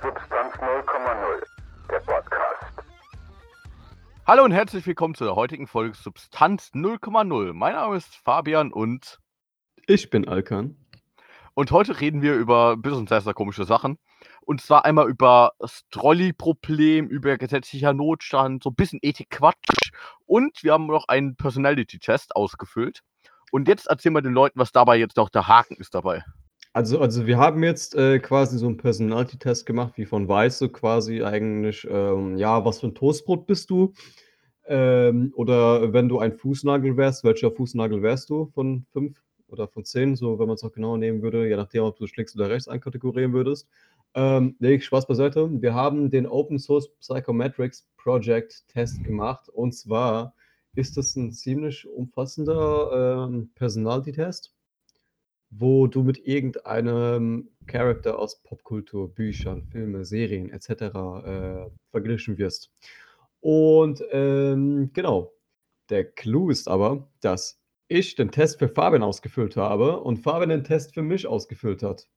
[0.00, 1.42] Substanz 0,0,
[1.90, 2.72] der Podcast.
[4.26, 7.52] Hallo und herzlich willkommen zu der heutigen Folge Substanz 0,0.
[7.52, 9.18] Mein Name ist Fabian und
[9.86, 10.76] Ich bin Alkan.
[11.54, 13.98] und heute reden wir über bisschen sehr, sehr komische Sachen.
[14.42, 19.90] Und zwar einmal über das Trolley-Problem, über gesetzlicher Notstand, so ein bisschen Ethik-Quatsch.
[20.26, 23.00] Und wir haben noch einen Personality-Test ausgefüllt.
[23.50, 26.22] Und jetzt erzählen wir den Leuten, was dabei jetzt noch der Haken ist dabei.
[26.72, 30.68] Also, also wir haben jetzt äh, quasi so einen Personality-Test gemacht, wie von Weiß, so
[30.68, 33.94] quasi eigentlich, ähm, ja, was für ein Toastbrot bist du?
[34.66, 39.84] Ähm, oder wenn du ein Fußnagel wärst, welcher Fußnagel wärst du von fünf oder von
[39.84, 42.50] zehn, so wenn man es auch genauer nehmen würde, je nachdem, ob du links oder
[42.50, 43.66] rechts einkategorieren würdest.
[44.14, 45.48] Ähm, nee, Spaß beiseite.
[45.62, 50.34] Wir haben den Open Source Psychometrics Project Test gemacht und zwar
[50.74, 54.54] ist das ein ziemlich umfassender ähm, Personality-Test,
[55.50, 60.70] wo du mit irgendeinem Charakter aus Popkultur, Büchern, Filme, Serien etc.
[60.70, 62.72] Äh, verglichen wirst.
[63.40, 65.32] Und ähm, genau,
[65.90, 70.64] der Clou ist aber, dass ich den Test für Fabian ausgefüllt habe und Fabian den
[70.64, 72.08] Test für mich ausgefüllt hat.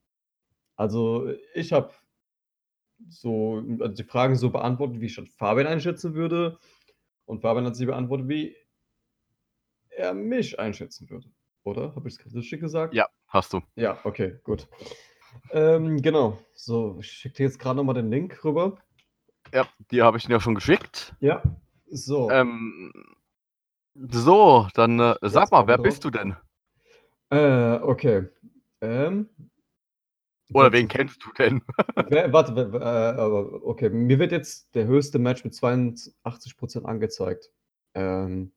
[0.76, 1.92] Also ich habe
[3.08, 6.58] so also die Fragen so beantwortet, wie ich schon Fabian einschätzen würde.
[7.24, 8.56] Und Fabian hat sie beantwortet, wie
[9.90, 11.30] er mich einschätzen würde.
[11.64, 11.94] Oder?
[11.94, 12.94] Habe ich es richtig gesagt?
[12.94, 13.60] Ja, hast du.
[13.76, 14.68] Ja, okay, gut.
[15.50, 16.38] Ähm, genau.
[16.54, 18.76] So, ich schicke dir jetzt gerade nochmal den Link rüber.
[19.52, 21.14] Ja, die habe ich dir ja schon geschickt.
[21.20, 21.42] Ja.
[21.90, 22.30] So.
[22.30, 22.92] Ähm,
[23.94, 25.84] so, dann äh, sag mal, wer drauf.
[25.84, 26.36] bist du denn?
[27.30, 28.28] Äh, okay.
[28.80, 29.28] Ähm,
[30.52, 31.62] Oder wen kennst du denn?
[32.08, 37.50] Wer, warte, wer, äh, okay, mir wird jetzt der höchste Match mit 82% angezeigt.
[37.94, 38.52] Ähm,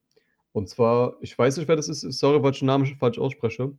[0.52, 3.76] und zwar, ich weiß nicht, wer das ist, sorry, weil ich den Namen falsch ausspreche.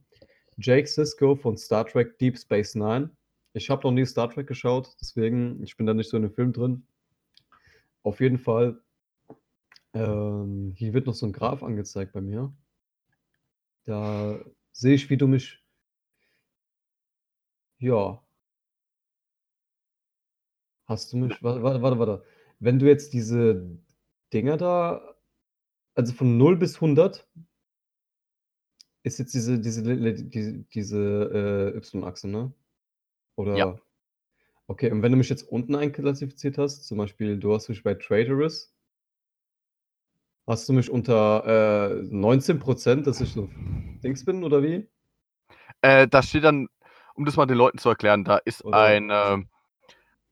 [0.58, 3.12] Jake Sisko von Star Trek Deep Space Nine.
[3.54, 6.34] Ich habe noch nie Star Trek geschaut, deswegen, ich bin da nicht so in dem
[6.34, 6.88] Film drin.
[8.04, 8.82] Auf jeden Fall,
[9.94, 12.54] ähm, hier wird noch so ein Graph angezeigt bei mir.
[13.86, 14.40] Da
[14.72, 15.64] sehe ich, wie du mich.
[17.80, 18.24] Ja.
[20.88, 21.42] Hast du mich.
[21.44, 22.24] Warte, warte, warte.
[22.60, 23.78] Wenn du jetzt diese
[24.34, 25.16] Dinger da.
[25.96, 27.28] Also von 0 bis 100
[29.08, 32.54] ist jetzt diese, diese, diese, diese äh, Y-Achse, ne?
[33.36, 33.56] Oder?
[33.56, 33.76] Ja.
[34.68, 37.94] Okay, und wenn du mich jetzt unten einklassifiziert hast, zum Beispiel, du hast mich bei
[37.94, 38.74] Traitorous,
[40.46, 43.50] hast du mich unter äh, 19%, dass ich so
[44.04, 44.88] Dings bin, oder wie?
[45.82, 46.68] Äh, da steht dann,
[47.16, 49.50] um das mal den Leuten zu erklären, da ist Oder- ein ähm,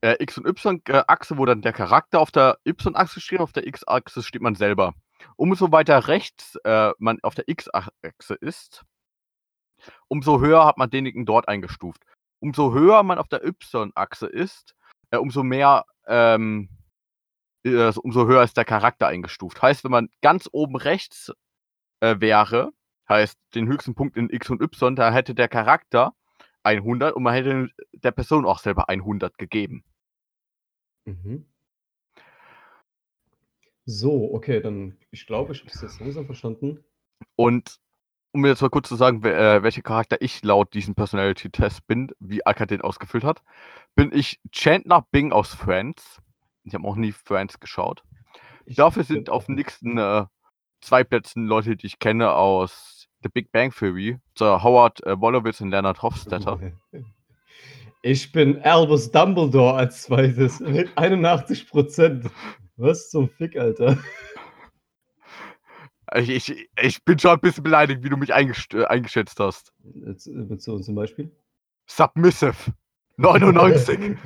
[0.02, 4.22] äh, X- und Y-Achse, wo dann der Charakter auf der Y-Achse steht, auf der X-Achse
[4.22, 4.94] steht man selber.
[5.36, 8.86] Umso weiter rechts äh, man auf der X-Achse ist,
[10.08, 12.04] umso höher hat man denjenigen dort eingestuft.
[12.40, 14.76] Umso höher man auf der Y-Achse ist,
[15.12, 16.70] äh, umso mehr, ähm,
[17.64, 19.62] äh, also umso höher ist der Charakter eingestuft.
[19.62, 21.32] Heißt, wenn man ganz oben rechts
[22.02, 22.72] äh, wäre,
[23.10, 26.14] heißt den höchsten Punkt in X und Y, da hätte der Charakter
[26.64, 29.84] 100 und man hätte der Person auch selber 100 gegeben.
[31.06, 31.46] Mhm.
[33.86, 36.84] So, okay, dann, ich glaube, ich habe es jetzt langsam verstanden.
[37.36, 37.78] Und
[38.32, 41.88] um mir jetzt mal kurz zu sagen, wer, äh, welcher Charakter ich laut diesem Personality-Test
[41.88, 43.42] bin, wie Alka den ausgefüllt hat,
[43.96, 46.22] bin ich Chandler Bing aus Friends.
[46.64, 48.04] Ich habe auch nie Friends geschaut.
[48.66, 50.26] Ich Dafür sind auf den nächsten äh,
[50.82, 54.18] zwei Plätzen Leute, die ich kenne aus The Big Bang Theory.
[54.38, 56.60] So Howard äh, Wolowitz und Leonard Hofstadter.
[58.02, 62.30] Ich bin Albus Dumbledore als zweites mit 81%.
[62.78, 63.98] Was zum Fick, Alter?
[66.16, 69.74] Ich, ich, ich bin schon ein bisschen beleidigt, wie du mich äh, eingeschätzt hast.
[70.06, 71.32] Jetzt, äh, so zum Beispiel?
[71.88, 72.56] Submissive.
[73.18, 74.18] 99.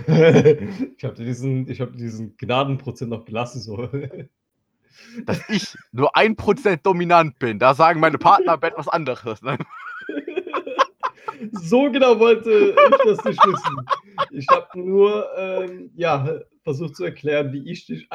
[0.98, 3.62] ich habe diesen, ich hab diesen Gnadenprozent noch gelassen.
[3.62, 3.88] So.
[5.26, 7.60] Dass ich nur 1% dominant bin.
[7.60, 9.42] Da sagen meine Partner aber etwas anderes.
[9.44, 9.60] Ne?
[11.52, 13.86] so genau wollte ich das nicht wissen.
[14.32, 18.08] Ich habe nur ähm, ja, versucht zu erklären, wie ich dich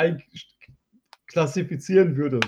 [1.27, 2.39] klassifizieren würde.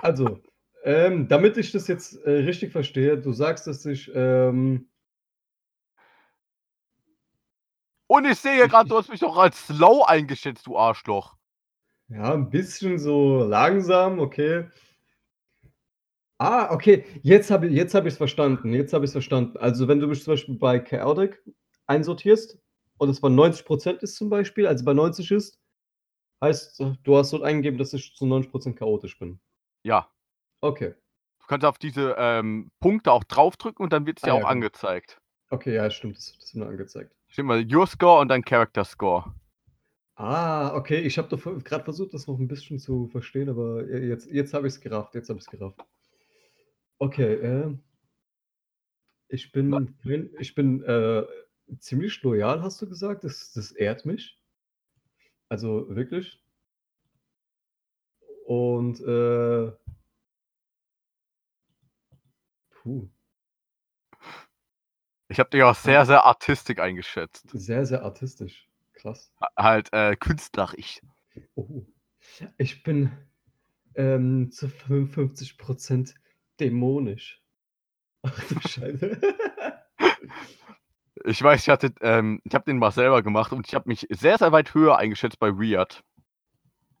[0.00, 0.40] Also,
[0.84, 4.88] ähm, damit ich das jetzt äh, richtig verstehe, du sagst, dass ich ähm,
[8.06, 11.36] Und ich sehe gerade, du hast mich doch als slow eingeschätzt, du Arschloch.
[12.08, 14.64] Ja, ein bisschen so langsam, okay.
[16.40, 18.72] Ah, okay, jetzt habe jetzt hab ich es verstanden.
[18.72, 19.58] Jetzt habe ich es verstanden.
[19.58, 21.42] Also, wenn du mich zum Beispiel bei Chaotic
[21.86, 22.58] einsortierst
[22.96, 25.60] und es bei 90% ist zum Beispiel, also bei 90 ist,
[26.42, 29.38] heißt, du hast dort eingegeben, dass ich zu 90% chaotisch bin.
[29.84, 30.08] Ja.
[30.62, 30.94] Okay.
[31.40, 34.34] Du kannst auf diese ähm, Punkte auch draufdrücken und dann wird es Ah, dir ja,
[34.36, 34.50] auch genau.
[34.50, 35.20] angezeigt.
[35.50, 37.14] Okay, ja, stimmt, das, das wird mir angezeigt.
[37.28, 39.34] Steht mal Your Score und dann Character Score.
[40.14, 44.30] Ah, okay, ich habe gerade versucht, das noch ein bisschen zu verstehen, aber äh, jetzt,
[44.30, 45.84] jetzt habe ich es gerafft, jetzt habe ich es gerafft.
[47.00, 47.74] Okay, äh,
[49.28, 49.70] ich bin,
[50.02, 51.24] kein- ich bin äh,
[51.78, 53.24] ziemlich loyal, hast du gesagt?
[53.24, 54.38] Das, das ehrt mich.
[55.50, 56.40] Also wirklich.
[58.46, 59.72] Und äh,
[62.70, 63.08] puh,
[65.28, 67.46] Ich habe dich auch sehr, sehr Artistik eingeschätzt.
[67.52, 68.68] sehr, sehr artistisch.
[68.94, 69.32] Krass.
[69.40, 71.00] Ha- Halt äh, künstlerisch.
[71.54, 71.82] Oh.
[72.58, 73.10] Ich bin
[73.94, 76.14] ähm, zu 55%
[76.60, 77.42] dämonisch.
[78.22, 79.20] Ach du Scheiße.
[81.24, 84.06] Ich weiß, ich hatte, ähm, ich habe den mal selber gemacht und ich habe mich
[84.10, 86.02] sehr, sehr weit höher eingeschätzt bei Weird.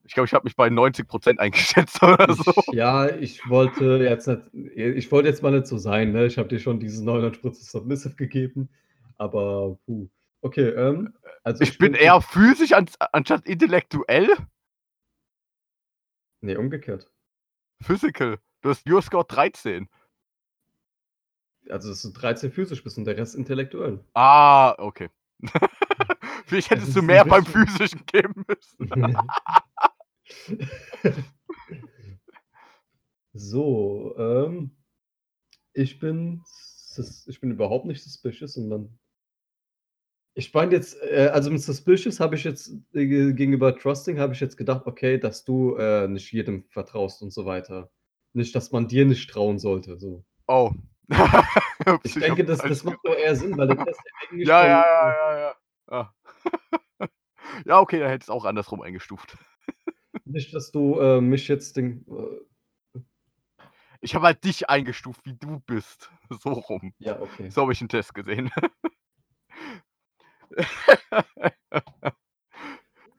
[0.04, 2.52] Ich glaube, ich habe mich bei 90% eingeschätzt oder so.
[2.68, 4.42] Ich, ja, ich wollte jetzt nicht,
[4.76, 6.26] ich wollte jetzt mal nicht so sein, ne?
[6.26, 8.68] Ich habe dir schon diese 99% Submissive gegeben,
[9.16, 10.08] aber puh.
[10.42, 11.14] Okay, ähm,
[11.44, 14.28] also Ich bin eher physisch an, anstatt intellektuell.
[16.42, 17.10] Nee, umgekehrt.
[17.82, 18.38] Physical.
[18.62, 19.88] Du hast Your Score 13.
[21.68, 24.04] Also, dass du 13 physisch bist und der Rest intellektuell.
[24.14, 25.08] Ah, okay.
[26.46, 28.90] Vielleicht hättest du mehr beim physischen geben müssen.
[33.32, 34.76] so, ähm,
[35.72, 36.42] ich bin,
[37.26, 38.98] ich bin überhaupt nicht suspicious, sondern
[40.34, 44.32] ich meine jetzt, äh, also mit suspicious habe ich jetzt äh, ge- gegenüber trusting habe
[44.32, 47.90] ich jetzt gedacht, okay, dass du äh, nicht jedem vertraust und so weiter.
[48.32, 49.98] Nicht, dass man dir nicht trauen sollte.
[49.98, 50.24] So.
[50.46, 50.72] Oh.
[52.02, 54.84] Ich denke, das, das macht nur eher Sinn, weil der Test ja eigentlich Ja, ja,
[54.84, 55.54] ja, ja, ja.
[55.90, 57.08] Ja,
[57.64, 59.38] ja okay, dann hättest du auch andersrum eingestuft.
[60.24, 62.04] nicht, dass du äh, mich jetzt den,
[62.94, 63.00] äh,
[64.02, 66.10] Ich habe halt dich eingestuft, wie du bist.
[66.28, 66.92] So rum.
[66.98, 67.48] ja, okay.
[67.48, 68.50] So habe ich einen Test gesehen.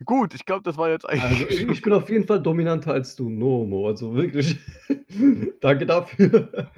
[0.05, 1.61] Gut, ich glaube, das war jetzt Also eigentlich.
[1.61, 3.87] ich ich bin auf jeden Fall dominanter als du, Nomo.
[3.87, 4.57] Also wirklich.
[5.61, 6.71] Danke dafür.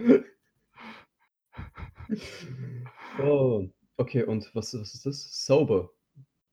[3.23, 5.45] oh, okay, und was, was ist das?
[5.45, 5.91] Sober.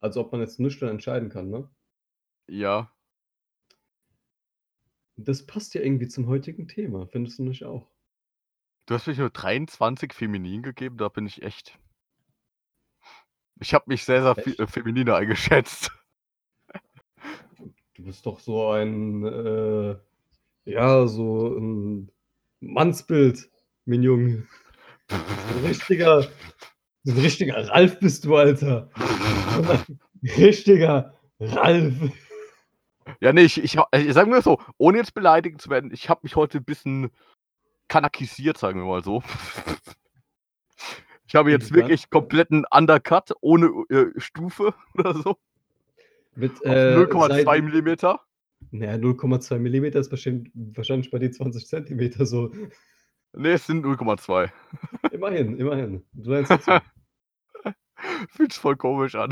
[0.00, 1.69] Also ob man jetzt nüchtern entscheiden kann, ne?
[2.49, 2.90] ja.
[5.17, 7.90] Das passt ja irgendwie zum heutigen Thema, findest du nicht auch?
[8.87, 11.78] Du hast mich nur 23 feminin gegeben, da bin ich echt.
[13.61, 15.93] Ich habe mich sehr, sehr fe äh, femininer eingeschätzt.
[18.00, 19.94] Du bist doch so ein, äh,
[20.64, 22.11] ja, so ein
[22.61, 23.50] Mannsbild,
[23.85, 24.47] mein Junge.
[25.08, 26.26] Ein richtiger,
[27.06, 28.88] ein richtiger Ralf bist du, Alter.
[30.23, 31.94] Richtiger Ralf.
[33.20, 36.20] Ja, nee, ich, ich, äh, sagen wir so, ohne jetzt beleidigend zu werden, ich habe
[36.23, 37.11] mich heute ein bisschen
[37.88, 39.23] kanakisiert, sagen wir mal so.
[41.26, 45.37] Ich habe jetzt wirklich kompletten Undercut ohne äh, Stufe oder so.
[46.37, 48.21] Mit äh, 0,2 seit- Millimeter.
[48.71, 52.53] Naja, 0,2 mm ist wahrscheinlich, wahrscheinlich bei dir 20 Zentimeter so.
[53.32, 54.50] Nee, es sind 0,2.
[55.12, 56.05] Immerhin, immerhin.
[56.12, 56.73] Du lernst dazu.
[58.31, 59.31] Fühlt sich voll komisch an.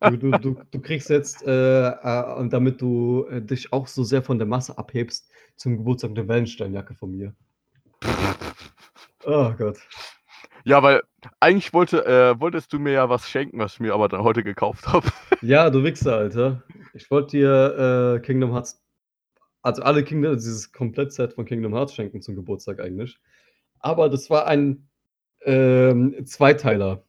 [0.00, 4.02] Du, du, du, du kriegst jetzt, äh, äh, und damit du äh, dich auch so
[4.04, 7.34] sehr von der Masse abhebst, zum Geburtstag eine Wellensteinjacke von mir.
[9.24, 9.76] Oh Gott.
[10.68, 11.00] Ja, weil
[11.40, 14.44] eigentlich wollte, äh, wolltest du mir ja was schenken, was ich mir aber dann heute
[14.44, 15.08] gekauft habe.
[15.40, 16.62] Ja, du Wichser, Alter.
[16.92, 18.84] Ich wollte dir äh, Kingdom Hearts,
[19.62, 23.18] also alle Kingdom, dieses Komplettset von Kingdom Hearts schenken zum Geburtstag eigentlich.
[23.78, 24.90] Aber das war ein
[25.46, 27.02] ähm, Zweiteiler.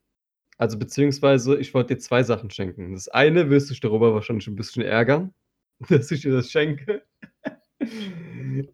[0.58, 2.94] Also beziehungsweise ich wollte dir zwei Sachen schenken.
[2.94, 5.34] Das eine wirst du dich darüber wahrscheinlich ein bisschen ärgern,
[5.90, 7.04] dass ich dir das schenke.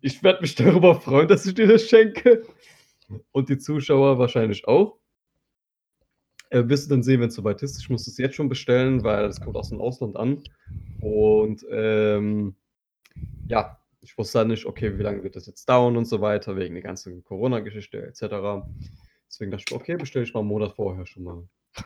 [0.01, 2.43] Ich werde mich darüber freuen, dass ich dir das schenke.
[3.31, 4.99] Und die Zuschauer wahrscheinlich auch.
[6.49, 7.79] Äh, wirst du dann sehen, wenn es soweit ist.
[7.79, 10.43] Ich muss es jetzt schon bestellen, weil es kommt aus dem Ausland an.
[11.01, 12.55] Und ähm,
[13.47, 16.55] ja, ich wusste dann nicht, okay, wie lange wird das jetzt dauern und so weiter,
[16.55, 18.65] wegen der ganzen Corona-Geschichte etc.
[19.27, 21.49] Deswegen dachte ich, okay, bestelle ich mal einen Monat vorher schon mal.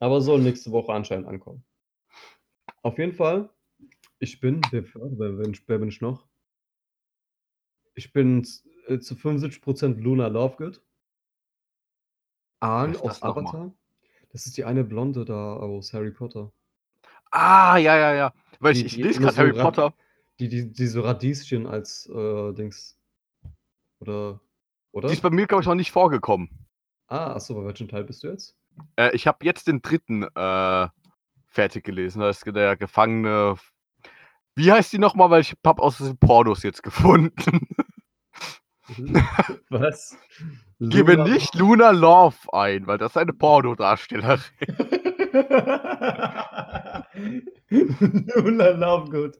[0.00, 1.64] Aber soll nächste Woche anscheinend ankommen.
[2.82, 3.48] Auf jeden Fall,
[4.18, 6.26] ich bin, wer, wer, wer, wer bin ich noch?
[7.94, 8.46] Ich bin
[8.86, 10.82] äh, zu 75% Luna Lovegood.
[12.60, 13.22] Ist aus?
[13.22, 13.72] Avatar.
[14.32, 16.50] Das ist die eine Blonde da aus Harry Potter.
[17.30, 18.32] Ah, ja, ja, ja.
[18.60, 19.94] Weil ich, Die- ich lese gerade so Harry Potter.
[20.40, 22.98] Die, die, die so Radieschen als äh, Dings.
[24.00, 24.40] Oder?
[24.92, 25.08] Oder?
[25.08, 26.48] Die ist bei mir, glaube ich, noch nicht vorgekommen.
[27.06, 28.56] Ah, achso, bei welchem Teil bist du jetzt?
[28.96, 30.88] Äh, ich habe jetzt den dritten äh,
[31.46, 32.20] fertig gelesen.
[32.20, 33.56] Da ist der Gefangene.
[34.56, 35.30] Wie heißt die nochmal?
[35.30, 37.34] Weil ich habe aus den Pornos jetzt gefunden.
[39.70, 40.16] Was?
[40.78, 44.40] Gebe Luna- nicht Luna Love ein, weil das ist eine Pornodarstellerin.
[47.70, 49.38] Luna Lovegood.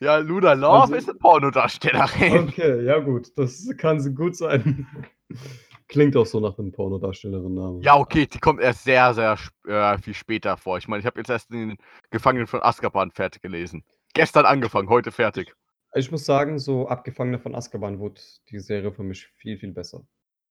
[0.00, 2.48] Ja, Luna Love Also- ist eine Pornodarstellerin.
[2.48, 4.86] Okay, ja gut, das kann gut sein.
[5.88, 7.80] Klingt auch so nach einem Pornodarstellerin-Namen.
[7.82, 10.76] Ja, okay, die kommt erst sehr, sehr äh, viel später vor.
[10.76, 11.78] Ich meine, ich habe jetzt erst den
[12.10, 13.82] Gefangenen von Azkaban fertig gelesen.
[14.12, 15.54] Gestern angefangen, heute fertig.
[15.94, 20.06] Ich muss sagen, so Abgefangener von Azkaban wurde die Serie für mich viel, viel besser.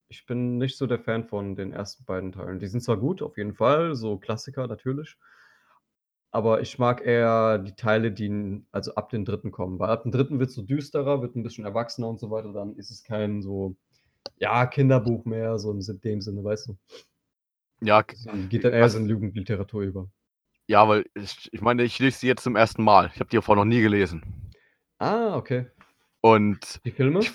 [0.09, 2.59] Ich bin nicht so der Fan von den ersten beiden Teilen.
[2.59, 5.17] Die sind zwar gut, auf jeden Fall, so Klassiker natürlich.
[6.31, 9.79] Aber ich mag eher die Teile, die also ab dem dritten kommen.
[9.79, 12.53] Weil ab dem dritten wird es so düsterer, wird ein bisschen erwachsener und so weiter.
[12.53, 13.75] Dann ist es kein so,
[14.37, 16.77] ja, Kinderbuch mehr, so in dem Sinne, weißt du.
[17.81, 20.09] Ja, Es geht dann eher so in Jugendliteratur über.
[20.67, 23.11] ja, weil ich, ich meine, ich lese sie jetzt zum ersten Mal.
[23.13, 24.46] Ich habe die vorher noch nie gelesen.
[24.99, 25.67] Ah, okay.
[26.21, 27.19] Und Die Filme?
[27.19, 27.31] ich,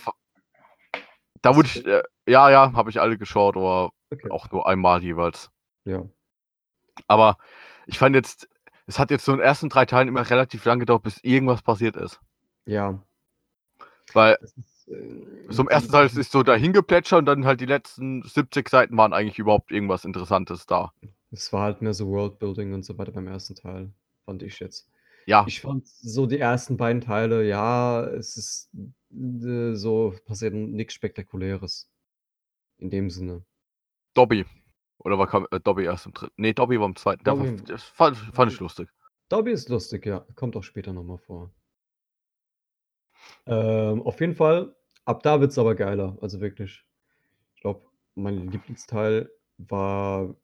[1.42, 4.30] da wurde ich, äh, ja, ja, habe ich alle geschaut, aber Okay.
[4.30, 5.50] auch nur einmal jeweils.
[5.84, 6.04] Ja.
[7.08, 7.38] Aber
[7.86, 8.46] ich fand jetzt,
[8.86, 11.62] es hat jetzt so in den ersten drei Teilen immer relativ lang gedauert, bis irgendwas
[11.62, 12.20] passiert ist.
[12.66, 13.02] Ja.
[14.12, 14.92] Weil ist, äh,
[15.48, 18.68] so im ersten Teil es ist so dahin geplätschert und dann halt die letzten 70
[18.68, 20.92] Seiten waren eigentlich überhaupt irgendwas Interessantes da.
[21.30, 23.90] Es war halt mehr so Worldbuilding und so weiter beim ersten Teil,
[24.26, 24.86] fand ich jetzt.
[25.26, 28.70] Ja, Ich fand so die ersten beiden Teile, ja, es ist
[29.12, 31.88] äh, so passiert nichts Spektakuläres.
[32.78, 33.44] In dem Sinne.
[34.14, 34.44] Dobby.
[34.98, 36.34] Oder war kam, äh, Dobby erst im dritten?
[36.36, 37.24] Nee, Dobby war im zweiten.
[37.24, 38.88] Der war, Dobby- das fand, fand ich lustig.
[39.28, 40.26] Dobby ist lustig, ja.
[40.34, 41.50] Kommt auch später nochmal vor.
[43.46, 44.74] Ähm, auf jeden Fall,
[45.04, 46.16] ab da wird es aber geiler.
[46.20, 46.84] Also wirklich.
[47.54, 50.34] Ich glaube, mein Lieblingsteil war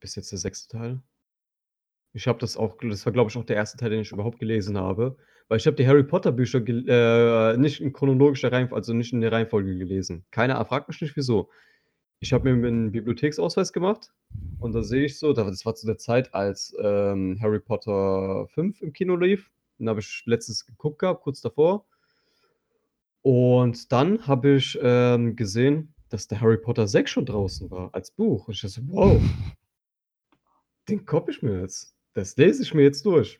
[0.00, 1.02] bis jetzt der sechste Teil.
[2.12, 4.38] Ich habe das auch, das war glaube ich auch der erste Teil, den ich überhaupt
[4.38, 5.16] gelesen habe.
[5.48, 9.20] Weil ich habe die Harry Potter Bücher äh, nicht in chronologischer Reihenfolge, also nicht in
[9.22, 10.24] der Reihenfolge gelesen.
[10.30, 11.48] Keiner fragt mich nicht wieso.
[12.20, 14.12] Ich habe mir einen Bibliotheksausweis gemacht
[14.58, 18.46] und da sehe ich so, da- das war zu der Zeit, als ähm, Harry Potter
[18.48, 19.50] 5 im Kino lief.
[19.78, 21.86] Den habe ich letztens geguckt gehabt, kurz davor.
[23.22, 28.10] Und dann habe ich ähm, gesehen, dass der Harry Potter 6 schon draußen war, als
[28.10, 28.48] Buch.
[28.48, 29.20] Und ich dachte, wow,
[30.88, 31.94] den koppe ich mir jetzt.
[32.18, 33.38] Das lese ich mir jetzt durch.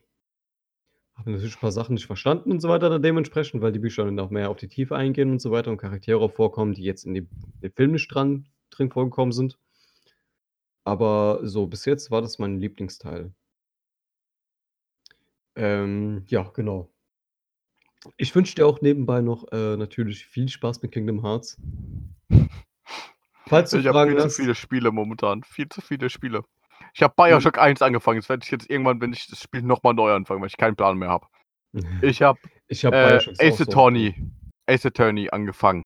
[1.17, 4.05] Habe natürlich ein paar Sachen nicht verstanden und so weiter dann dementsprechend, weil die Bücher
[4.05, 6.85] dann auch mehr auf die Tiefe eingehen und so weiter und Charaktere auch vorkommen, die
[6.85, 7.29] jetzt in den
[7.75, 9.59] Film nicht dran, drin vorgekommen sind.
[10.85, 13.33] Aber so, bis jetzt war das mein Lieblingsteil.
[15.57, 16.89] Ähm, ja, genau.
[18.17, 21.61] Ich wünsche dir auch nebenbei noch äh, natürlich viel Spaß mit Kingdom Hearts.
[23.49, 25.43] Falls du Ich habe viel zu hast, viele Spiele momentan.
[25.43, 26.45] Viel zu viele Spiele.
[26.99, 28.19] Ich habe Bioshock 1 angefangen.
[28.19, 30.75] Das werde ich jetzt irgendwann, wenn ich das Spiel nochmal neu anfangen, weil ich keinen
[30.75, 31.29] Plan mehr habe.
[32.03, 33.63] Ich habe ich habe äh, Ace auch so.
[33.63, 34.17] Attorney,
[34.67, 35.85] Ace Attorney angefangen.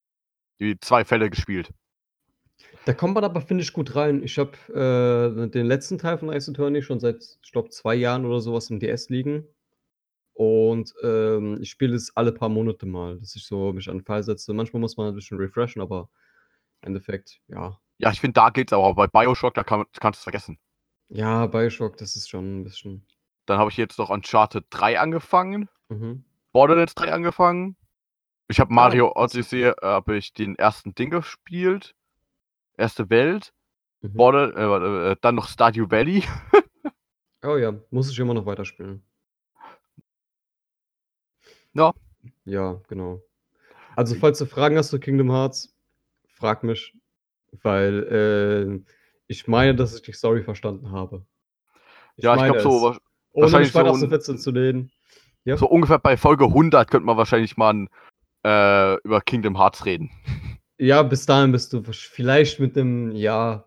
[0.59, 1.71] Die zwei Fälle gespielt.
[2.87, 4.23] Da kommt man aber, finde ich, gut rein.
[4.23, 8.25] Ich habe äh, den letzten Teil von Ace Attorney schon seit, ich glaube, zwei Jahren
[8.25, 9.47] oder sowas im DS liegen.
[10.33, 14.05] Und ähm, ich spiele es alle paar Monate mal, dass ich so mich an den
[14.07, 14.55] Fall setze.
[14.55, 16.09] Manchmal muss man ein bisschen refreshen, aber
[16.81, 17.79] im Endeffekt, ja.
[17.99, 18.95] Ja, ich finde, da geht's aber.
[18.95, 20.59] Bei Bioshock, da kann, man- kannst du es vergessen.
[21.15, 23.07] Ja, Bioshock, das ist schon ein bisschen.
[23.47, 25.69] Dann habe ich jetzt noch Uncharted 3 angefangen.
[25.89, 26.25] Mhm.
[26.53, 27.77] Borderlands 3 angefangen.
[28.49, 31.95] Ich habe Mario ist- Odyssey, äh, habe ich den ersten Ding gespielt.
[32.77, 33.53] Erste Welt.
[34.01, 34.13] Mhm.
[34.15, 36.25] Border, äh, äh, dann noch Stardew Valley.
[37.45, 39.03] Oh ja, muss ich immer noch weiterspielen.
[41.75, 41.93] Ja.
[42.45, 43.21] Ja, genau.
[43.97, 45.75] Also, falls du Fragen hast zu Kingdom Hearts,
[46.29, 46.95] frag mich,
[47.63, 48.93] weil äh,
[49.33, 51.25] ich meine, dass ich die Story verstanden habe.
[52.17, 52.99] ja, ich glaube so, Ohne
[53.35, 54.91] wahrscheinlich mich weiter so Fenster zu lehnen.
[55.45, 55.57] Ja.
[55.57, 57.89] so ungefähr bei Folge 100 könnte man wahrscheinlich mal ein,
[58.45, 60.11] äh, über Kingdom Hearts reden.
[60.79, 63.65] Ja, bis dahin bist du vielleicht mit dem, ja,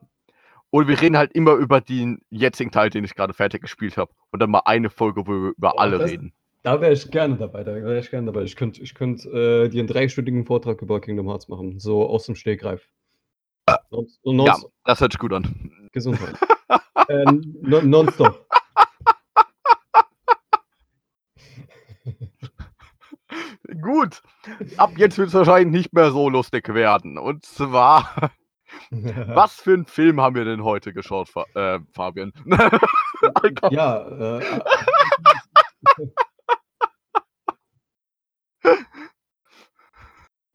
[0.70, 4.12] Und wir reden halt immer über den jetzigen Teil, den ich gerade fertig gespielt habe.
[4.32, 6.34] Und dann mal eine Folge, wo wir über Boah, alle das- reden.
[6.64, 7.64] da wäre ich gerne dabei.
[7.64, 8.42] Da wäre ich gerne dabei.
[8.44, 12.26] Ich könnte ich könnt, äh, dir einen dreistündigen Vortrag über Kingdom Hearts machen, so aus
[12.26, 12.90] dem Stegreif.
[13.92, 15.90] Non, non, Ja, das hört sich gut an.
[15.92, 16.36] Gesundheit.
[17.08, 18.46] äh, non, nonstop.
[23.82, 24.22] Gut.
[24.78, 27.18] Ab jetzt wird es wahrscheinlich nicht mehr so lustig werden.
[27.18, 28.32] Und zwar,
[28.92, 32.32] was für einen Film haben wir denn heute geschaut, äh, Fabian?
[33.70, 34.60] Ja, äh,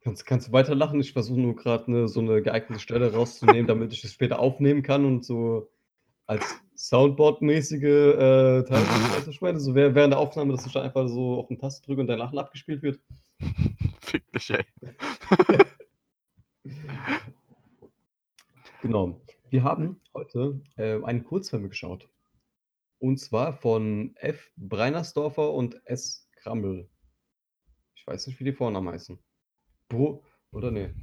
[0.02, 1.00] Kannst, kannst du weiter lachen?
[1.00, 4.82] Ich versuche nur gerade ne, so eine geeignete Stelle rauszunehmen, damit ich es später aufnehmen
[4.82, 5.70] kann und so
[6.26, 9.60] als Soundboard-mäßige äh, Teil schneide.
[9.60, 12.18] So während der Aufnahme, dass ich da einfach so auf den Taste drücke und dein
[12.18, 13.00] Lachen abgespielt wird.
[14.00, 14.64] Fick dich, ey.
[18.82, 19.20] genau.
[19.50, 22.08] Wir haben heute äh, einen Kurzfilm geschaut.
[23.00, 24.50] Und zwar von F.
[24.56, 26.28] Breinersdorfer und S.
[26.36, 26.88] Krammel.
[27.96, 29.18] Ich weiß nicht, wie die Vornamen heißen.
[29.90, 30.94] Bro oder nee.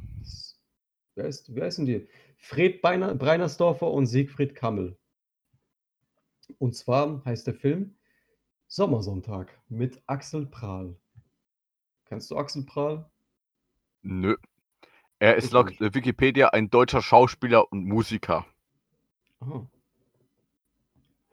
[1.13, 2.07] Wer, ist, wer heißen die?
[2.37, 4.97] Fred Beiner, Breinersdorfer und Siegfried Kammel.
[6.57, 7.95] Und zwar heißt der Film
[8.67, 10.95] Sommersonntag mit Axel Prahl.
[12.05, 13.09] Kennst du Axel Prahl?
[14.01, 14.37] Nö.
[15.19, 18.45] Er ist laut Wikipedia ein deutscher Schauspieler und Musiker.
[19.39, 19.67] Aha.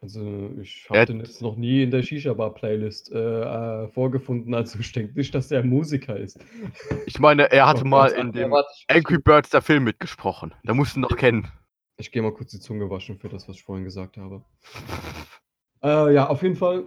[0.05, 4.79] Also ich Er- habe den jetzt noch nie in der Shisha-Bar-Playlist äh, äh, vorgefunden, also
[4.79, 6.39] ich denke nicht, dass er ein Musiker ist.
[7.07, 8.55] Ich meine, er hatte mal in dem
[8.89, 10.53] Angry Birds der Film mitgesprochen.
[10.63, 11.49] Da musst du ihn noch kennen.
[11.97, 14.45] Ich gehe mal kurz die Zunge waschen für das, was ich vorhin gesagt habe.
[15.83, 16.85] Äh, ja, auf jeden Fall.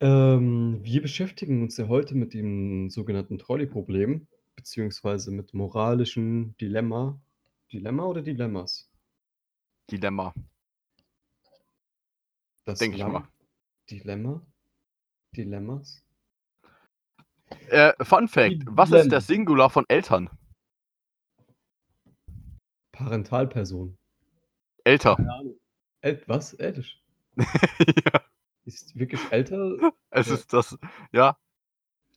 [0.00, 7.20] Ähm, wir beschäftigen uns ja heute mit dem sogenannten Trolley-Problem, beziehungsweise mit moralischen Dilemma.
[7.72, 8.90] Dilemma oder Dilemmas?
[9.88, 10.34] Dilemma,
[12.70, 13.26] Das denke ich mal.
[13.90, 14.40] Dilemma?
[15.36, 16.02] Dilemmas?
[17.68, 19.10] Äh, Fun Fact: Was ist Dilemma.
[19.10, 20.30] der Singular von Eltern?
[22.92, 23.96] Parentalperson.
[24.84, 25.16] Älter.
[26.02, 26.54] El was?
[26.54, 26.82] Älter?
[27.36, 28.20] ja,
[28.64, 29.92] Ist wirklich älter?
[30.10, 30.34] es Ja.
[30.34, 30.78] ist das,
[31.12, 31.36] ja.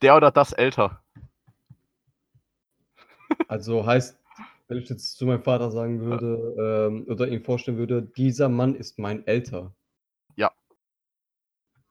[0.01, 1.03] Der oder das älter.
[3.47, 4.19] Also heißt,
[4.67, 8.75] wenn ich jetzt zu meinem Vater sagen würde ähm, oder ihm vorstellen würde, dieser Mann
[8.75, 9.75] ist mein Älter.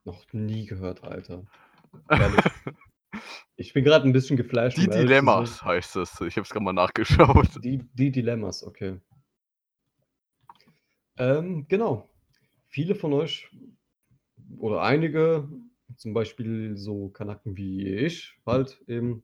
[0.05, 1.45] Noch nie gehört, Alter.
[3.55, 4.77] Ich bin gerade ein bisschen geflasht.
[4.77, 6.19] Die Dilemmas heißt es.
[6.21, 7.63] Ich habe es gerade mal nachgeschaut.
[7.63, 8.99] Die, die Dilemmas, okay.
[11.17, 12.09] Ähm, genau.
[12.69, 13.51] Viele von euch
[14.57, 15.47] oder einige,
[15.95, 19.23] zum Beispiel so Kanaken wie ich, halt eben,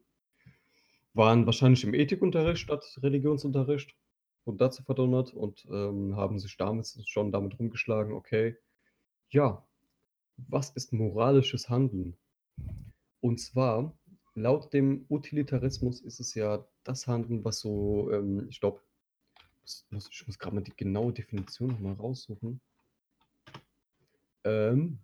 [1.13, 3.95] waren wahrscheinlich im Ethikunterricht statt Religionsunterricht
[4.43, 8.57] und dazu verdonnert und ähm, haben sich damals schon damit rumgeschlagen, okay,
[9.29, 9.67] ja,
[10.47, 12.15] was ist moralisches Handeln?
[13.21, 13.93] Und zwar,
[14.35, 18.81] laut dem Utilitarismus ist es ja das Handeln, was so, ähm, ich glaube,
[19.65, 22.59] ich muss gerade mal die genaue Definition nochmal raussuchen.
[24.43, 24.99] Ähm,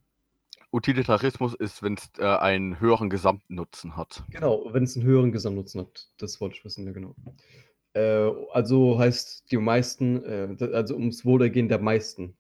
[0.72, 4.24] Utilitarismus ist, wenn es äh, einen höheren Gesamtnutzen hat.
[4.30, 6.10] Genau, wenn es einen höheren Gesamtnutzen hat.
[6.18, 7.16] Das wollte ich wissen, ja genau.
[7.94, 12.36] Äh, also heißt die meisten, äh, also ums Wohlergehen der meisten,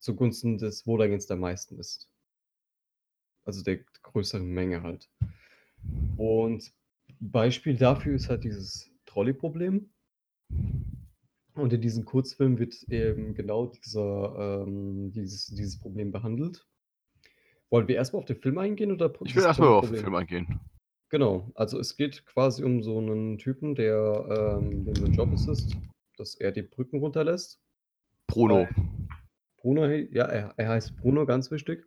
[0.00, 2.08] zugunsten des Wohlergehens der meisten ist.
[3.48, 5.08] Also der größeren Menge halt.
[6.18, 6.70] Und
[7.18, 9.88] Beispiel dafür ist halt dieses Trolley-Problem.
[11.54, 16.66] Und in diesem Kurzfilm wird eben genau dieser, ähm, dieses, dieses Problem behandelt.
[17.70, 19.96] Wollen wir erstmal auf den Film eingehen oder Ich will erstmal auf den?
[20.00, 20.60] Film eingehen.
[21.08, 25.48] Genau, also es geht quasi um so einen Typen, der, ähm, dem sein Job ist,
[25.48, 25.74] ist,
[26.18, 27.62] dass er die Brücken runterlässt.
[28.26, 28.68] Bruno.
[29.56, 31.86] Bruno, ja, er, er heißt Bruno, ganz wichtig.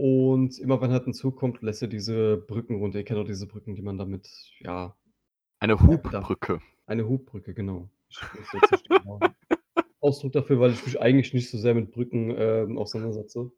[0.00, 2.96] Und immer wenn halt ein Zug kommt, lässt er diese Brücken runter.
[2.96, 4.96] Ihr kennt auch diese Brücken, die man damit, ja,
[5.58, 6.62] Eine Hubbrücke.
[6.86, 7.90] eine Hubbrücke, genau.
[8.88, 9.20] Genauen
[10.00, 13.52] Ausdruck dafür, weil ich mich eigentlich nicht so sehr mit Brücken ähm, auseinandersetze.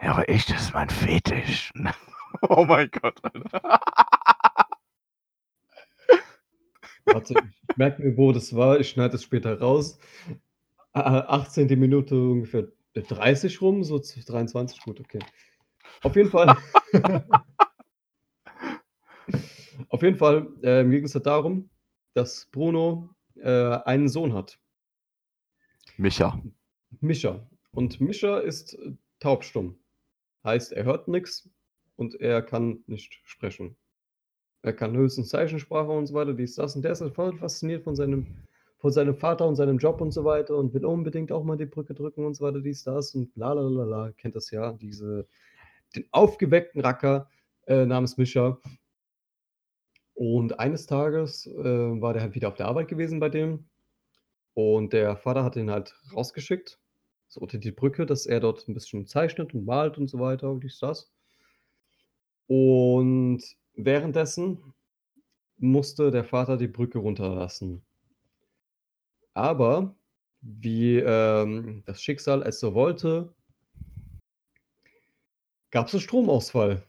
[0.00, 1.72] Ja, aber ich, das ist mein Fetisch.
[2.48, 3.18] oh mein Gott.
[3.24, 3.80] Alter.
[7.04, 7.34] Warte,
[7.68, 8.78] ich merke mir, wo das war.
[8.78, 9.98] Ich schneide es später raus.
[10.94, 11.66] Äh, 18.
[11.80, 15.20] Minute ungefähr 30 rum, so zu 23, gut, okay.
[16.02, 16.56] Auf jeden Fall.
[19.88, 21.70] Auf jeden Fall ähm, ging es halt darum,
[22.14, 23.48] dass Bruno äh,
[23.84, 24.58] einen Sohn hat,
[25.96, 26.42] Micha.
[27.00, 27.46] Mischa.
[27.70, 29.78] Und Mischa ist äh, taubstumm.
[30.44, 31.48] Heißt, er hört nichts
[31.96, 33.76] und er kann nicht sprechen.
[34.62, 36.76] Er kann höchstens Zeichensprache und so weiter, dies, das.
[36.76, 38.26] Und der ist halt voll fasziniert von seinem,
[38.82, 41.66] von seinem Vater und seinem Job und so weiter und will unbedingt auch mal die
[41.66, 44.12] Brücke drücken und so weiter, dies, das und bla bla bla bla.
[44.18, 45.28] Kennt das ja, diese,
[45.94, 47.30] den aufgeweckten Racker
[47.68, 48.58] äh, namens Mischa.
[50.14, 53.68] Und eines Tages äh, war der halt wieder auf der Arbeit gewesen bei dem.
[54.54, 56.80] Und der Vater hat ihn halt rausgeschickt,
[57.28, 60.50] so unter die Brücke, dass er dort ein bisschen zeichnet und malt und so weiter
[60.50, 61.12] und dies, das.
[62.48, 63.44] Und
[63.76, 64.74] währenddessen
[65.56, 67.84] musste der Vater die Brücke runterlassen.
[69.34, 69.94] Aber
[70.40, 73.34] wie ähm, das Schicksal es so wollte,
[75.70, 76.84] gab es einen Stromausfall.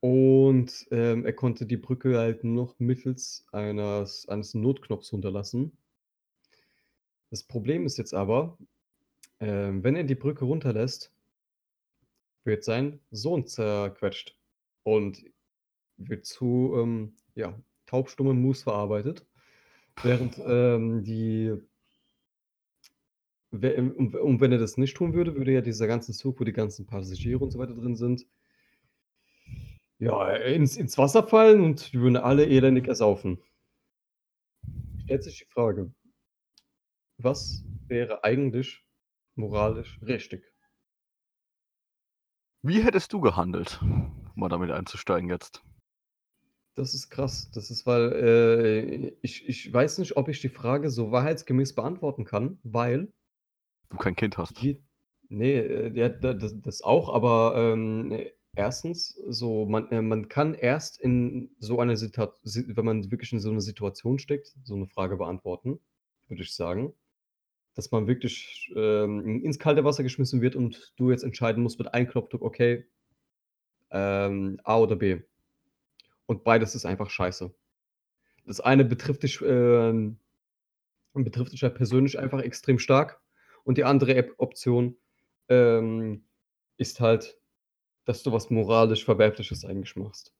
[0.00, 5.76] Und ähm, er konnte die Brücke halt noch mittels eines, eines Notknopfs runterlassen.
[7.30, 8.58] Das Problem ist jetzt aber,
[9.38, 11.12] ähm, wenn er die Brücke runterlässt,
[12.44, 14.36] wird sein Sohn zerquetscht
[14.82, 15.24] und
[15.96, 19.24] wird zu ähm, ja, taubstummem Mus verarbeitet.
[20.02, 21.52] Während ähm, die.
[23.50, 26.54] Und und wenn er das nicht tun würde, würde ja dieser ganze Zug, wo die
[26.54, 28.26] ganzen Passagiere und so weiter drin sind,
[30.02, 33.38] ja, ins, ins Wasser fallen und die würden alle elendig ersaufen.
[35.04, 35.92] Stellt sich die Frage,
[37.18, 38.84] was wäre eigentlich
[39.36, 40.42] moralisch richtig?
[42.62, 43.80] Wie hättest du gehandelt?
[43.82, 45.62] Um mal damit einzusteigen jetzt.
[46.76, 47.50] Das ist krass.
[47.50, 52.24] Das ist, weil äh, ich, ich weiß nicht, ob ich die Frage so wahrheitsgemäß beantworten
[52.24, 53.12] kann, weil
[53.90, 54.66] Du kein Kind hast.
[54.66, 54.82] Je
[55.28, 58.18] ne, äh, ja, da das das auch, aber, ähm,
[58.54, 63.32] erstens, so man äh, man kann erst in so einer Situa si wenn man wirklich
[63.32, 65.80] in so 'ne Situation steckt, so 'ne Frage beantworten,
[66.28, 66.94] würde ich sagen.
[67.76, 71.94] Dass man wirklich, ähm, ins kalte Wasser geschmissen wird und du jetzt entscheiden musst mit
[71.94, 72.86] einem Knopfdruck: „Okay,
[73.90, 75.22] ähm, A oder B.“
[76.26, 77.52] Und beides ist einfach scheiße.
[78.46, 80.18] Das eine betrifft dich, ähm
[81.14, 83.20] betrifft dich ja persönlich einfach extrem stark
[83.64, 84.96] und die andere Option,
[85.48, 86.24] ähm,
[86.78, 87.38] ist halt,
[88.04, 90.32] dass du was moralisch Verwerfliches eigentlich machst.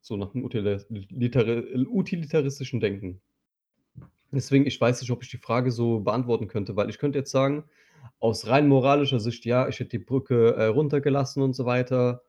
[0.00, 3.20] So nach dem utilitaristischen Denken.
[4.32, 7.32] Deswegen, ich weiß nicht, ob ich die Frage so beantworten könnte, weil ich könnte jetzt
[7.32, 7.64] sagen,
[8.18, 12.22] aus rein moralischer Sicht, ja, ich hätte die Brücke, äh, runtergelassen und so weiter.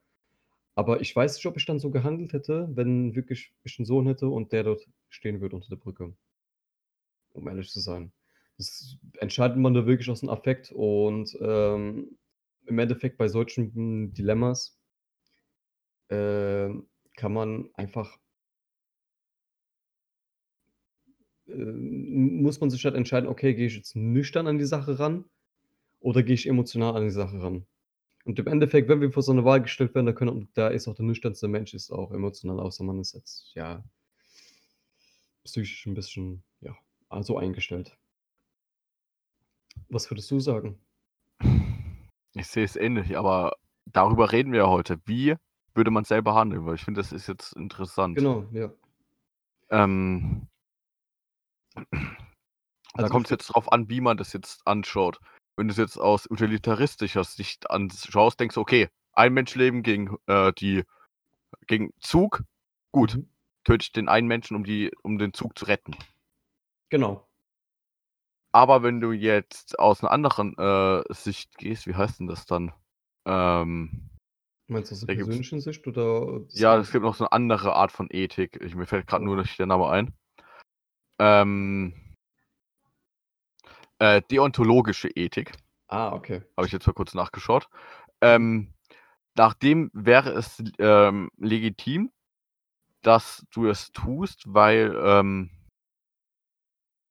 [0.78, 4.06] Aber ich weiß nicht, ob ich dann so gehandelt hätte, wenn wirklich ich 'n Sohn
[4.06, 6.14] hätte und der dort stehen würde unter der Brücke.
[7.36, 8.12] Um ehrlich zu sein.
[8.58, 12.18] Das entscheidet man da wirklich aus'm Affekt und, ähm,
[12.66, 14.70] im Endeffekt bei solchen, Dilemmas
[16.10, 18.18] ähm, kann man einfach
[21.48, 25.24] ähm, muss man sich halt entscheiden: „Okay, gehe ich jetzt nüchtern an die Sache ran
[26.00, 27.66] oder gehe ich emotional an die Sache ran?“
[28.26, 30.86] Und im Endeffekt, wenn wir vor so 'ne Wahl gestellt werden, da können da ist
[30.86, 33.82] auch der nüchternste Mensch ist auch emotional, außer man ist jetzt, ja
[35.46, 36.76] psychisch 'n bisschen, ja,
[37.22, 37.96] so eingestellt.
[39.90, 40.82] Was würdest du sagen?
[42.34, 43.52] Ich sehe es ähnlich, aber
[43.86, 44.98] darüber reden wir ja heute.
[45.06, 45.36] Wie
[45.74, 46.64] würde man selber handeln?
[46.66, 48.24] Weil ich finde, das ist jetzt interessant.
[48.24, 48.72] Genau, ja.
[49.70, 50.48] Ähm
[52.98, 55.18] da Also, kommt's ich wür jetzt drauf an, wie man das jetzt anschaut.
[55.58, 60.84] Wenn du's jetzt aus utilitaristischer Sicht anschaust, denkst du: „Okay, ein Menschenleben gegen, äh, die
[61.68, 62.44] gegen Zug.
[62.92, 63.26] Gut, Mhm.
[63.64, 65.96] töte ich den einen Menschen, um die um den Zug zu retten.“
[66.92, 67.26] Genau.
[68.54, 72.72] Aber wenn du jetzt aus 'ner anderen, äh, Sicht gehst, wie heißt denn das dann?
[73.26, 74.10] Ähm
[74.70, 77.92] Meinst du aus der persönlichen Sicht oder Ja, es gibt noch so 'ne andere Art
[77.92, 78.60] von Ethik.
[78.62, 80.12] Ich mir fällt grad nur nicht der Name ein.
[81.20, 81.94] Ähm
[84.02, 85.52] äh, deontologische Ethik.
[85.86, 86.42] Ah, okay.
[86.56, 87.68] Habe ich jetzt mal kurz nachgeschaut.
[88.20, 88.74] Ähm,
[89.36, 92.10] nach dem wäre es, ähm, legitim,
[93.02, 95.50] dass du es tust, weil, ähm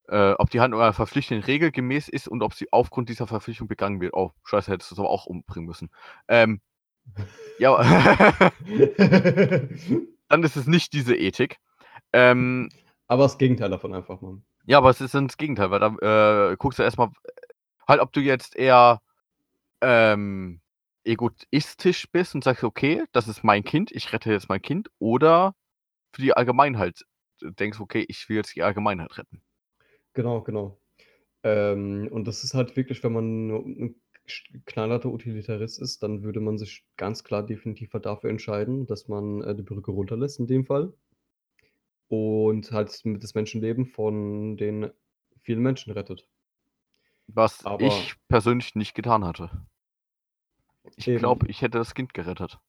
[0.09, 3.69] äh, ob die Handlung einer verpflichtenden Regel gemäß ist und ob sie aufgrund dieser Verpflichtung
[3.69, 4.13] begangen wird.
[4.13, 5.89] Oh, scheiße, hättest du's aber auch umbringen müssen.
[6.27, 6.59] Ähm,
[7.57, 7.77] ja
[10.27, 11.59] dann ist es nicht diese Ethik.
[12.11, 12.67] Ähm
[13.07, 14.41] Aber das Gegenteil davon einfach mal.
[14.67, 17.09] Ja, aber es ist das Gegenteil, weil dann, äh, guckst du erst mal
[17.87, 19.01] halt, ob du jetzt eher,
[19.81, 20.61] ähm,
[21.05, 25.55] egoistisch bist und sagst: „Okay, das ist mein Kind, ich rette jetzt mein Kind“, oder
[26.13, 27.05] für die Allgemeinheit
[27.41, 29.41] denkst: „Okay, ich will jetzt die Allgemeinheit retten.“
[30.15, 30.77] Genau, genau.
[31.43, 33.95] Ähm, und das ist halt wirklich, wenn man 'n
[34.27, 39.07] sch knallharter Utilitarist ist, dann würde man sich ganz klar definitiv halt dafür entscheiden, dass
[39.09, 40.93] man, äh, die Brücke runterlässt in dem Fall.
[42.11, 44.91] Und halt das Menschenleben von den
[45.43, 46.27] vielen Menschen rettet.
[47.27, 49.49] Was Aber ich persönlich nicht getan hatte.
[50.97, 52.59] Ich glaube, ich hätte das Kind gerettet.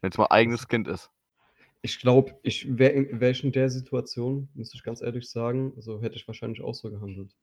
[0.00, 1.12] Wenn's mein Das eigenes Kind ist.
[1.82, 6.02] Ich glaube, ich wäre in ich in der Situation, muss ich ganz ehrlich sagen, so
[6.02, 7.36] hätte ich wahrscheinlich auch so gehandelt.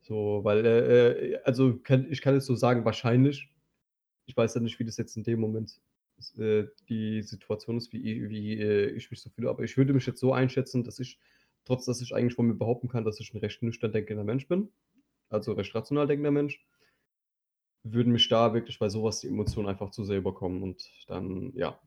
[0.00, 3.50] So, weil, äh äh, also kann ich kann jetzt so sagen, wahrscheinlich.
[4.24, 5.78] Ich weiß ja nicht, wie das jetzt in dem Moment
[6.38, 10.06] äh, die Situation ist, wie wie, äh, ich mich so fühle, aber ich würde mich
[10.06, 11.18] jetzt so einschätzen, dass ich
[11.64, 14.48] trotz dass ich eigentlich von mir behaupten kann, dass ich 'n recht nüchtern denkender Mensch
[14.48, 14.70] bin,
[15.30, 16.58] also recht rational denkender Mensch
[17.86, 21.52] würden mich da wirklich bei so was die Emotionen einfach zu sehr überkommen und dann,
[21.54, 21.78] ja.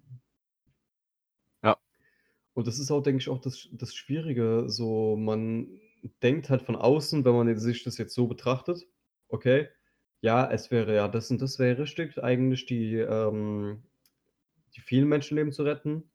[1.63, 1.77] Ja.
[2.53, 5.79] Und das ist auch, denke ich, auch das das Schwierige, so man
[6.23, 8.87] denkt halt von außen, wenn man sich das jetzt so betrachtet:
[9.29, 9.69] „Okay,
[10.21, 13.83] ja, es wäre ja das und das wäre richtig, eigentlich die, ähm
[14.77, 16.09] die vielen Menschenleben zu retten.“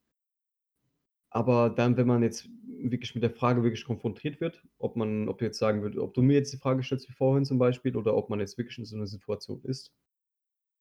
[1.34, 5.38] Aber dann, wenn man jetzt wirklich mit der Frage wirklich konfrontiert wird, ob man ob
[5.38, 7.96] du jetzt sagen würde ob du mir jetzt die Frage stellst wie vorhin zum Beispiel
[7.96, 9.94] oder ob man jetzt wirklich in so 'ner Situation ist,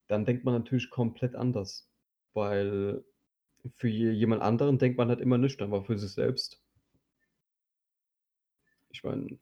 [0.08, 1.90] dann denkt man natürlich komplett anders,
[2.34, 3.04] weil
[3.78, 6.58] für je jemand anderen denkt man halt immer nüchtern, aber für sich selbst
[8.94, 9.38] Ich meine,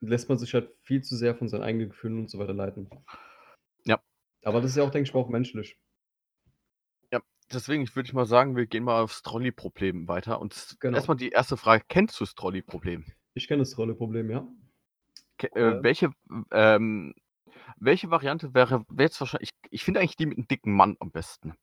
[0.00, 2.90] lässt man sich halt viel zu sehr von seinen eigenen Gefühlen und so weiter leiten.
[3.86, 4.02] Ja.
[4.44, 5.76] Aber das ist ja auch, denke ich auch menschlich.
[7.52, 10.40] Deswegen würde ich mal sagen, wir gehen mal aufs Trolley-Problem weiter.
[10.40, 10.96] Und Genau.
[10.96, 13.04] erstmal die erste Frage: Kennst du das Trolley-Problem?
[13.34, 14.46] Ich kenne das Trolle-Problem, ja.
[15.38, 15.78] Ke- Ja.
[15.78, 16.10] Äh, welche,
[16.50, 17.14] ähm,
[17.76, 19.50] welche Variante wäre wär jetzt wahrscheinlich.
[19.64, 21.54] Ich, ich finde eigentlich die mit einem dicken Mann am besten.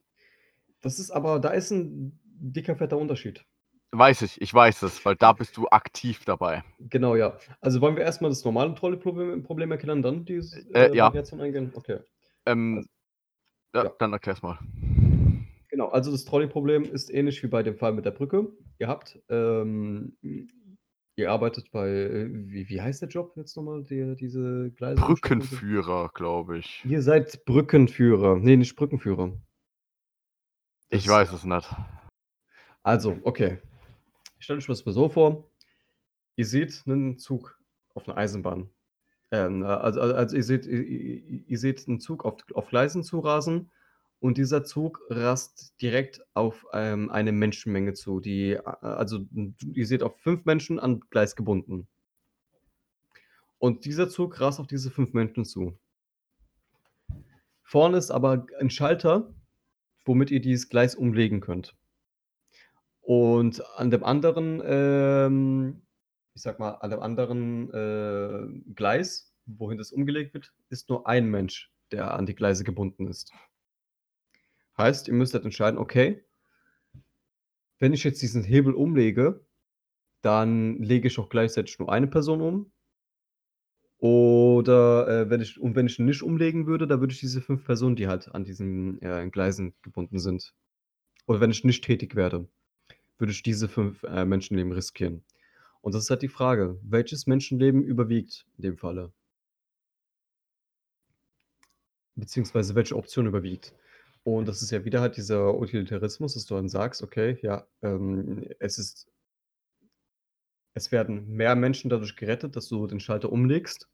[0.82, 3.46] Das ist aber, da ist ein dicker, fetter Unterschied.
[3.92, 6.64] Weiß ich, ich weiß es, weil da bist du aktiv dabei.
[6.80, 7.38] Genau, ja.
[7.60, 10.42] Also wollen wir erstmal das normale Trolle-Problem Problem erklären, dann die
[10.74, 11.08] Äh, ja.
[11.08, 11.72] Variation eingehen?
[11.74, 12.00] Okay.
[12.46, 12.88] Ähm,
[13.74, 13.92] ja, ja.
[13.98, 14.60] dann erklär's mal.
[15.80, 18.52] Genau, also das Trolley-Problem ist ähnlich wie bei dem Fall mit der Brücke.
[18.80, 20.18] Ihr habt, ähm,
[21.16, 25.02] ihr arbeitet bei, äh, wie, wie heißt der Job jetzt nochmal, der, diese Gleise?
[25.02, 26.84] Brückenführer, glaube ich.
[26.84, 28.40] Ihr seid Brückenführer.
[28.40, 29.32] Nee, nicht Brückenführer.
[30.90, 31.74] Ich Das- weiß es nicht.
[32.84, 33.60] Also, okay.
[34.40, 35.50] Stellt euch das mal so vor.
[36.36, 37.58] Ihr seht einen Zug
[37.94, 38.70] auf einer Eisenbahn.
[39.32, 43.02] Ähm, also, also, also ihr, seht, ihr, ihr ihr seht einen Zug auf, auf Gleisen
[43.02, 43.72] zurasen
[44.20, 48.20] und dieser Zug rast direkt auf ähm, eine Menschenmenge zu.
[48.20, 49.26] Die, also
[49.74, 51.88] ihr seht auf fünf Menschen an Gleis gebunden.
[53.60, 55.78] Und dieser Zug rast auf diese fünf Menschen zu.
[57.64, 59.34] Vorne ist aber ein Schalter,
[60.06, 61.76] womit ihr dieses Gleis umlegen könnt.
[63.02, 65.82] Und an dem anderen, ähm,
[66.34, 71.30] ich sag mal, an dem anderen äh, Gleis, wohin das umgelegt wird, ist nur ein
[71.30, 73.32] Mensch, der an die Gleise gebunden ist.
[74.80, 76.24] Heißt, ihr müsst halt entscheiden, okay,
[77.80, 79.46] wenn ich jetzt diesen Hebel umlege,
[80.22, 82.72] dann lege ich auch gleichzeitig nur eine Person um.
[83.98, 87.42] Oder äh, wenn ich, und wenn ich ihn nicht umlegen würde, dann würde ich diese
[87.42, 90.54] fünf Personen, die halt an diesen äh, Gleisen gebunden sind.
[91.26, 92.48] Oder wenn ich nicht tätig werde,
[93.18, 95.26] würde ich diese fünf äh, Menschenleben riskieren.
[95.82, 99.12] Und das ist halt die Frage, welches Menschenleben überwiegt in dem Falle?
[102.16, 103.74] Beziehungsweise welche Option überwiegt?
[104.24, 108.46] Und das ist ja wieder halt dieser Utilitarismus, dass du dann sagst, okay, ja, ähm,
[108.60, 109.10] es ist,
[110.74, 113.90] es werden mehr Menschen dadurch gerettet, dass du den Schalter umlegst,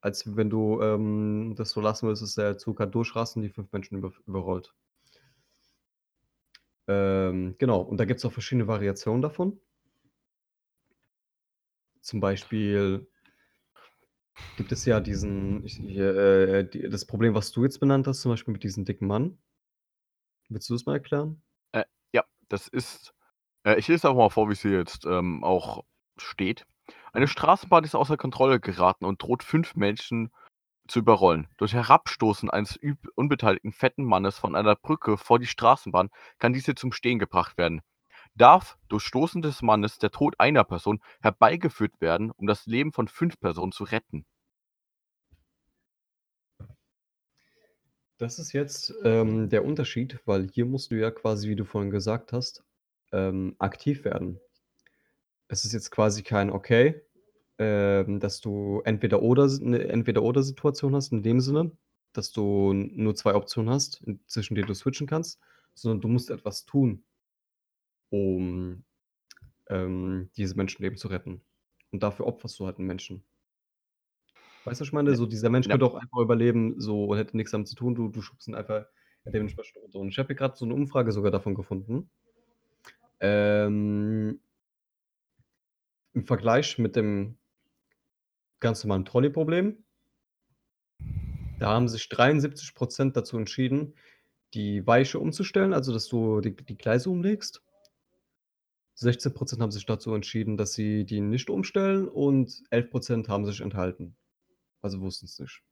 [0.00, 3.50] als wenn du ähm, das so lassen würdest, dass der Zug halt durchrast und die
[3.50, 4.74] fünf Menschen über, überrollt.
[6.86, 9.60] Ähm, genau, und da gibt es auch verschiedene Variationen davon.
[12.00, 13.06] Zum Beispiel
[14.56, 18.32] gibt es ja diesen, ich, äh, die, das Problem, was du jetzt benannt hast, zum
[18.32, 19.36] Beispiel mit diesem dicken Mann.
[20.48, 21.42] Willst du das mal erklären?
[22.12, 23.14] Ja, das ist.
[23.64, 25.84] Äh, ich lese auch mal vor, wie es hier jetzt ähm, auch
[26.16, 26.66] steht.
[27.12, 30.30] Eine Straßenbahn ist außer Kontrolle geraten und droht fünf Menschen
[30.88, 31.48] zu überrollen.
[31.58, 32.78] Durch Herabstoßen eines
[33.14, 37.82] unbeteiligten fetten Mannes von einer Brücke vor die Straßenbahn kann diese zum Stehen gebracht werden.
[38.34, 43.08] Darf durch Stoßen des Mannes der Tod einer Person herbeigeführt werden, um das Leben von
[43.08, 44.24] fünf Personen zu retten.
[48.18, 51.92] Das ist jetzt ähm, der Unterschied, weil hier musst du ja quasi, wie du vorhin
[51.92, 52.64] gesagt hast,
[53.12, 54.40] ähm, aktiv werden.
[55.46, 57.00] Es ist jetzt quasi kein Okay,
[57.58, 61.70] ähm, dass du entweder oder eine entweder oder Situation hast in dem Sinne,
[62.12, 65.38] dass du nur zwei Optionen hast, zwischen denen du switchen kannst,
[65.74, 67.04] sondern du musst etwas tun,
[68.10, 68.82] um
[69.68, 71.40] ähm, diese Menschenleben zu retten.
[71.92, 73.22] Und dafür opferst du halt einen Menschen.
[74.68, 75.14] Weißt du, was ich meine?
[75.16, 75.72] So, dieser Mensch Ja.
[75.72, 77.94] könnte auch einfach überleben, so und hätte nichts damit zu tun.
[77.94, 78.86] Du, du schubst ihn einfach
[79.24, 79.98] dementsprechend runter.
[79.98, 82.10] Und ich habe hier gerade so eine Umfrage sogar davon gefunden.
[83.20, 84.40] Ähm,
[86.14, 87.38] Im Vergleich mit dem
[88.60, 89.84] ganz normalen Trolley-Problem,
[91.58, 93.94] da haben sich 73% dazu entschieden,
[94.54, 97.62] die Weiche umzustellen, also dass du die, die Gleise umlegst.
[98.96, 104.16] 16% haben sich dazu entschieden, dass sie die nicht umstellen und 11% haben sich enthalten.
[104.82, 105.62] Also wussten es nicht.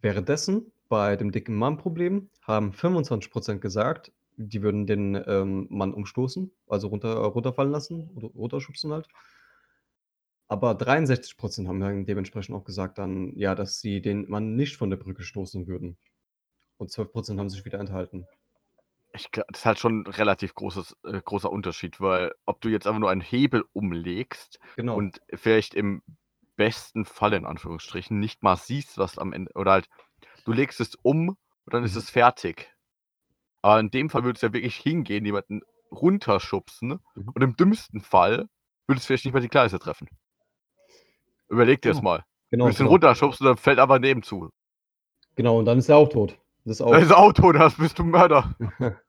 [0.00, 6.88] Währenddessen bei dem dicken Mann-Problem haben 25% gesagt, die würden den ähm, Mann umstoßen, also
[6.88, 9.06] runter, runterfallen lassen oder runterschubsen halt.
[10.48, 14.90] Aber 63% haben dann dementsprechend auch gesagt dann, ja, dass sie den Mann nicht von
[14.90, 15.96] der Brücke stoßen würden.
[16.78, 18.26] Und 12% haben sich wieder enthalten.
[19.14, 22.68] Ich, gla- das ist halt schon ein relativ großes, äh, großer Unterschied, weil ob du
[22.68, 24.96] jetzt einfach nur einen Hebel umlegst Genau.
[24.96, 26.02] und vielleicht im
[26.58, 29.88] besten Fall in Anführungsstrichen nicht mal siehst, was am Ende oder halt
[30.44, 31.38] du legst es um und
[31.72, 31.98] dann ist Mhm.
[32.00, 32.70] es fertig.
[33.62, 37.28] Aber in dem Fall würde es ja wirklich hingehen, jemanden runterschubsen Mhm.
[37.34, 38.46] und im dümmsten Fall
[38.86, 40.08] würde es vielleicht nicht mal die Gleise treffen.
[41.48, 42.10] Überleg dir das Genau.
[42.10, 42.18] mal.
[42.18, 42.92] Du genau, würdest ihn genau.
[42.92, 44.50] runterschubsen und dann fällt aber neben zu.
[45.36, 46.38] genau, und dann ist er auch tot.
[46.64, 46.90] Das ist auch.
[46.92, 48.54] Das Auto, das bist du Mörder.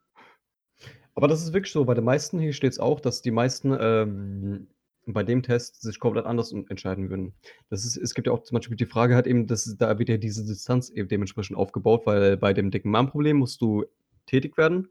[1.15, 1.83] Aber das ist wirklich so.
[1.83, 4.67] Bei den meisten hier steht es auch, dass die meisten ähm,
[5.13, 7.33] bei dem Test sich komplett anders entscheiden würden.
[7.69, 10.09] Das ist es gibt ja auch zum Beispiel die Frage halt eben, dass da wird
[10.09, 13.85] ja diese Distanz eben dementsprechend aufgebaut, weil bei dem dicken Mann-Problem musst du
[14.25, 14.89] tätig werden,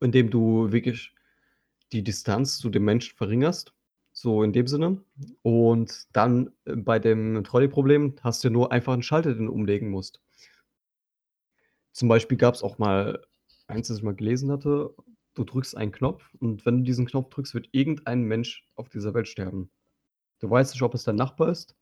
[0.00, 1.14] indem du wirklich
[1.92, 3.72] die Distanz zu dem Menschen verringerst,
[4.12, 5.02] so in dem Sinne.
[5.42, 9.90] Und dann, äh, bei dem Trolley-Problem hast du nur einfach einen Schalter, den du umlegen
[9.90, 10.20] musst.
[11.92, 13.24] Zum Beispiel gab's auch mal
[13.66, 14.94] eins, das ich mal gelesen hatte,
[15.38, 19.14] du drückst einen Knopf und wenn du diesen Knopf drückst, wird irgendein Mensch auf dieser
[19.14, 19.70] Welt sterben.
[20.40, 21.76] Du weißt nicht, ob es dein Nachbar ist,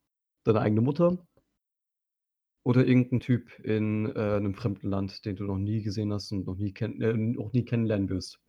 [0.44, 1.18] deine eigene Mutter
[2.64, 6.46] oder irgendein Typ in, äh, 'nem fremden Land, den du noch nie gesehen hast und
[6.46, 8.40] noch nie kenn äh, noch nie kennenlernen wirst.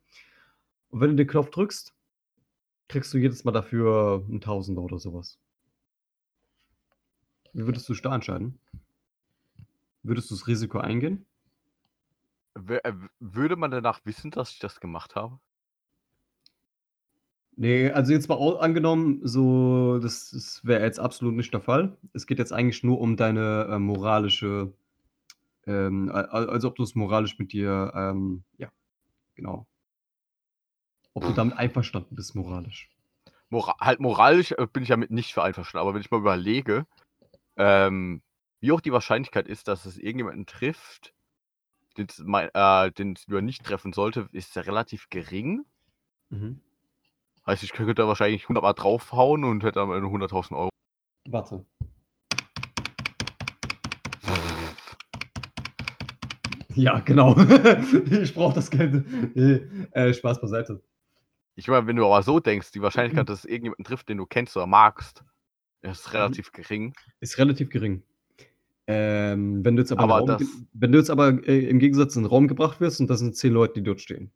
[0.90, 1.94] Und wenn du den Knopf drückst,
[2.88, 5.38] kriegst du jedes Mal dafür 'n Tausender oder so was.
[7.52, 8.58] Wie würdest du dich da entscheiden?
[10.02, 11.24] Würdest du das Risiko eingehen?
[12.66, 15.38] Äh, würde man danach wissen, dass ich das gemacht habe?
[17.56, 21.96] Ne, also jetzt mal angenommen, so das das wäre jetzt absolut nicht der Fall.
[22.12, 24.72] Es geht jetzt eigentlich nur um deine, äh, moralische
[25.66, 28.70] ähm, also ob du's moralisch mit dir, ähm ja,
[29.34, 29.66] genau.
[31.14, 32.88] Ob du damit einverstanden bist moralisch.
[33.50, 36.86] Mora halt moralisch, äh, bin ich damit nicht für einverstanden, aber wenn ich mal überlege,
[37.56, 38.22] ähm,
[38.60, 41.12] wie hoch die Wahrscheinlichkeit ist, dass es irgendjemanden trifft,
[42.24, 45.64] mei äh, den's lieber nicht treffen sollte, ist relativ gering.
[46.30, 46.60] Mhm.
[47.46, 50.68] Heißt, ich könnte da wahrscheinlich 100 Mal draufhauen und hätte am Ende 100.000 €.
[51.30, 51.64] Warte.
[56.74, 57.34] Ja, genau.
[58.22, 59.04] Ich brauche das Geld.
[59.34, 60.82] Ne, äh, Spaß beiseite.
[61.56, 64.26] Ich meine, wenn du aber so denkst, die Wahrscheinlichkeit, dass es irgendjemanden trifft, den du
[64.26, 65.24] kennst oder magst,
[65.82, 66.12] ist Mhm.
[66.16, 66.94] relativ gering.
[67.20, 68.02] Ist relativ gering.
[68.90, 72.16] Ähm, wenn du jetzt aber, Aber Raum das wenn du jetzt aber, äh, im Gegensatz
[72.16, 74.32] in 'n Raum gebracht wirst und da sind 10 Leute, die dort stehen.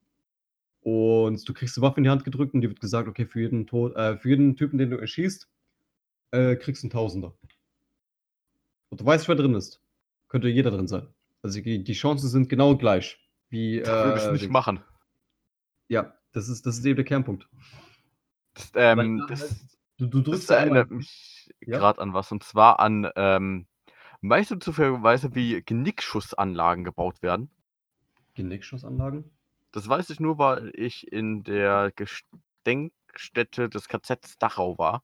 [0.83, 3.41] Und du kriegst 'ne Waffe in die Hand gedrückt und dir wird gesagt: „Okay, für
[3.41, 5.49] jeden Tod äh, für jeden Typen, den du erschießt,
[6.33, 7.37] äh, kriegst du 'n Tausender.“
[8.93, 9.81] Und du weißt nicht, wer drin ist.
[10.29, 11.09] Könnte jeder drin sein.
[11.41, 14.51] Also die die Chancen sind genau gleich wie, äh, Würde ich nicht Dings.
[14.51, 14.83] machen.
[15.91, 17.49] Ja, das ist das ist eben der Kernpunkt.
[18.57, 19.67] Das, ähm, da halt das
[19.99, 21.85] du du das drückst einmal erinnert mich Ja?
[21.85, 23.67] grad an was, und zwar an, ähm
[24.31, 27.51] weißt du zufälligerweise, wie Genickschussanlagen gebaut werden?
[28.35, 29.31] Genickschussanlagen?
[29.75, 35.03] Das weiß ich nur, weil ich in der Gedenkstätte des KZs Dachau war.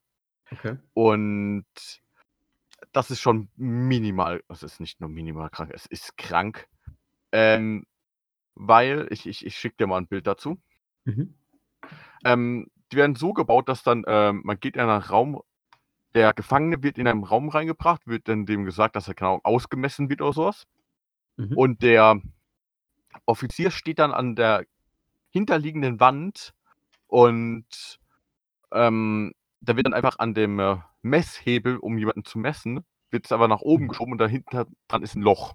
[0.53, 0.79] Okay.
[0.95, 1.67] Und
[2.93, 6.69] das ist schon minimal es ist nicht nur minimal krank, es ist krank.
[7.33, 7.87] Ähm,
[8.57, 10.61] weil ich ich ich schicke dir mal 'n Bild dazu.
[11.07, 11.39] Mhm.
[12.25, 15.41] Ähm, die werden so gebaut, dass dann, ähm man geht in einen Raum
[16.19, 20.11] der Gefangene wird in einen Raum reingebracht, wird dann dem gesagt, dass er, Ahnung, ausgemessen
[20.11, 20.67] wird oder so was.
[21.39, 21.55] Mhm.
[21.55, 22.21] Und der
[23.27, 24.65] Offizier steht dann an der
[25.31, 26.55] hinterliegenden Wand
[27.09, 27.67] und,
[28.73, 33.49] ähm, da wird dann einfach an dem, äh, Messhebel, um jemanden zu messen, wird's aber
[33.49, 33.89] nach oben Mhm.
[33.89, 35.55] geschoben und dahinter dran ist 'n Loch.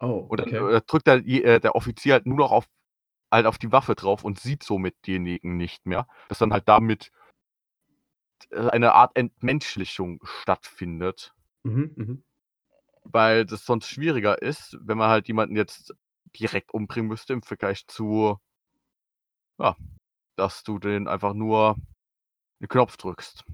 [0.00, 0.58] Oh, Und dann, okay.
[0.76, 2.66] äh, drückt der äh, der Offizier halt nur noch auf
[3.32, 7.10] halt auf die Waffe drauf und sieht somit denjenigen nicht mehr, dass dann halt damit
[8.52, 11.32] eine Art Entmenschlichung stattfindet.
[11.64, 12.22] Mhm, mhm.
[13.04, 15.94] Weil das sonst schwieriger ist, wenn man halt jemanden jetzt
[16.38, 18.38] direkt umbringen müsste im Vergleich zu
[19.60, 19.76] ja,
[20.36, 21.76] dass du den einfach nur
[22.60, 23.44] 'n Knopf drückst.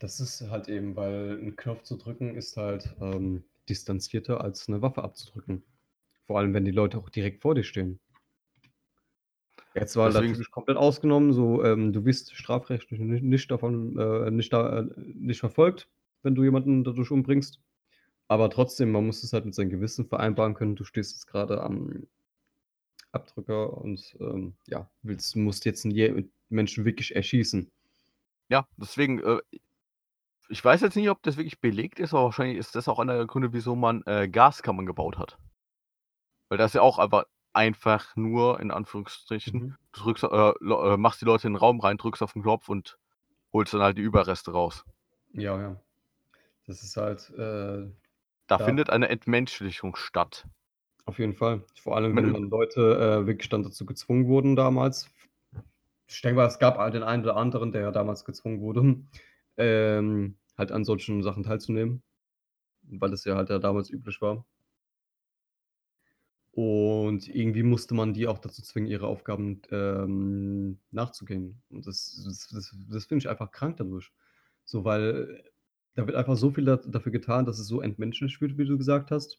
[0.00, 4.80] Das ist halt eben weil 'n Knopf zu drücken ist halt, ähm, distanzierter als 'ne
[4.80, 5.64] Waffe abzudrücken.
[6.26, 8.00] Vor allem, wenn die Leute auch direkt vor dir stehen.
[9.80, 14.30] Jetzt mal Deswegen natürlich komplett ausgenommen, so, ähm, du wirst strafrechtlich ni nicht davon äh,
[14.30, 15.88] nicht da äh, nicht verfolgt,
[16.22, 17.60] wenn du jemanden dadurch umbringst.
[18.28, 20.76] Aber trotzdem, man muss es halt mit seinem Gewissen vereinbaren können.
[20.76, 22.06] Du stehst jetzt grade am
[23.12, 27.70] Abdrücker und, ähm, ja, willst musst jetzt 'n je Menschen wirklich erschießen.
[28.50, 29.40] Ja, deswegen, äh
[30.50, 33.16] ich weiß jetzt nicht, ob das wirklich belegt ist, aber wahrscheinlich ist das auch einer
[33.16, 35.38] der Gründe, wieso man, äh, Gaskammern gebaut hat.
[36.50, 37.24] Weil das ja auch einfach
[37.58, 39.78] einfach nur in Anführungsstrichen, Mhm.
[39.92, 40.28] du drückst äh,
[40.60, 42.98] äh, machst die Leute in 'n Raum rein, drückst auf 'n Knopf und
[43.52, 44.84] holst dann halt die Überreste raus.
[45.32, 45.80] Ja, ja.
[46.66, 47.90] Das ist halt, äh
[48.50, 50.46] Da da findet eine Entmenschlichung statt.
[51.06, 51.64] Auf jeden Fall.
[51.80, 55.08] Vor allem, wenn dann Leute, äh, wirklich dann dazu gezwungen wurden damals.
[56.08, 59.02] Ich denke mal, es gab halt den einen oder anderen, der ja damals gezwungen wurde,
[59.58, 62.02] ähm, halt an solchen Sachen teilzunehmen,
[62.82, 64.46] weil das ja halt ja damals üblich war.
[66.58, 71.62] Und irgendwie musste man die auch dazu zwingen, ihre Aufgaben, ähm, nachzugehen.
[71.70, 74.12] Und das das das das finde ich einfach krank dadurch.
[74.64, 75.44] So, weil
[75.94, 78.76] da wird einfach so viel da dafür getan, dass es so entmenschlicht wird, wie du
[78.76, 79.38] gesagt hast.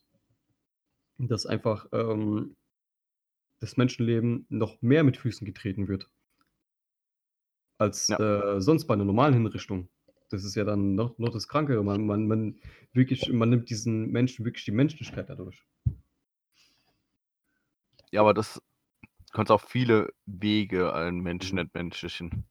[1.17, 2.55] Dass einfach, ähm
[3.59, 6.09] das Menschenleben noch mehr mit Füßen getreten wird.
[7.77, 8.55] als Ja.
[8.55, 9.89] äh, sonst bei einer normalen Hinrichtung.
[10.29, 11.81] Das ist ja dann noch, noch das Kranke.
[11.83, 12.55] Man, man, man,
[12.93, 15.65] wirklich, man nimmt diesen Menschen wirklich die Menschlichkeit dadurch.
[18.11, 18.61] Ja, aber das
[19.33, 21.61] kannst auf viele Wege einen Menschen Mhm.
[21.63, 22.47] entmenschlichen.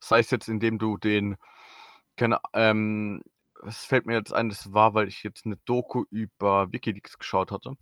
[0.00, 1.36] Sei es jetzt, indem du den,
[2.16, 3.22] keine, ähm,
[3.66, 7.50] es fällt mir jetzt ein, das war, weil ich jetzt eine Doku über Wikileaks geschaut
[7.52, 7.74] hatte,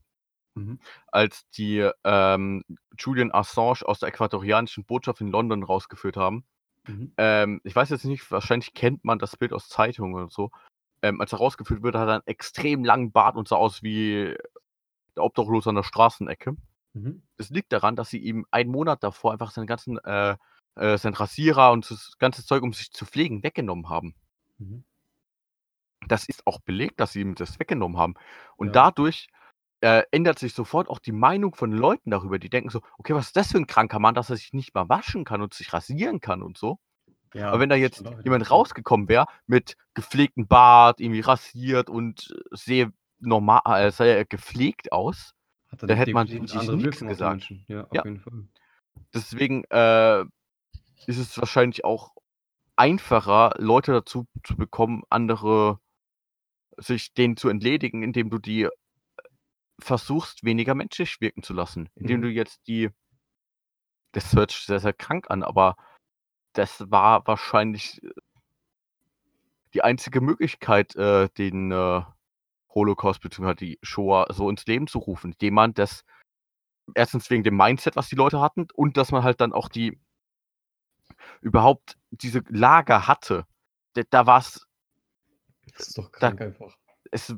[0.56, 0.78] Mhm.
[1.08, 2.62] als die ähm,
[2.98, 6.44] Julian Assange aus der äquatorianischen Botschaft in London rausgeführt haben.
[6.88, 7.12] Mhm.
[7.18, 10.50] Ähm, ich weiß jetzt nicht, wahrscheinlich kennt man das Bild aus Zeitungen oder so.
[11.02, 14.36] Ähm, als er rausgeführt wird, hat er einen extrem langen Bart und sah aus wie
[15.16, 16.56] der Obdachlose an der Straßenecke.
[16.96, 17.22] Mhm.
[17.36, 20.36] Das liegt daran, dass sie ihm einen Monat davor einfach seinen ganzen, äh,
[20.76, 24.14] äh, seinen Rasierer und das ganze Zeug, um sich zu pflegen, weggenommen haben.
[24.58, 24.84] Mhm.
[26.08, 28.14] Das ist auch belegt, dass sie ihm das weggenommen haben.
[28.56, 28.72] Und Ja.
[28.72, 29.28] dadurch
[29.82, 32.38] äh, ändert sich sofort auch die Meinung von Leuten darüber.
[32.38, 34.74] Die denken so, okay, was ist das für ein kranker Mann, dass er sich nicht
[34.74, 36.78] mal waschen kann und sich rasieren kann und so.
[37.34, 42.90] Ja, Aber wenn da jetzt jemand rausgekommen wäre mit gepflegtem Bart, irgendwie rasiert und sehr
[43.18, 45.35] normal, äh, sehr gepflegt aus,
[45.68, 47.50] Hat da hätte man definitiv sich nichts die gesagt.
[47.68, 48.04] Ja, auf Ja.
[48.04, 48.48] jeden Fall.
[49.14, 50.20] Deswegen äh,
[51.06, 52.14] ist es wahrscheinlich auch
[52.76, 55.80] einfacher, Leute dazu zu bekommen, andere
[56.78, 58.70] sich denen zu entledigen, indem du die äh,
[59.80, 61.88] versuchst, weniger menschlich wirken zu lassen.
[61.96, 62.24] Indem Mhm.
[62.24, 62.90] du jetzt die,
[64.12, 65.76] das hört sich sehr, sehr krank an, aber
[66.52, 68.10] das war wahrscheinlich äh,
[69.74, 72.02] die einzige Möglichkeit, äh, den äh,
[72.76, 73.54] Holocaust bzw.
[73.54, 76.04] die Shoah so ins Leben zu rufen, indem man das
[76.94, 79.98] erstens wegen dem Mindset, was die Leute hatten, und dass man halt dann auch die
[81.40, 83.46] überhaupt diese Lager hatte.
[83.94, 84.66] Da, da war es,
[85.76, 86.76] Das ist doch Da- krank einfach.
[87.10, 87.34] es,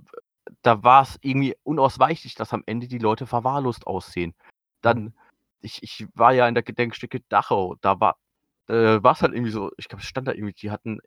[0.62, 4.34] da war es irgendwie unausweichlich, dass am Ende die Leute verwahrlost aussehen.
[4.82, 5.14] Dann,
[5.61, 8.18] ich, ich war ja in der Gedenkstätte Dachau, da war
[8.68, 11.01] äh, war es halt irgendwie so, ich glaube, es stand da irgendwie, die hatten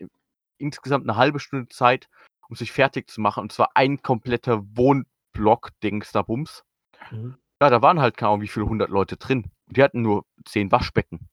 [0.58, 2.10] insgesamt eine halbe Stunde Zeit,
[2.52, 6.66] um sich fertig zu machen, und zwar ein kompletter Wohnblock-Dings da Bums.
[7.10, 7.38] Mhm.
[7.62, 9.50] Ja, da waren halt keine Ahnung, wie viele hundert Leute drin.
[9.68, 11.30] Und die hatten nur zehn Waschbecken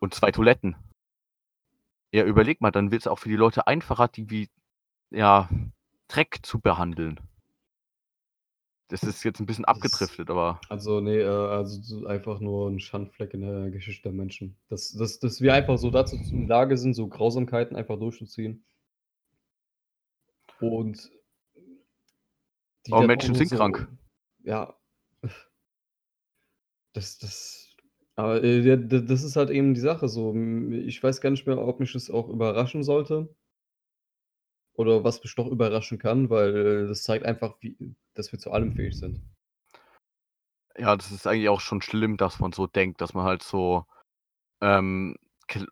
[0.00, 0.74] und zwei Toiletten.
[2.10, 4.48] Ja, überleg mal, dann wird es auch für die Leute einfacher, die wie,
[5.10, 5.50] ja,
[6.08, 7.20] Dreck zu behandeln.
[8.88, 12.80] Das ist jetzt ein bisschen abgedriftet, aber Also, nee, äh, also so einfach nur ein
[12.80, 14.56] Schandfleck in der Geschichte der Menschen.
[14.70, 18.64] Dass, dass, dass wir einfach so dazu in der Lage sind, so Grausamkeiten einfach durchzuziehen.
[20.60, 21.10] Und
[22.90, 23.88] auch Menschen sind so, krank.
[24.44, 24.76] Ja.
[26.92, 27.76] Das, das.
[28.14, 30.34] Aber äh, das ist halt eben die Sache so.
[30.34, 33.34] Ich weiß gar nicht mehr, ob mich das auch überraschen sollte.
[34.74, 37.76] Oder was mich doch überraschen kann, weil das zeigt einfach, wie,
[38.14, 39.20] dass wir zu allem fähig sind.
[40.78, 43.86] ja, das ist eigentlich auch schon schlimm, dass man so denkt, dass man halt so
[44.60, 45.16] ähm,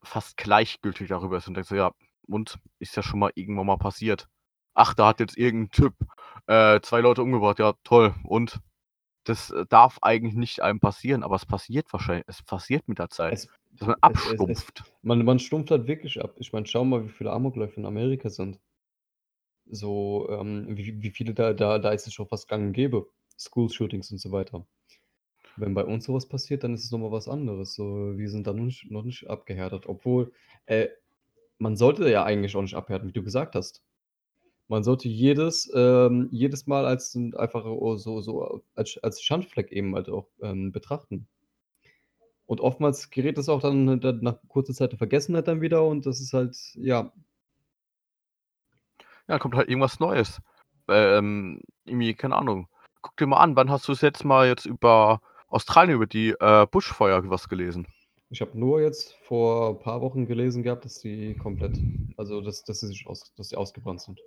[0.03, 1.93] fast gleichgültig darüber ist und denkt so, ja,
[2.26, 4.28] und ist ja schon mal irgendwann mal passiert.
[4.75, 5.95] Ach, da hat jetzt irgendein Typ
[6.47, 8.14] äh, zwei Leute umgebracht, ja, toll.
[8.25, 8.61] Und
[9.25, 13.09] das äh, darf eigentlich nicht einem passieren, aber es passiert wahrscheinlich, es passiert mit der
[13.09, 14.85] Zeit, Es, dass man es, es, es, abstumpft.
[15.03, 16.35] man, man stumpft halt wirklich ab.
[16.39, 18.61] Ich meine, schau mal, wie viele Amokläufe in Amerika sind.
[19.66, 23.07] So, ähm, wie, wie viele da, da, da ist es schon fast gang und gäbe.
[23.39, 24.66] School-Shootings und so weiter.
[25.57, 27.75] Wenn bei uns sowas passiert, dann ist es nochmal was anderes.
[27.75, 29.87] So, wir sind da noch nicht, noch nicht abgehärtet.
[29.87, 30.33] Obwohl,
[30.66, 30.89] äh,
[31.59, 33.83] man sollte ja eigentlich auch nicht abhärten, wie du gesagt hast.
[34.69, 39.95] Man sollte jedes, ähm, jedes Mal als ein- einfach so, so als, als Schandfleck eben
[39.95, 41.27] halt auch ähm, betrachten.
[42.47, 46.07] Und oftmals gerät es auch dann, dann nach kurzer Zeit der Vergessenheit dann wieder und
[46.07, 47.12] das ist halt, ja,
[49.29, 50.41] Ja, kommt halt irgendwas Neues.
[50.89, 52.69] Ähm, irgendwie, keine Ahnung.
[53.03, 56.31] Guck dir mal an, wann hast du das letzte Mal jetzt über Australien, über die
[56.41, 57.87] äh, Buschfeuer was gelesen?
[58.31, 61.79] ich habe nur jetzt vor ein paar Wochen gelesen gehabt, dass die komplett,
[62.19, 64.21] also dass, dass sie sich aus, dass sie ausgebrannt sind.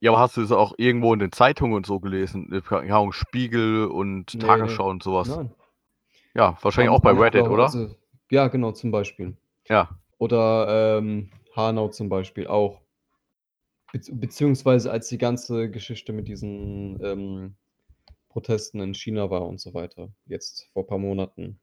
[0.00, 2.52] Ja, aber hast du es auch irgendwo in den Zeitungen und so gelesen?
[2.52, 5.28] Äh, Keine Ahnung, Spiegel und Nee, Tagesschau und sowas.
[5.28, 5.54] Nein.
[6.34, 7.64] Ja, wahrscheinlich auch bei Reddit, oder?
[7.64, 7.94] Also,
[8.30, 9.36] ja, genau, zum Beispiel.
[9.68, 9.88] Ja.
[10.18, 12.82] Oder ähm, Hanau zum Beispiel auch.
[13.92, 17.56] Be beziehungsweise als die ganze Geschichte mit diesen ähm,
[18.28, 20.08] Protesten in China war und so weiter.
[20.26, 21.58] Jetzt vor ein paar Monaten.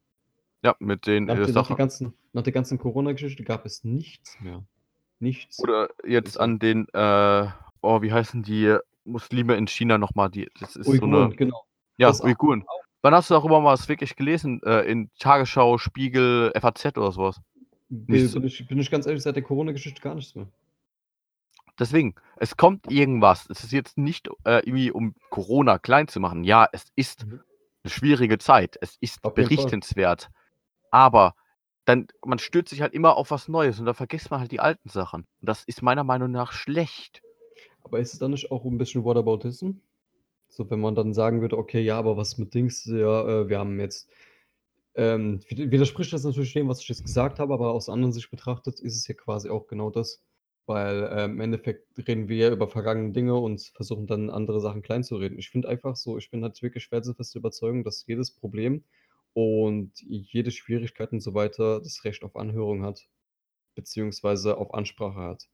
[0.64, 3.84] Ja, mit den Nach, äh, der- nach, der ganzen, nach der ganzen Corona-Geschichte gab es
[3.84, 4.64] nichts mehr.
[5.20, 5.60] Nichts.
[5.60, 7.48] Oder jetzt an den, äh,
[7.84, 8.76] oh, wie heißen die
[9.06, 10.30] Muslime in China nochmal?
[10.30, 11.36] Die, das ist so Uiguren, eine.
[11.36, 11.64] genau.
[11.98, 12.66] Ja, das auch- Uiguren.
[13.02, 14.62] Wann hast du darüber mal was wirklich gelesen?
[14.64, 17.42] Äh, in Tagesschau, Spiegel, FAZ oder sowas?
[17.90, 20.48] Bin, Nicht so- bin, ich, bin ich ganz ehrlich, seit der Corona-Geschichte gar nichts mehr.
[21.80, 23.50] Deswegen, es kommt irgendwas.
[23.50, 26.44] Es ist jetzt nicht äh, irgendwie, um Corona klein zu machen.
[26.44, 27.42] Ja, es ist Mhm.
[27.84, 28.78] eine schwierige Zeit.
[28.80, 30.30] Es ist Auf berichtenswert.
[30.92, 31.34] Aber
[31.86, 34.60] dann man stürzt sich halt immer auf was Neues und da vergisst man halt die
[34.60, 35.22] alten Sachen.
[35.42, 37.23] Und das ist meiner Meinung nach schlecht.
[37.94, 39.74] Aber ist es dann nicht auch ein bisschen Whataboutism?
[40.50, 43.60] So, wenn man dann sagen würde, okay, ja, aber was mit Dings, ja, äh, wir
[43.60, 44.10] haben jetzt,
[44.96, 48.32] ähm, wid- widerspricht das natürlich dem, was ich jetzt gesagt habe, aber aus anderen Sicht
[48.32, 50.24] betrachtet ist es ja quasi auch genau das.
[50.66, 54.82] Weil äh, im Endeffekt reden wir ja über vergangene Dinge und versuchen dann andere Sachen
[54.82, 55.38] klein zu reden.
[55.38, 58.84] Ich finde einfach so, ich bin halt wirklich felsenfeste Überzeugung, dass jedes Problem
[59.34, 63.08] und jede Schwierigkeit und so weiter das Recht auf Anhörung hat,
[63.76, 65.50] beziehungsweise auf Ansprache hat.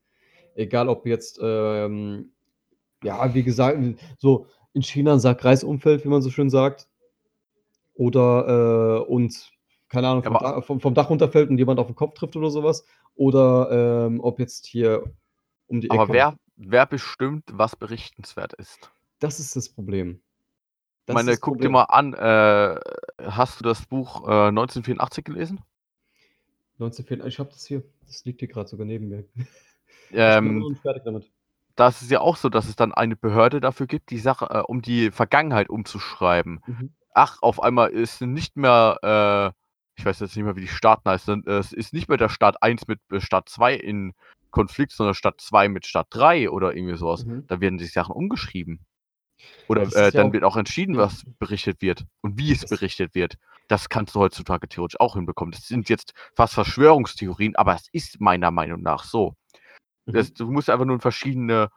[0.55, 2.31] Egal ob jetzt, ähm,
[3.03, 3.79] ja, wie gesagt,
[4.17, 6.87] so in China ein Sack-Reis-Umfeld, wie man so schön sagt,
[7.93, 9.51] oder äh, und
[9.89, 12.35] keine Ahnung, vom, Aber- Dach, vom, vom Dach runterfällt und jemand auf den Kopf trifft
[12.35, 12.85] oder sowas,
[13.15, 15.03] oder ähm, ob jetzt hier
[15.67, 16.13] um die Aber Ecke.
[16.13, 18.91] wer, wer bestimmt, was berichtenswert ist?
[19.19, 20.21] Das ist das Problem.
[20.21, 21.71] Ich Das meine, guck dir Problem.
[21.71, 22.79] mal an, äh,
[23.29, 25.59] hast du das Buch äh, 1984 gelesen?
[26.79, 27.83] 1984, ich habe das hier.
[28.05, 29.25] Das liegt hier gerade sogar neben mir.
[30.11, 30.77] Ähm,
[31.75, 34.47] da ist es ja auch so, dass es dann eine Behörde dafür gibt, die Sache,
[34.49, 36.61] äh, um die Vergangenheit umzuschreiben.
[36.65, 36.93] Mhm.
[37.13, 41.09] Ach, auf einmal ist nicht mehr, äh, ich weiß jetzt nicht mehr, wie die Staaten
[41.09, 44.13] heißen, äh, es ist nicht mehr der Staat 1 mit äh, Staat 2 in
[44.51, 47.25] Konflikt, sondern Staat 2 mit Staat 3 oder irgendwie sowas.
[47.25, 47.45] Mhm.
[47.47, 48.79] Da werden die Sachen umgeschrieben.
[49.67, 51.01] Oder äh, ja dann auch- wird auch entschieden, ja.
[51.01, 53.37] was berichtet wird und wie es berichtet wird.
[53.69, 55.51] Das kannst du heutzutage theoretisch auch hinbekommen.
[55.51, 59.35] Das sind jetzt fast Verschwörungstheorien, aber es ist meiner Meinung nach so.
[60.13, 61.69] Das, du musst einfach nur in verschiedene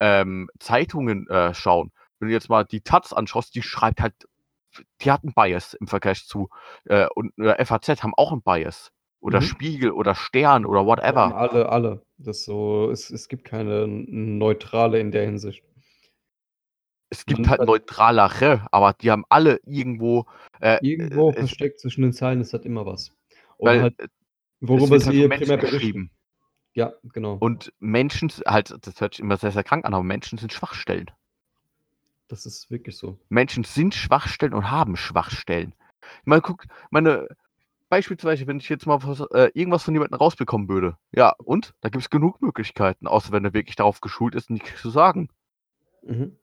[0.00, 1.92] ähm, Zeitungen äh, schauen.
[2.18, 4.14] Wenn du jetzt mal die Taz anschaust, die schreibt halt,
[5.00, 6.48] die hat einen Bias im Vergleich zu,
[6.84, 8.92] äh, und äh, FAZ haben auch einen Bias.
[9.22, 9.44] Oder Mhm.
[9.44, 11.36] Spiegel oder Stern oder Ja, whatever.
[11.36, 12.02] alle, alle.
[12.16, 15.62] Das so, es, es gibt keine neutrale in der Hinsicht.
[17.10, 20.26] Es gibt Man- halt neutralere, aber die haben alle irgendwo.
[20.60, 23.12] Äh, Irgendwo äh, es, versteckt zwischen den Zeilen ist halt immer was.
[23.58, 24.10] Und weil halt, äh, es
[24.60, 26.10] worüber halt sie von primär geschrieben.
[26.74, 27.34] Ja, genau.
[27.34, 31.10] Und Menschen, halt, das hört sich immer sehr, sehr krank an, aber Menschen sind Schwachstellen.
[32.28, 33.18] Das ist wirklich so.
[33.28, 35.74] Menschen sind Schwachstellen und haben Schwachstellen.
[36.24, 37.28] Mal guck, meine,
[37.88, 40.96] beispielsweise, wenn ich jetzt mal was, äh, irgendwas von jemandem rausbekommen würde.
[41.12, 41.74] Ja, und?
[41.80, 45.28] Da gibt es genug Möglichkeiten, außer wenn er wirklich darauf geschult ist, nichts zu sagen.
[46.02, 46.36] Mhm.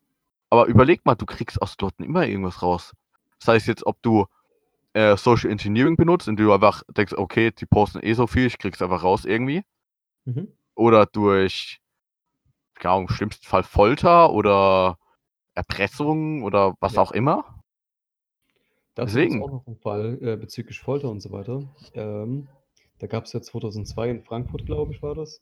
[0.50, 2.94] Aber überleg mal, du kriegst aus Leuten immer irgendwas raus.
[3.40, 4.26] Das heißt jetzt, ob du
[4.94, 8.58] äh, Social Engineering benutzt, indem du einfach denkst, okay, die posten eh so viel, ich
[8.58, 9.64] krieg's einfach raus irgendwie.
[10.28, 10.50] Mhm.
[10.76, 11.80] Oder durch,
[12.76, 14.98] keine Ahnung, im schlimmsten Fall Folter oder
[15.56, 17.02] Erpressung oder was Ja.
[17.02, 17.64] auch immer.
[18.94, 19.36] Dazu Deswegen.
[19.36, 21.64] gibt's auch noch einen Fall äh, bezüglich Folter und so weiter.
[21.94, 22.48] Ähm,
[23.00, 25.42] da gab es ja 2002 in Frankfurt, glaube ich, war das.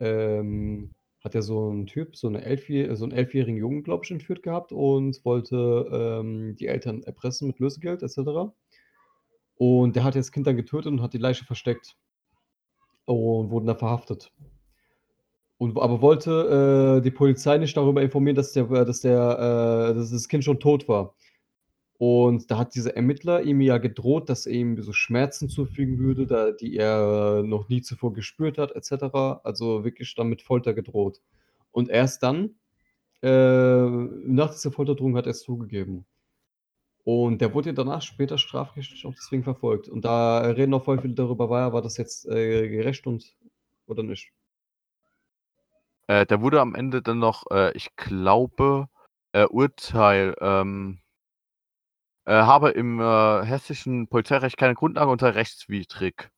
[0.00, 0.90] Ähm,
[1.22, 4.42] hat ja so ein Typ, so, eine Elfjähr so einen elfjährigen Jungen, glaube ich, entführt
[4.42, 8.52] gehabt und wollte ähm, die Eltern erpressen mit Lösegeld etc.
[9.56, 11.96] Und der hat jetzt das Kind dann getötet und hat die Leiche versteckt
[13.06, 14.32] und wurden dann verhaftet.
[15.58, 20.10] Und, aber wollte äh, die Polizei nicht darüber informieren, dass, der, dass, der, äh, dass
[20.10, 21.14] das Kind schon tot war.
[21.96, 26.26] Und da hat dieser Ermittler ihm ja gedroht, dass er ihm so Schmerzen zufügen würde,
[26.26, 29.14] da, die er noch nie zuvor gespürt hat, etc.
[29.44, 31.22] Also wirklich dann mit Folter gedroht.
[31.70, 32.56] Und erst dann,
[33.22, 36.04] äh, nach dieser Folterdrohung, hat er es zugegeben.
[37.04, 39.88] Und der wurde danach später strafrechtlich auch deswegen verfolgt.
[39.88, 43.36] Und da reden auch voll viele darüber, war, war das jetzt äh, gerecht und
[43.86, 44.32] oder nicht.
[46.06, 48.88] Äh, der wurde am Ende dann noch, äh, ich glaube,
[49.32, 51.00] äh, Urteil, ähm,
[52.24, 56.30] äh, habe im äh, hessischen Polizeirecht keine Grundlage unter rechtswidrig.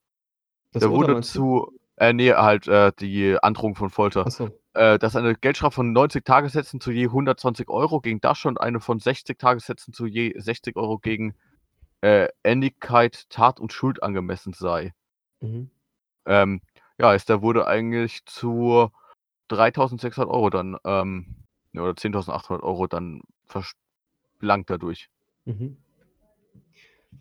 [0.72, 1.78] Das der wurde zu,
[2.12, 2.66] nee, halt
[3.00, 4.26] die Androhung von Folter.
[4.26, 4.50] Achso.
[4.76, 8.78] Äh, dass eine Geldstrafe von 90 Tagessätzen zu je 120 Euro gegen das schon eine
[8.78, 11.34] von 60 Tagessätzen zu je 60 Euro gegen
[12.02, 14.92] äh, Ähnlichkeit, Tat und Schuld angemessen sei.
[15.40, 15.70] Mhm.
[16.26, 16.60] Ähm,
[16.98, 18.90] ja, ist, der wurde eigentlich zu
[19.48, 21.36] 3600 Euro dann, ähm,
[21.72, 25.08] oder 10.800 Euro dann verlangt dadurch.
[25.46, 25.78] Mhm.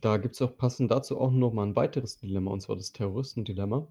[0.01, 2.91] Da gibt es auch passend dazu auch noch mal ein weiteres Dilemma, und zwar das
[2.91, 3.87] Terroristendilemma.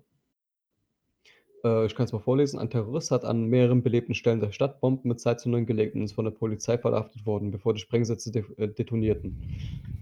[1.65, 2.59] Äh, ich kann es mal vorlesen.
[2.59, 6.13] Ein Terrorist hat an mehreren belebten Stellen der Stadt Bomben mit Zeitzündern gelegt und ist
[6.13, 9.43] von der Polizei verhaftet worden, bevor die Sprengsätze de äh, detonierten.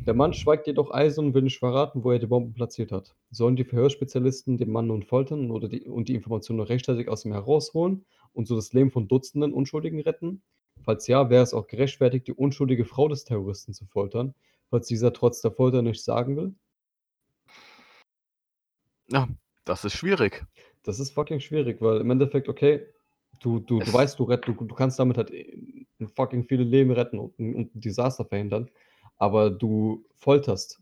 [0.06, 3.14] Der Mann schweigt jedoch eisern und will nicht verraten, wo er die Bomben platziert hat.
[3.30, 7.24] Sollen die Verhörspezialisten den Mann nun foltern oder die, und die Informationen noch rechtzeitig aus
[7.24, 10.42] ihm herausholen und so das Leben von Dutzenden Unschuldigen retten?
[10.84, 14.34] Falls ja, wäre es auch gerechtfertigt, die unschuldige Frau des Terroristen zu foltern,
[14.70, 16.54] falls dieser trotz der Folter nichts sagen will?
[19.08, 19.28] Ja,
[19.64, 20.44] das ist schwierig.
[20.82, 22.86] Das ist fucking schwierig, weil im Endeffekt, okay,
[23.40, 25.76] du, du, du weißt, du, rett, du, du kannst damit halt äh,
[26.14, 28.68] fucking viele Leben retten und, ein- und ein Desaster verhindern,
[29.18, 30.80] aber du folterst.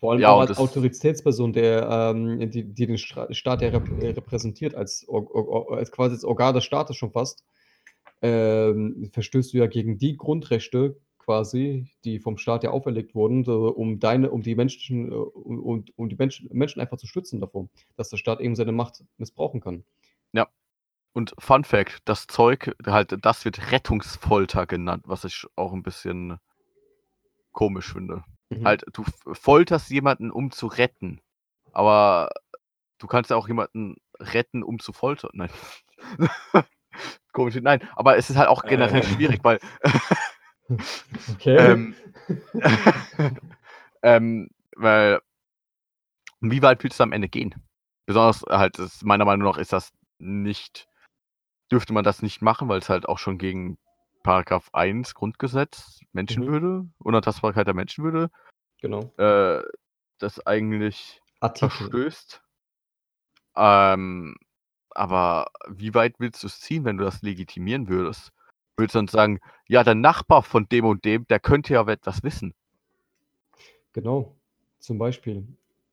[0.00, 4.74] Vor allem Ja, auch als Autoritätsperson, der, ähm, die die den Staat ja äh, repräsentiert
[4.74, 5.06] als
[5.70, 7.44] als quasi das Organ des Staates schon fast,
[8.22, 14.00] ähm, verstößt du ja gegen die Grundrechte quasi, die vom Staat ja auferlegt wurden, um
[14.00, 18.10] deine um die menschlichen, äh um um die Menschen Menschen einfach zu schützen davor, dass
[18.10, 19.84] der Staat eben seine Macht missbrauchen kann.
[20.32, 20.48] Ja.
[21.12, 26.38] Und Fun Fact, das Zeug halt das wird Rettungsfolter genannt, was ich auch 'n bisschen
[27.54, 28.24] komisch finde.
[28.50, 28.64] Mhm.
[28.64, 31.20] Halt, du folterst jemanden, um zu retten,
[31.72, 32.30] aber
[32.98, 35.30] du kannst ja auch jemanden retten, um zu foltern.
[35.34, 35.50] Nein.
[37.32, 39.60] Komisch, nein, aber es ist halt auch generell schwierig, weil
[41.32, 41.72] Okay.
[41.72, 41.94] ähm,
[44.02, 45.20] ähm, weil
[46.40, 47.54] wie weit willst du am Ende gehen?
[48.06, 50.88] Besonders halt ist meiner Meinung nach ist das nicht
[51.70, 53.78] dürfte man das nicht machen, weil's halt auch schon gegen
[54.22, 56.08] Paragraph 1 Grundgesetz, Mhm.
[56.12, 58.30] Menschenwürde, Unantastbarkeit der Menschenwürde,
[58.80, 59.12] Genau.
[59.16, 59.62] äh,
[60.18, 61.70] das eigentlich Artikel.
[61.70, 62.42] verstößt.
[63.56, 64.36] Ähm,
[64.90, 68.32] aber wie weit willst du's ziehen, wenn du das legitimieren würdest?
[68.86, 72.54] Du dann sagen: „Ja, der Nachbar von dem und dem, der könnte ja etwas wissen.“
[73.92, 74.36] Genau,
[74.78, 75.46] zum Beispiel.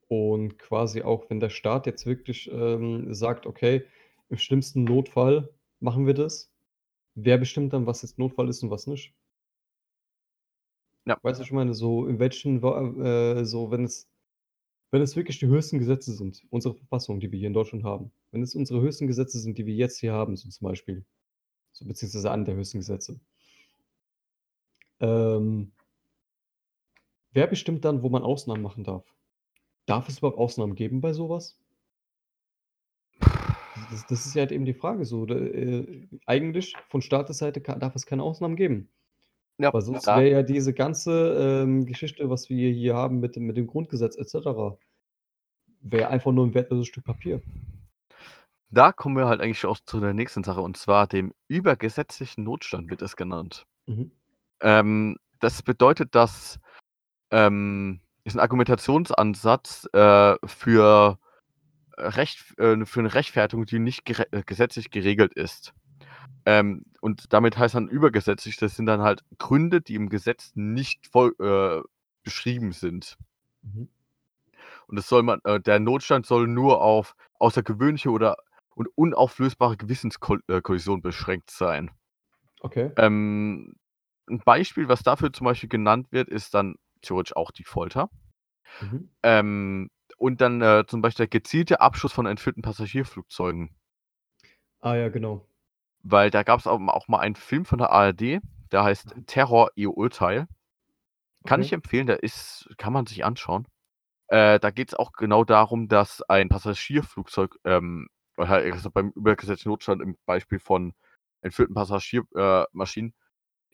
[0.08, 3.84] Und quasi auch, wenn der Staat jetzt wirklich, ähm, sagt: „Okay,
[4.30, 6.52] im schlimmsten Notfall machen wir das.“
[7.16, 9.14] Wer bestimmt dann, was jetzt Notfall ist und was nicht?
[11.06, 11.18] Ja.
[11.22, 11.74] Weißt du, ich meine?
[11.74, 14.10] So in welchen äh, so wenn es
[14.92, 18.12] wenn es wirklich die höchsten Gesetze sind, unsere Verfassung, die wir hier in Deutschland haben.
[18.32, 21.06] Wenn es unsere höchsten Gesetze sind, die wir jetzt hier haben, so zum Beispiel,
[21.78, 23.20] so beziehungsweise einen der höchsten Gesetze.
[25.00, 25.72] Ähm
[27.34, 29.06] wer bestimmt dann, wo man Ausnahmen machen darf?
[29.86, 31.58] Darf es überhaupt Ausnahmen geben bei so was?
[33.92, 38.06] Das das ist ja halt eben die Frage so, äh, eigentlich von Staates-Seite darf es
[38.06, 38.90] keine Ausnahmen geben.
[39.60, 43.46] Ja, Weil sonst wäre ja diese ganze, ähm, Geschichte, was wir hier haben mit dem
[43.48, 44.78] mit dem Grundgesetz et cetera
[45.82, 47.42] wäre einfach nur 'n wertloses Stück Papier.
[48.72, 52.90] Da kommen wir halt eigentlich auch zu der nächsten Sache, und zwar dem übergesetzlichen Notstand
[52.90, 53.66] wird es genannt.
[53.88, 54.12] Mhm.
[54.62, 56.60] Ähm, das bedeutet, dass
[57.32, 61.20] ähm, ist 'n Argumentationsansatz, äh, für
[61.98, 65.74] Recht äh, für 'ne Rechtfertigung, die nicht gere äh, gesetzlich geregelt ist.
[66.46, 71.08] Ähm, und damit heißt dann übergesetzlich, das sind dann halt Gründe, die im Gesetz nicht
[71.08, 71.82] voll äh,
[72.24, 73.18] beschrieben sind.
[73.64, 73.90] Mhm.
[74.88, 78.38] Und das soll man äh, der Notstand soll nur auf außergewöhnliche oder
[78.78, 80.62] und unauflösbare Gewissenskol äh,
[81.02, 81.92] beschränkt sein.
[82.64, 82.98] Okay.
[82.98, 83.76] Ähm,
[84.30, 88.10] 'n Beispiel, was dafür zum Beispiel genannt wird, ist dann theoretisch auch die Folter.
[88.82, 89.08] Mhm.
[89.24, 93.78] Ähm, und dann, äh, zum Beispiel der gezielte Abschuss von entführten Passagierflugzeugen.
[94.82, 95.48] Ah ja, genau.
[96.04, 98.40] Weil da gab's auch auch mal einen Film von der ARD,
[98.72, 99.28] der heißt Mhm.
[99.28, 100.48] „Terror, ihr Urteil“.
[101.46, 101.74] Kann ich Okay.
[101.74, 103.68] empfehlen, der ist kann man sich anschauen.
[104.30, 109.72] Äh, da geht's auch genau darum, dass ein Passagierflugzeug, ähm oder halt also beim übergesetzlichen
[109.72, 110.94] Notstand im Beispiel von
[111.42, 113.14] entführten Passagier äh, Maschinen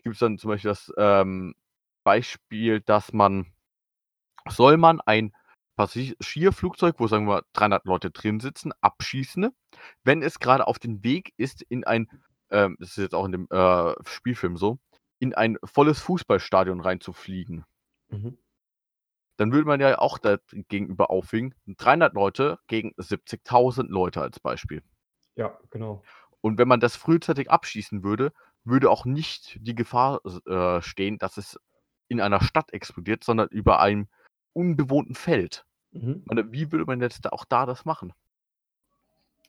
[0.04, 1.56] gibt's dann zum Beispiel das, ähm,
[2.04, 3.54] Beispiel, dass man
[4.50, 5.34] soll man ein
[5.78, 9.50] Passagierflugzeug, wo, sagen wir mal, 300 Leute drin sitzen, abschießen,
[10.04, 12.10] wenn es grade auf dem Weg ist in ein
[12.54, 14.78] ähm, das ist jetzt auch in dem, äh, Spielfilm so,
[15.20, 17.66] in ein volles Fußballstadion reinzufliegen.
[18.10, 18.38] Mhm.
[19.38, 20.38] Dann würde man ja auch da
[20.70, 24.84] gegenüber aufwiegen, 300 Leute gegen 70.000 Leute als Beispiel.
[25.36, 26.04] Ja, genau.
[26.42, 28.32] Und wenn man das frühzeitig abschießen würde,
[28.64, 31.60] würde auch nicht die Gefahr äh, stehen, dass es
[32.08, 34.08] in einer Stadt explodiert, sondern über einem
[34.54, 35.66] unbewohnten Feld.
[35.92, 36.24] Mhm.
[36.52, 38.14] Wie würde man jetzt auch da das machen?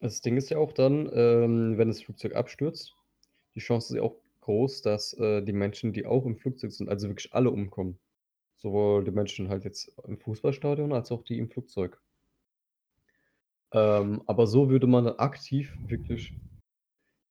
[0.00, 2.94] Das Ding ist ja auch dann, ähm, wenn das Flugzeug abstürzt,
[3.54, 6.88] die Chance ist ja auch groß, dass, äh, die Menschen, die auch im Flugzeug sind,
[6.88, 7.98] also wirklich alle umkommen.
[8.64, 12.00] Sowohl die Menschen halt jetzt im Fußballstadion als auch die im Flugzeug.
[13.72, 16.32] Ähm, aber so würde man dann aktiv wirklich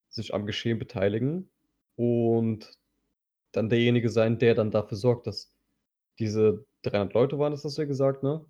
[0.09, 1.49] sich am Geschehen beteiligen
[1.95, 2.77] und
[3.51, 5.51] dann derjenige sein, der dann dafür sorgt, dass
[6.19, 8.45] diese 300 Leute waren das, hast du ja gesagt, ne?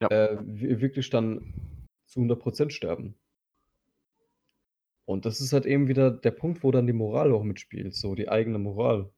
[0.00, 0.08] Ja.
[0.08, 1.54] Äh, wi wirklich dann
[2.06, 3.14] zu 100 % sterben.
[5.08, 8.14] Und das ist halt eben wieder der Punkt, wo dann die Moral auch mitspielt, so
[8.14, 9.12] die eigene Moral.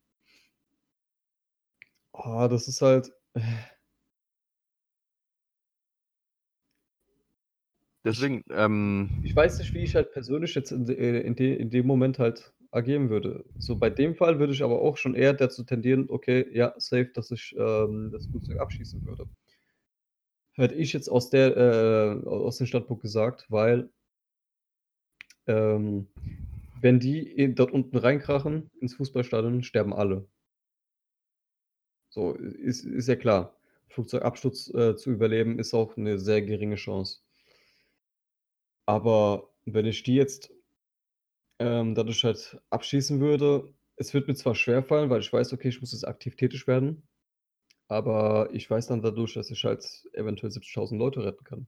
[2.15, 3.13] Oh, das ist halt
[8.05, 11.55] Deswegen, ähm Ich weiß nicht, wie ich halt persönlich jetzt in de äh, in de
[11.57, 13.45] in dem Moment halt agieren würde.
[13.59, 17.07] So bei dem Fall würde ich aber auch schon eher dazu tendieren: „Okay, ja, safe,
[17.15, 19.27] dass ich, ähm, das Flugzeug abschießen würde.“
[20.55, 23.91] Hätte ich jetzt aus der äh, aus dem Standpunkt gesagt, weil
[25.47, 26.09] ähm,
[26.81, 30.27] wenn die dort unten reinkrachen ins Fußballstadion, sterben alle.
[32.15, 33.57] So, ist ist ja klar.
[33.89, 37.23] Flugzeugabsturz äh, zu überleben, ist auch eine sehr geringe Chance.
[38.87, 40.53] Aber wenn ich die jetzt
[41.59, 45.81] ähm, dadurch halt abschießen würde, es wird mir zwar schwerfallen, weil ich weiß, okay, ich
[45.81, 47.03] muss jetzt aktiv tätig werden,
[47.89, 51.67] aber ich weiß dann dadurch, dass ich halt eventuell 70.000 Leute retten kann.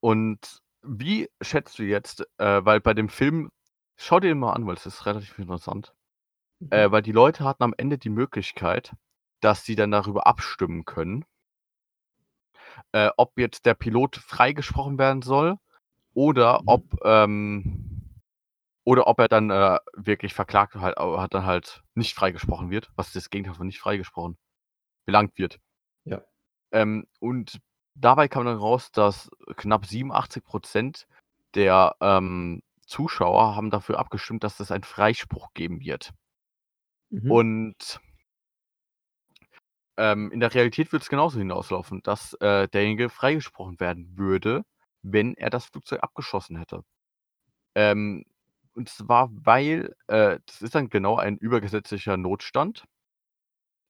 [0.00, 3.50] Und wie schätzt du jetzt, äh, weil bei dem Film,
[3.96, 5.94] schau dir den mal an, weil es ist relativ interessant,
[6.70, 6.92] äh, Mhm.
[6.92, 8.94] weil die Leute hatten am Ende die Möglichkeit,
[9.40, 11.24] dass sie dann darüber abstimmen können,
[12.92, 15.56] äh, ob jetzt der Pilot freigesprochen werden soll
[16.14, 16.68] oder Mhm.
[16.68, 18.20] ob, ähm,
[18.84, 22.90] oder ob er dann äh, wirklich verklagt halt, aber hat dann halt nicht freigesprochen wird,
[22.96, 24.36] was das Gegenteil von nicht freigesprochen,
[25.06, 25.60] belangt wird.
[26.04, 26.22] Ja.
[26.72, 27.60] Ähm, und
[27.94, 31.06] dabei kam dann raus, dass knapp 87%
[31.54, 36.12] der ähm, Zuschauer haben dafür abgestimmt, dass es einen Freispruch geben wird.
[37.12, 37.30] Mhm.
[37.30, 38.00] Und
[39.96, 44.64] ähm, in der Realität wird es genauso hinauslaufen, dass äh, derjenige freigesprochen werden würde,
[45.02, 46.84] wenn er das Flugzeug abgeschossen hätte.
[47.74, 48.24] Ähm,
[48.74, 52.84] und zwar, weil äh, das ist dann genau ein übergesetzlicher Notstand.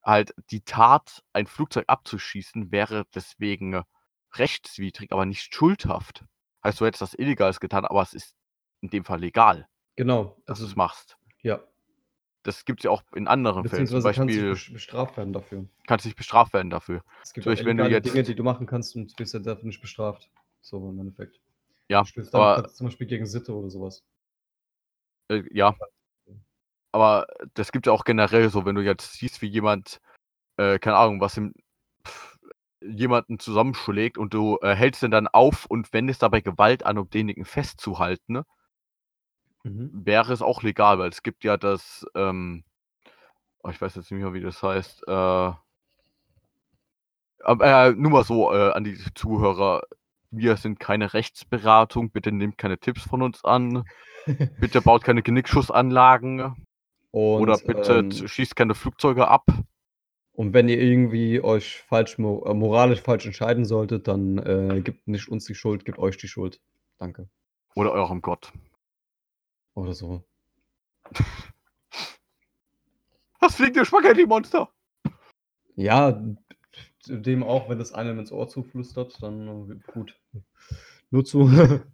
[0.05, 3.83] Halt, die Tat, ein Flugzeug abzuschießen, wäre deswegen
[4.35, 6.25] rechtswidrig, aber nicht schuldhaft.
[6.65, 8.35] Heißt, du hättest das Illegales getan, aber es ist
[8.81, 10.37] in dem Fall legal, Genau.
[10.47, 11.19] dass du Also, es machst.
[11.43, 11.61] ja.
[12.45, 13.87] Das gibt es ja auch in anderen Fällen.
[13.87, 15.65] Zum Beziehungsweise kannst du Beispiel bestraft werden dafür.
[15.87, 17.03] kannst du nicht bestraft werden dafür.
[17.23, 19.35] Es gibt Zum auch Beispiel, wenn du jetzt- Dinge, die du machen kannst und wirst
[19.35, 20.29] ja dafür nicht bestraft.
[20.61, 21.41] So im Endeffekt.
[21.89, 24.05] Ja, Du aber halt zum Beispiel gegen Sitte oder sowas.
[25.29, 25.75] äh, ja.
[26.93, 30.01] Aber das gibt ja auch generell so, wenn du jetzt siehst, wie jemand,
[30.57, 31.55] äh, keine Ahnung, was im,
[32.07, 32.39] pff,
[32.83, 37.09] jemanden zusammenschlägt und du äh, hältst den dann auf und wendest dabei Gewalt an, um
[37.09, 38.45] denjenigen festzuhalten, ne?
[39.65, 39.91] Mhm.
[39.93, 42.65] wäre es auch legal, weil es gibt ja das, ähm,
[43.63, 45.53] oh, ich weiß jetzt nicht mehr, wie das heißt, äh,
[47.45, 49.83] äh, nur mal so äh, an die Zuhörer,
[50.31, 53.85] wir sind keine Rechtsberatung, bitte nehmt keine Tipps von uns an,
[54.61, 56.67] bitte baut keine Genickschussanlagen
[57.11, 59.47] Und, oder bitte ähm, schießt keine Flugzeuge ab.
[60.33, 65.29] und wenn ihr irgendwie euch falsch äh, moralisch falsch entscheiden solltet, dann äh, gibt nicht
[65.29, 66.61] uns die Schuld, gibt euch die Schuld.
[66.99, 67.29] Danke.
[67.75, 68.53] Oder eurem Gott.
[69.75, 70.25] Oder so.
[73.41, 74.69] Das fliegt ihr Spaghetti-Monster!
[75.75, 76.23] Ja,
[77.07, 80.19] dem auch, wenn das einem ins Ohr zuflüstert, dann äh, gut.
[81.11, 81.49] Nur zu.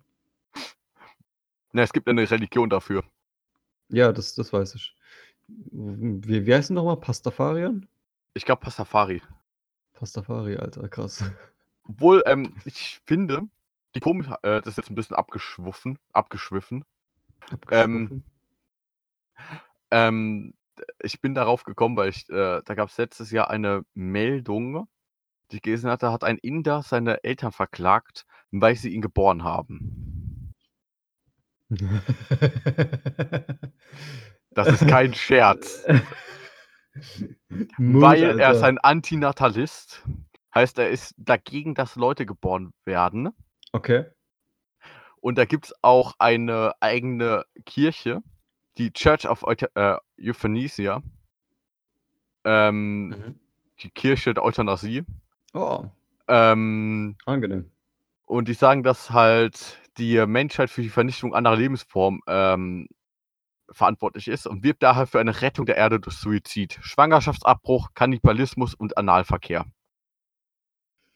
[1.73, 3.05] Ne, es gibt eine Religion dafür.
[3.91, 4.97] ja, das, das weiß ich.
[5.47, 6.97] Wie, wie heißt denn nochmal?
[6.97, 7.87] Pastafarian?
[8.33, 9.21] Ich glaube Pastafari.
[9.93, 11.25] Pastafari, Alter, krass.
[11.85, 13.43] Obwohl, ähm, ich finde,
[13.95, 16.85] die komisch, äh, das ist jetzt ein bisschen abgeschwiffen, abgeschwiffen.
[17.51, 18.25] Abgeschliffen.
[19.91, 20.55] Ähm,
[21.03, 24.87] ich bin darauf gekommen, weil ich, äh, da gab es letztes Jahr eine Meldung,
[25.51, 30.55] die ich gelesen hatte, hat ein Inder seine Eltern verklagt, weil sie ihn geboren haben.
[34.51, 35.87] Das ist kein Scherz.
[37.79, 38.51] Mut, weil er Alter.
[38.51, 40.03] ist ein Antinatalist.
[40.55, 43.31] Heißt, er ist dagegen, dass Leute geboren werden.
[43.73, 44.07] Okay.
[45.21, 48.23] Und da gibt es auch eine eigene Kirche,
[48.79, 49.45] die Church of
[49.75, 51.03] äh, Euthanasia.
[52.45, 53.41] Ähm, Mhm.
[53.83, 55.05] Die Kirche der Euthanasie.
[55.55, 55.85] Oh,
[56.29, 57.71] Ähm, angenehm.
[58.27, 62.89] und die sagen, dass halt die Menschheit für die Vernichtung anderer Lebensformen ähm,
[63.71, 68.97] verantwortlich ist und wirbt daher für eine Rettung der Erde durch Suizid, Schwangerschaftsabbruch, Kannibalismus und
[68.99, 69.65] Analverkehr.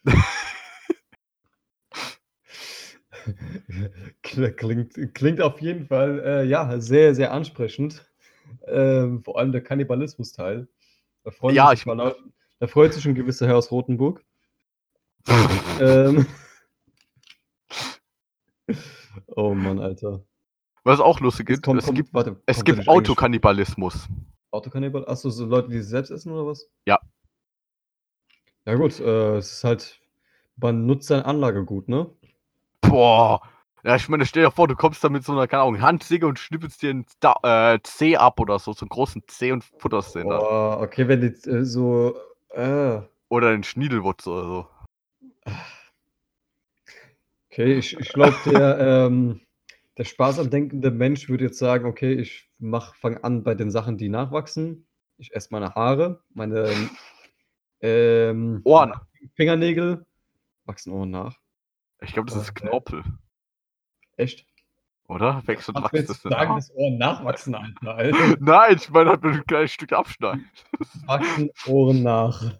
[4.23, 8.05] klingt, klingt auf jeden Fall äh, ja, sehr, sehr ansprechend.
[8.67, 10.69] Ähm, vor allem der Kannibalismus-Teil.
[11.25, 11.93] Da Ja, sich ich-
[12.59, 14.25] da freut sich ein gewisser Herr aus Rotenburg.
[15.81, 16.27] ähm.
[19.27, 20.25] Oh Mann, Alter.
[20.85, 24.09] Was auch lustig ist, kommt- es kommt- gibt, warte, es gibt Autokannibalismus.
[24.51, 25.07] Autokannibal?
[25.07, 26.69] Achso, so Leute, die sich selbst essen oder was?
[26.87, 26.99] Ja.
[28.65, 30.01] Ja gut, äh, es ist halt,
[30.57, 32.11] man nutzt sein Anlagegut, ne?
[32.83, 33.41] Boah.
[33.85, 36.27] Ja, ich meine, stell dir vor, du kommst da mit so einer, keine Ahnung, Handsäge
[36.27, 37.35] und schnippelst dir einen da
[37.75, 40.41] äh, Zeh ab oder so, so einen großen Zeh und futterst den dann.
[40.41, 42.15] Oh, okay, wenn die äh, so,
[42.51, 44.69] äh, Oder den Schniedelwurz oder so.
[47.51, 49.41] okay, ich, ich glaube, der, ähm,
[49.99, 54.09] der spaßandenkende Mensch würde jetzt sagen, okay, ich mach, fang an bei den Sachen, die
[54.09, 54.87] nachwachsen.
[55.19, 56.71] Ich esse meine Haare, meine
[57.81, 58.95] ähm, Ohren.
[59.35, 60.07] Fingernägel
[60.65, 61.42] wachsen Ohren nach.
[62.03, 62.69] Ich glaube, das ist Okay.
[62.69, 63.05] Knorpel,
[64.17, 64.47] Echt?
[65.09, 65.43] oder?
[65.47, 66.57] Wächst und wächst das sagen, nach?
[66.57, 67.95] dass Ohren nachwachsen, Alter?
[67.97, 68.37] Alter.
[68.41, 70.51] Nein, ich meine, halt mit einem kleinen Stück abschneiden.
[71.07, 72.55] Wachsen Ohren nach.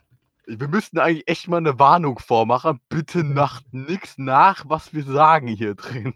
[0.47, 2.81] Wir müssten eigentlich echt mal eine Warnung vormachen.
[2.89, 6.15] Bitte macht nix nach, was wir sagen hier drin.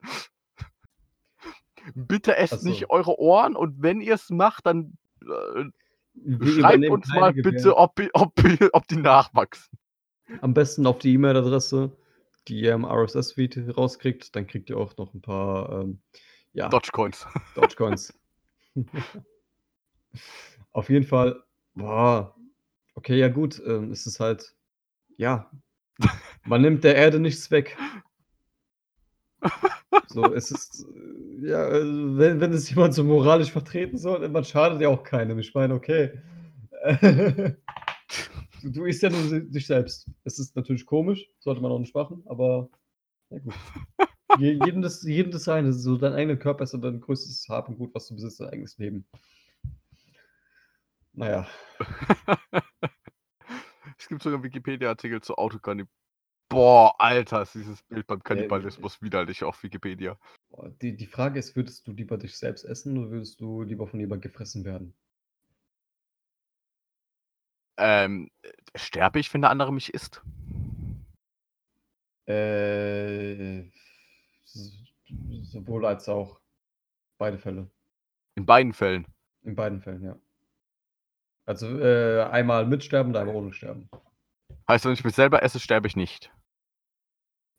[1.94, 2.68] Bitte esst so.
[2.68, 5.64] nicht eure Ohren und wenn ihr es macht, dann äh,
[6.14, 8.32] Wir schreibt uns mal bitte, ob, ob,
[8.72, 9.78] ob die nachwachsen.
[10.40, 11.92] Am besten auf die E-Mail-Adresse,
[12.48, 14.34] die ihr im RSS-Feed rauskriegt.
[14.36, 16.00] Dann kriegt ihr auch noch ein paar ähm,
[16.52, 17.26] ja, Dogecoins.
[17.54, 18.18] Dogecoins.
[20.72, 21.42] auf jeden Fall,
[21.74, 22.34] boah,
[22.94, 24.54] okay, ja gut, ähm, es ist halt,
[25.16, 25.50] ja,
[26.44, 27.76] man nimmt der Erde nichts weg.
[30.08, 34.44] So, es ist, äh, ja, also wenn, wenn es jemand so moralisch vertreten soll, man
[34.44, 35.38] schadet ja auch keinem.
[35.38, 36.20] Ich meine, okay.
[38.70, 40.08] du, isst ja nur dich selbst.
[40.24, 42.68] Es ist natürlich komisch, sollte man auch nicht machen, aber
[43.30, 43.54] ja gut.
[44.38, 45.72] Je, jedem, das, jedem das seine.
[45.72, 48.48] So dein eigener Körper ist ja dein größtes Hab und Gut, was du besitzt, dein
[48.48, 49.06] eigenes Leben.
[51.12, 51.46] Naja,
[54.04, 55.98] Es gibt sogar Wikipedia-Artikel zu Autokannibalismus.
[56.50, 60.18] Boah, Alter, ist dieses Bild beim Kannibalismus widerlich auf Wikipedia.
[60.82, 63.98] die, die Frage ist, würdest du lieber dich selbst essen oder würdest du lieber von
[63.98, 64.94] jemandem gefressen werden?
[67.76, 68.30] Ähm,
[68.74, 70.22] sterbe ich, wenn der andere mich isst?
[72.26, 73.64] Äh,
[75.42, 76.40] sowohl als auch.
[77.18, 77.70] Beide Fälle.
[78.34, 79.06] In beiden Fällen.
[79.42, 80.16] In beiden Fällen, ja.
[81.46, 83.88] Also äh, einmal mit Sterben und einmal ohne Sterben.
[84.68, 86.32] Heißt, wenn ich mich selber esse, sterbe ich nicht.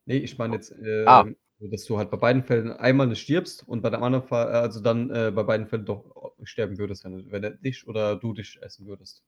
[0.05, 1.25] Nee, ich meine jetzt, äh, Ah.
[1.59, 4.57] dass du halt bei beiden Fällen einmal nicht stirbst und bei dem anderen Fall, äh,
[4.57, 8.33] also dann äh, bei beiden Fällen doch sterben würdest, wenn, wenn er dich oder du
[8.33, 9.23] dich essen würdest.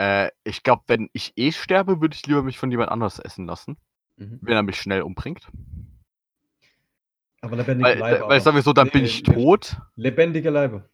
[0.00, 3.46] Äh, ich glaube, wenn ich eh sterbe, würde ich lieber mich von jemand anders essen
[3.46, 3.76] lassen,
[4.16, 4.38] Mhm.
[4.40, 5.46] wenn er mich schnell umbringt.
[7.42, 8.28] Aber lebendige Weil, Leibe.
[8.28, 9.76] weil sagen wir so, dann bin Nee, ich tot.
[9.96, 10.88] Lebendige Leibe.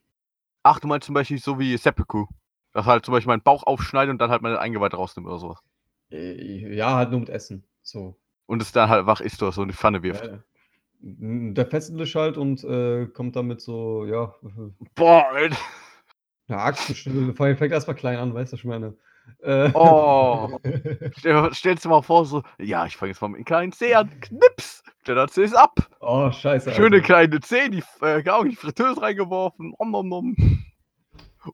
[0.64, 2.26] Ach, du meinst zum Beispiel so wie Seppuku.
[2.72, 5.58] Dass halt zum Beispiel meinen Bauch aufschneidet und dann halt meine Eingeweide rausnimmt oder sowas.
[6.10, 7.62] Äh, Ja, halt nur mit Essen.
[7.82, 8.16] So.
[8.46, 10.24] Und es dann halt wach ist oder so in die Pfanne wirft.
[10.24, 10.38] Ja,
[11.00, 14.34] Der fesselt dich halt und äh, kommt damit so, ja,
[14.96, 15.56] Boah, Alter.
[16.48, 18.94] Ja, Axt, fängt erstmal klein an, weißt du, was ich meine.
[19.42, 20.60] Äh, Oh.
[21.18, 23.94] Stell, stellst du mal vor, so, ja, ich fange jetzt mal mit einem kleinen Zeh
[23.94, 25.74] an, knips, kleiner Zeh ist ab.
[26.00, 26.72] oh, scheiße.
[26.72, 27.06] Schöne Alter.
[27.06, 29.74] kleine Zeh, die äh, in die Fritteuse reingeworfen.
[29.78, 30.36] Om, om, om.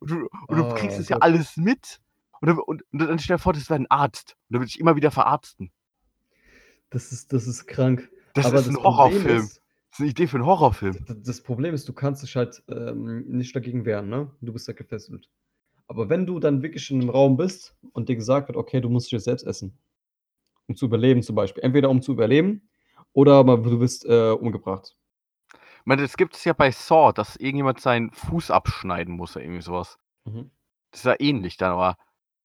[0.01, 1.23] Und du, und du Oh kriegst es ja Gott.
[1.23, 2.01] alles mit.
[2.41, 4.37] Und, dann- und, und dann stell dir vor, das wäre ein Arzt.
[4.49, 5.71] Und dann würde ich immer wieder verarzten.
[6.91, 8.11] Das ist, das ist krank.
[8.35, 9.39] Das Aber ist ein das Problem Horrorfilm.
[9.45, 9.62] ist,
[9.93, 10.97] das ist eine Idee für einen Horrorfilm.
[11.23, 14.31] das Problem ist, du kannst dich halt ähm, nicht dagegen wehren, ne?
[14.41, 15.29] Du bist ja gefesselt.
[15.87, 18.89] Aber wenn du dann wirklich in einem Raum bist und dir gesagt wird, okay, du
[18.89, 19.77] musst dich jetzt selbst essen,
[20.67, 21.63] um zu überleben zum Beispiel.
[21.63, 22.71] Entweder um zu überleben
[23.13, 24.97] oder du wirst äh, umgebracht.
[25.53, 29.45] Ich meine, das gibt es ja bei Saw, dass irgendjemand seinen Fuß abschneiden muss oder
[29.45, 29.99] irgendwie sowas.
[30.25, 30.51] Mhm.
[30.91, 31.97] Das ist ja ähnlich dann, aber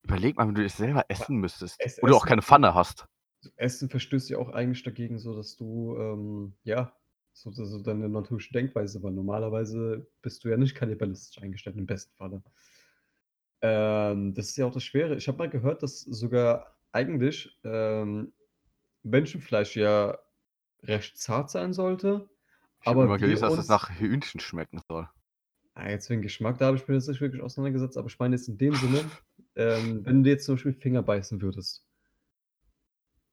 [0.01, 1.77] überleg mal, wenn du das selber essen müsstest.
[1.79, 3.07] es- oder auch essen- keine Pfanne hast.
[3.55, 6.91] Essen verstößt ja auch eigentlich dagegen, so dass du, ähm, ja,
[7.41, 12.13] so, so deine natürliche Denkweise, weil normalerweise bist du ja nicht kannibalistisch eingestellt, im besten
[12.15, 12.41] Falle.
[13.61, 15.15] Ähm, das ist ja auch das Schwere.
[15.15, 18.33] Ich habe mal gehört, dass sogar eigentlich ähm,
[19.03, 20.17] Menschenfleisch ja
[20.83, 22.29] recht zart sein sollte.
[22.81, 25.07] Ich Aber immer gelesen, dass es nach Hühnchen schmecken soll.
[25.73, 28.35] Ah, jetzt wegen Geschmack, da habe ich mir jetzt nicht wirklich auseinandergesetzt, aber ich meine
[28.35, 29.05] jetzt in dem Sinne,
[29.55, 31.85] ähm, wenn du jetzt zum Beispiel Finger beißen würdest,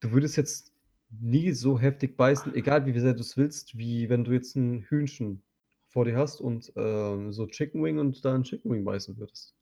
[0.00, 0.73] du würdest jetzt
[1.20, 4.82] nie so heftig beißen, egal wie sehr du es willst, wie wenn du jetzt ein
[4.82, 5.42] Hühnchen
[5.88, 9.54] vor dir hast und ähm, so Chicken Wing und da ein Chicken Wing beißen würdest.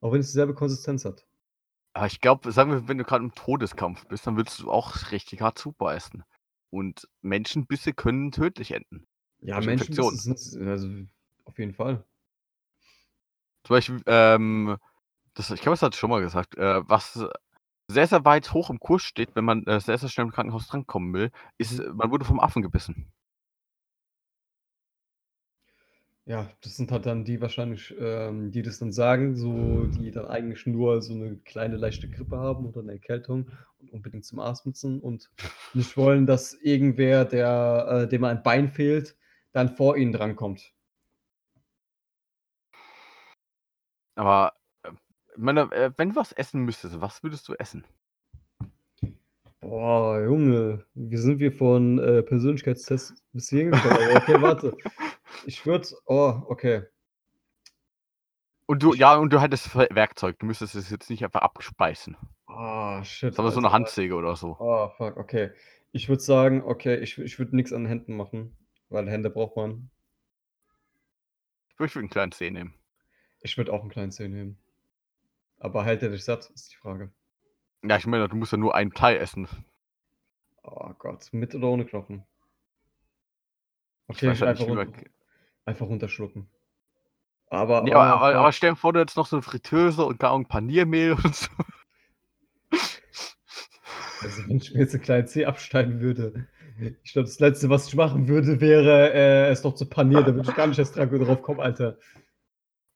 [0.00, 1.26] Auch wenn es dieselbe Konsistenz hat.
[1.94, 5.12] Aber ich glaube, sagen wir, wenn du gerade im Todeskampf bist, dann würdest du auch
[5.12, 6.24] richtig hart zubeißen.
[6.70, 9.06] Und Menschenbisse können tödlich enden.
[9.40, 10.16] Ja, Menschen Infektionen.
[10.16, 10.88] sind also
[11.44, 12.04] auf jeden Fall.
[13.62, 14.76] Zum Beispiel, ähm,
[15.34, 17.24] das, ich glaube, das ich schon mal gesagt, äh, was
[17.88, 20.66] sehr, sehr weit hoch im Kurs steht, wenn man äh, sehr, sehr schnell im Krankenhaus
[20.68, 21.94] drankommen will, ist, Mhm.
[21.94, 23.12] man wurde vom Affen gebissen.
[26.26, 30.26] Ja, das sind halt dann die wahrscheinlich, ähm, die das dann sagen, so, die dann
[30.26, 34.64] eigentlich nur so eine kleine leichte Grippe haben oder eine Erkältung und unbedingt zum Arzt
[34.64, 35.30] müssen und
[35.74, 39.16] nicht wollen, dass irgendwer, der, äh, dem ein Bein fehlt,
[39.52, 40.72] dann vor ihnen drankommt.
[44.16, 44.54] Aber,
[45.36, 47.84] meine, äh, wenn du was essen müsstest, was würdest du essen?
[49.60, 53.94] Boah, Junge, wie sind wir von äh, Persönlichkeitstests bis hierhin gekommen?
[53.94, 54.76] Aber okay, warte.
[55.46, 56.84] Ich würde, oh, okay.
[58.66, 62.16] Und du, ja, und du hättest Ver- Werkzeug, du müsstest es jetzt nicht einfach abspeisen.
[62.46, 63.34] Ah, shit.
[63.34, 63.72] Sagen wir so eine.
[63.72, 64.56] Handsäge oder so.
[64.58, 65.50] Oh, fuck, okay.
[65.92, 68.56] Ich würde sagen, okay, ich, ich würde nichts an Händen machen,
[68.88, 69.90] weil Hände braucht man.
[71.70, 72.74] Ich würde einen kleinen Zeh nehmen.
[73.40, 74.56] Ich würde auch einen kleinen Zeh nehmen.
[75.64, 77.10] Aber hält er dich satt, ist die Frage.
[77.84, 79.46] Ja, ich meine, du musst ja nur einen Teil essen.
[80.64, 82.26] Oh Gott, mit oder ohne Knochen?
[84.08, 84.92] Ich Okay, weiß halt einfach, nicht, runter,
[85.66, 86.48] einfach runterschlucken.
[87.48, 88.34] Aber, Ja, aber, oh, aber, fuck.
[88.36, 91.34] aber stell dir vor, du hättest noch so eine Fritteuse und gar ein Paniermehl und
[91.34, 91.48] so.
[94.20, 96.46] Also, wenn ich mir jetzt einen kleinen Zeh abschneiden würde,
[97.04, 100.24] ich glaube, das Letzte, was ich machen würde, wäre, äh, es noch zu panieren.
[100.24, 101.98] Da würde ich gar nicht erst dran drauf kommen, Alter.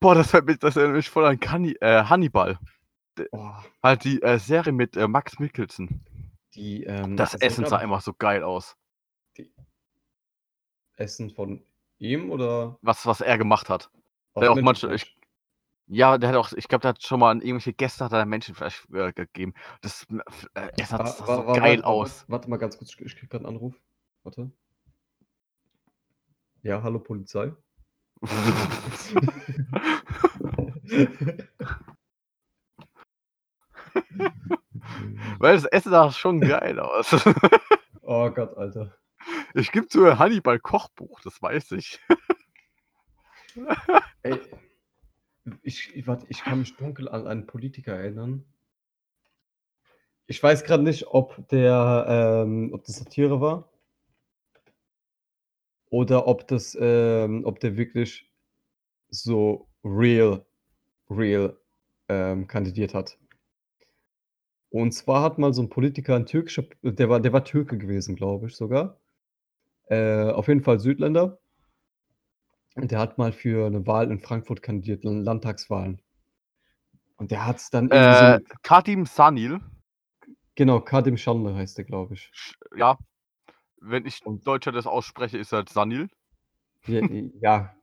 [0.01, 2.59] Boah, das fällt mich, das erinnert mich voll an Canni, äh, Hannibal.
[3.33, 3.51] Oh,
[3.83, 6.05] Halt die äh, Serie mit äh, Max Mikkelsen.
[6.55, 8.77] die, ähm, Das war, Essen glaub sah ich, immer so geil aus.
[10.97, 11.63] Essen von
[11.99, 12.79] ihm oder?
[12.83, 13.91] Was, was er gemacht hat.
[14.35, 15.17] aus Ja, auch manche- Menschenfleisch?
[15.91, 18.27] Ja, der hat auch, ich glaube, der hat schon mal an irgendwelche Gäste hat er
[18.27, 19.55] Menschenfleisch äh, gegeben.
[19.81, 20.07] Das
[20.55, 22.25] äh, Essen Wa- sah wa- so wa- geil aus.
[22.29, 23.75] Warte, mal ganz kurz, ich, ich krieg gerade einen Anruf.
[24.23, 24.51] Warte.
[26.63, 27.53] Ja, hallo Polizei.
[35.39, 37.13] Weil das Essen sah schon geil aus.
[38.03, 38.97] oh Gott, Alter.
[39.55, 42.01] Ich gebe zu Hannibal Kochbuch, das weiß ich.
[44.23, 44.41] Ey,
[45.63, 48.45] ich, ich, warte, ich kann mich dunkel an einen Politiker erinnern.
[50.27, 53.71] Ich weiß gerade nicht, ob der, ähm, ob das Satire war
[55.91, 58.31] oder ob das, ähm, ob der wirklich
[59.11, 60.45] so real,
[61.11, 61.57] real
[62.09, 63.19] ähm, kandidiert hat.
[64.71, 68.17] Und zwar hat mal so ein Politiker, ein türkischer, der war, der war Türke gewesen,
[68.17, 68.99] glaube ich sogar.
[69.87, 71.39] Äh, auf jeden Fall Südländer.
[72.77, 76.01] Und der hat mal für eine Wahl in Frankfurt kandidiert, Landtagswahlen.
[77.19, 79.61] Und der hat es dann so Äh, mit, Kadim Sanil,
[80.57, 82.31] genau, Kadim Schande heißt der, glaube ich.
[82.77, 82.99] ja,
[83.81, 86.09] wenn ich Und- Deutscher das ausspreche, ist halt Sanil.
[86.87, 87.75] Ja,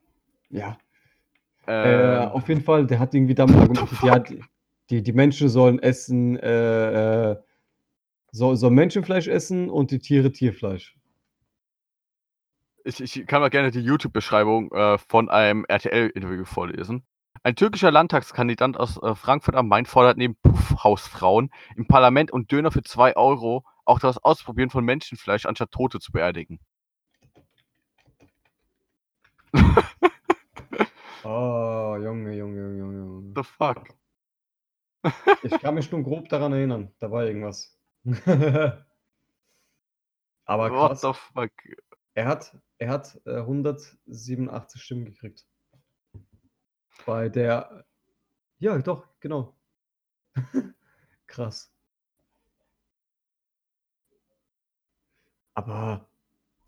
[0.50, 0.78] ja.
[1.68, 4.42] Äh, Äh, auf jeden Fall, der hat irgendwie damit argumentiert, ja, die,
[4.90, 7.38] die, die Menschen sollen essen, äh, äh,
[8.32, 10.96] soll, soll Menschenfleisch essen und die Tiere Tierfleisch.
[12.84, 17.04] ich, ich kann mal gerne die YouTube-Beschreibung äh, von einem RTL-Interview vorlesen.
[17.44, 22.72] Ein türkischer Landtagskandidat aus äh, Frankfurt am Main fordert neben Puffhausfrauen im Parlament und Döner
[22.72, 26.60] für 2 Euro auch das Ausprobieren von Menschenfleisch anstatt Tote zu beerdigen.
[31.24, 33.34] Oh, Junge, Junge, Junge, Junge.
[33.36, 33.88] The fuck?
[35.44, 37.78] Ich kann mich nur grob daran erinnern, da war irgendwas.
[40.46, 41.52] Aber What krass, the fuck?
[42.14, 45.46] er hat, er hat äh, 187 Stimmen gekriegt.
[47.06, 47.86] Bei der.
[48.60, 49.56] Ja, doch, genau.
[51.28, 51.75] krass.
[55.56, 56.08] Aber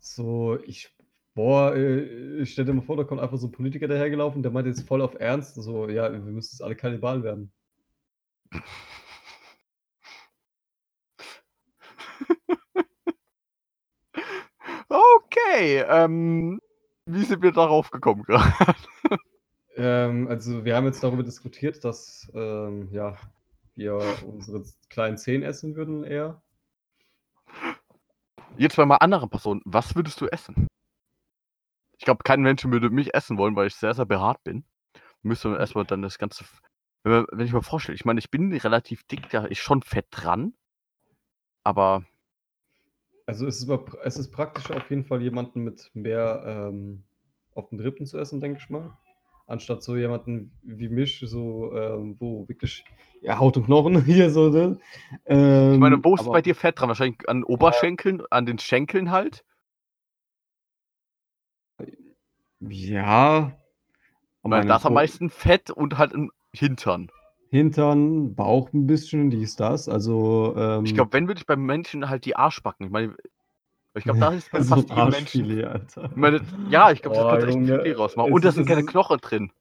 [0.00, 0.94] so, ich.
[1.34, 4.50] Boah, äh, ich stell dir mal vor, da kommt einfach so ein Politiker dahergelaufen, der
[4.52, 7.52] meint jetzt voll auf Ernst, so, ja, wir müssen jetzt alle Kannibalen werden.
[14.90, 16.60] Okay, ähm,
[17.06, 18.52] wie sind wir darauf gekommen gerade?
[19.76, 23.16] Ähm, also wir haben jetzt darüber diskutiert, dass ähm, ja,
[23.76, 26.42] wir unsere kleinen Zehen essen würden eher.
[28.56, 30.66] Jetzt bei mal anderen Personen, was würdest du essen?
[31.98, 34.64] Ich glaube, kein Mensch würde mich essen wollen, weil ich sehr, sehr behaart bin.
[35.22, 36.44] Müsste man erstmal dann das Ganze.
[37.02, 40.54] Wenn, ich mir vorstelle, ich meine, ich bin relativ dick, da ist schon Fett dran.
[41.64, 42.04] Aber
[43.26, 43.70] Also es ist,
[44.04, 47.04] es ist praktischer auf jeden Fall jemanden mit mehr ähm,
[47.54, 48.96] auf den Rippen zu essen, denke ich mal.
[49.48, 52.84] Anstatt so jemanden wie mich, so ähm, wo wirklich
[53.22, 54.50] ja, Haut und Knochen hier so.
[54.50, 54.78] Ne?
[55.24, 56.88] Ähm, ich meine, wo ist aber- bei dir Fett dran?
[56.88, 59.44] Wahrscheinlich an Oberschenkeln, an den Schenkeln halt.
[62.60, 63.36] Ja.
[63.38, 63.52] aber
[64.42, 67.10] Weil meine da ist am meisten Fett und halt im Hintern.
[67.50, 69.88] Hintern, Bauch ein bisschen, dies, das.
[69.88, 72.86] Also ähm, Ich glaube, wenn würde ich beim Menschen halt die Arschbacken.
[72.86, 73.16] Ich meine,
[73.98, 75.64] ich glaube, da ist so fast ein jedem Menschen.
[75.64, 76.10] Alter.
[76.14, 76.40] Meine,
[76.70, 78.32] ja, ich glaube, das Oh, könnte echt Junge, viel rausmachen.
[78.32, 79.52] Und da sind keine Knochen drin.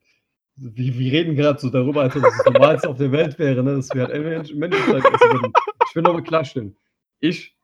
[0.56, 3.62] Wir, wir reden gerade so darüber, als ob das das Normalste auf der Welt wäre,
[3.64, 3.76] ne?
[3.76, 5.54] dass wir halt Menschen- Menschenfleisch essen würden.
[5.90, 6.76] Ich will nochmal klarstellen.
[7.20, 7.56] Ich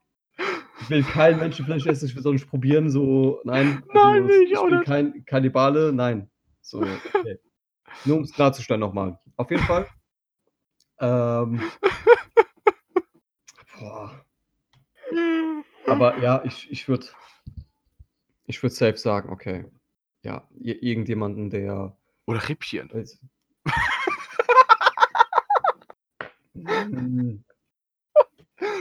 [0.90, 3.84] will kein Menschenfleisch essen, ich will es auch nicht probieren, so, nein.
[3.94, 6.30] Nein, also, will ich ich auch bin kein Kannibale, nein.
[6.62, 7.40] So, okay.
[8.06, 9.18] Nur um es klarzustellen nochmal.
[9.38, 9.88] Auf jeden Fall.
[11.00, 11.60] Ähm,
[13.80, 14.12] boah.
[15.88, 17.08] Aber ja, ich, ich würde
[18.46, 19.66] ich würd safe sagen, okay.
[20.24, 22.90] Ja, irgendjemanden, der Oder Rippchen.
[22.90, 23.20] Weiß-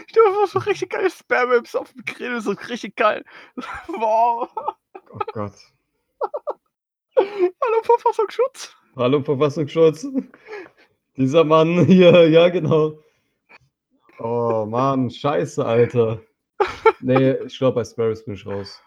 [0.06, 3.24] Ich das war so richtig geil Spam Ribs auf dem Grill, so richtig geil.
[3.88, 4.48] Wow.
[5.10, 5.54] Oh Gott.
[7.16, 8.74] Hallo Verfassungsschutz.
[8.96, 10.06] Hallo Verfassungsschutz.
[11.16, 12.98] Dieser Mann hier, ja, genau.
[14.18, 16.20] Oh Mann, scheiße, Alter.
[17.00, 18.80] Nee, ich glaube, bei Sparrows bin ich raus.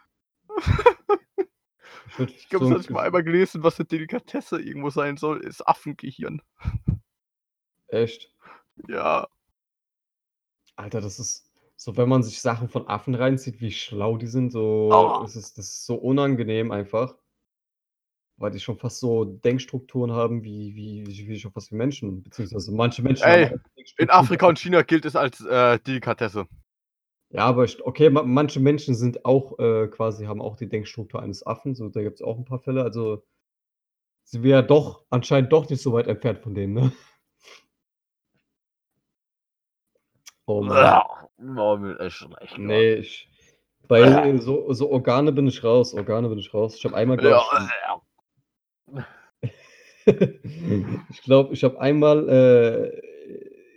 [2.17, 5.17] Ich, Ich glaube, so das habe ich mal einmal gelesen, was eine Delikatesse irgendwo sein
[5.17, 6.41] soll, ist Affengehirn.
[7.87, 8.31] Echt?
[8.87, 9.27] Ja.
[10.77, 14.51] Alter, das ist so, wenn man sich Sachen von Affen reinzieht, wie schlau die sind,
[14.51, 15.21] so, Oh.
[15.23, 17.15] das ist, das ist so unangenehm einfach.
[18.37, 22.21] Weil die schon fast so Denkstrukturen haben wie, wie, wie, wie schon fast wie Menschen.
[22.23, 23.51] Beziehungsweise manche Menschen Ey, auch
[23.97, 24.09] In.
[24.09, 26.45] Afrika und China gilt es als äh, Delikatesse.
[27.29, 31.45] Ja, aber okay, ma manche Menschen sind auch äh, quasi, haben auch die Denkstruktur eines
[31.45, 31.75] Affen.
[31.75, 32.83] So, da gibt es auch ein paar Fälle.
[32.83, 33.23] Also
[34.23, 36.91] sind wir ja doch anscheinend doch nicht so weit entfernt von denen, ne?
[40.45, 41.01] Oh Mann.
[41.37, 42.57] Mir ist schlecht.
[42.57, 43.29] Nee, ich.
[43.87, 45.93] Bei so, so Organe bin ich raus.
[45.93, 46.75] Organe bin ich raus.
[46.75, 48.01] Ich habe einmal, glaube Ja,
[48.95, 49.03] ich.
[51.09, 53.01] ich glaube, ich habe einmal äh,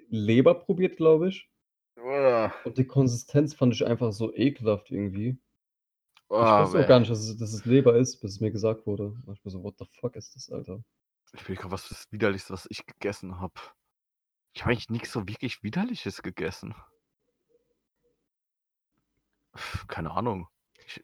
[0.09, 1.49] Leber probiert, glaube ich.
[2.65, 5.39] Und die Konsistenz fand ich einfach so ekelhaft irgendwie.
[6.31, 8.51] Ich ah, wusste auch gar nicht, dass es, dass es Leber ist, bis es mir
[8.51, 9.17] gesagt wurde.
[9.25, 10.83] War Ich mir so, what the fuck ist das, Alter?
[11.33, 13.55] Ich will gerade was das Widerlichste, was ich gegessen habe.
[14.53, 16.75] Ich habe eigentlich nichts so wirklich Widerliches gegessen.
[19.87, 20.49] Keine Ahnung.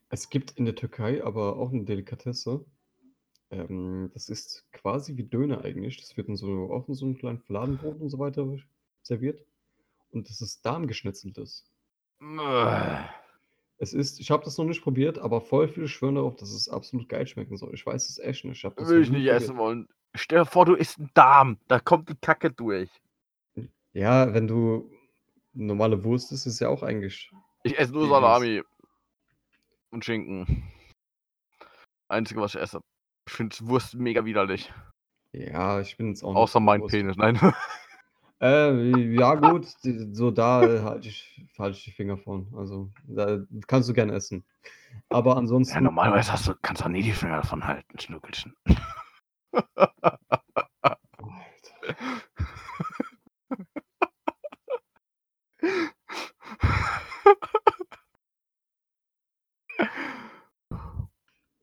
[0.08, 2.64] Es gibt in der Türkei aber auch eine Delikatesse.
[3.50, 5.98] Ähm, das ist quasi wie Döner eigentlich.
[5.98, 8.56] Das wird in so, auch in so einem kleinen Fladenbrot und so weiter
[9.02, 9.44] serviert.
[10.14, 11.66] Und das ist Darmgeschnetzeltes.
[12.20, 13.02] Äh,
[13.78, 16.68] Es ist, ich habe das noch nicht probiert, aber voll viele schwören darauf, dass es
[16.68, 17.74] absolut geil schmecken soll.
[17.74, 18.64] Ich weiß es echt nicht.
[18.64, 19.42] Ich das Will ich nicht probiert.
[19.42, 19.88] essen wollen.
[20.14, 21.58] Stell dir vor, du isst einen Darm.
[21.66, 22.88] Da kommt die Kacke durch.
[23.92, 24.90] Ja, wenn du
[25.52, 27.30] normale Wurst isst, ist ja auch eigentlich.
[27.64, 28.08] Ich esse nur?
[28.08, 28.62] Salami.
[29.90, 30.70] Und Schinken.
[32.08, 32.80] Einzige, was ich esse.
[33.26, 34.72] Ich finde Wurst mega widerlich.
[35.32, 36.92] Ja, ich bin jetzt auch nicht Außer mein Wurst.
[36.94, 37.16] Penis.
[37.16, 37.38] Nein.
[38.44, 39.66] Äh, ja, gut,
[40.12, 42.46] so da äh, halte ich, halte ich die Finger von.
[42.54, 44.44] Also, da kannst du gerne essen.
[45.08, 45.74] Aber ansonsten.
[45.76, 48.54] Ja, normalerweise hast du, kannst du auch nie die Finger davon halten, Schnuckelchen.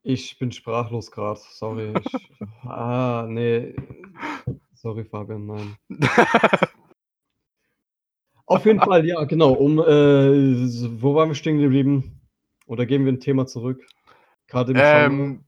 [0.02, 1.40] Ich bin sprachlos gerade.
[1.52, 1.94] Sorry.
[2.04, 3.76] Ich, ah, nee.
[4.74, 5.78] Sorry, Fabian, nein.
[8.52, 9.54] Auf jeden Fall, ja, genau.
[9.54, 12.22] Um, äh, wo waren wir stehen geblieben?
[12.68, 13.86] Oder gehen wir ein Thema zurück?
[14.48, 15.46] Gerade im ähm,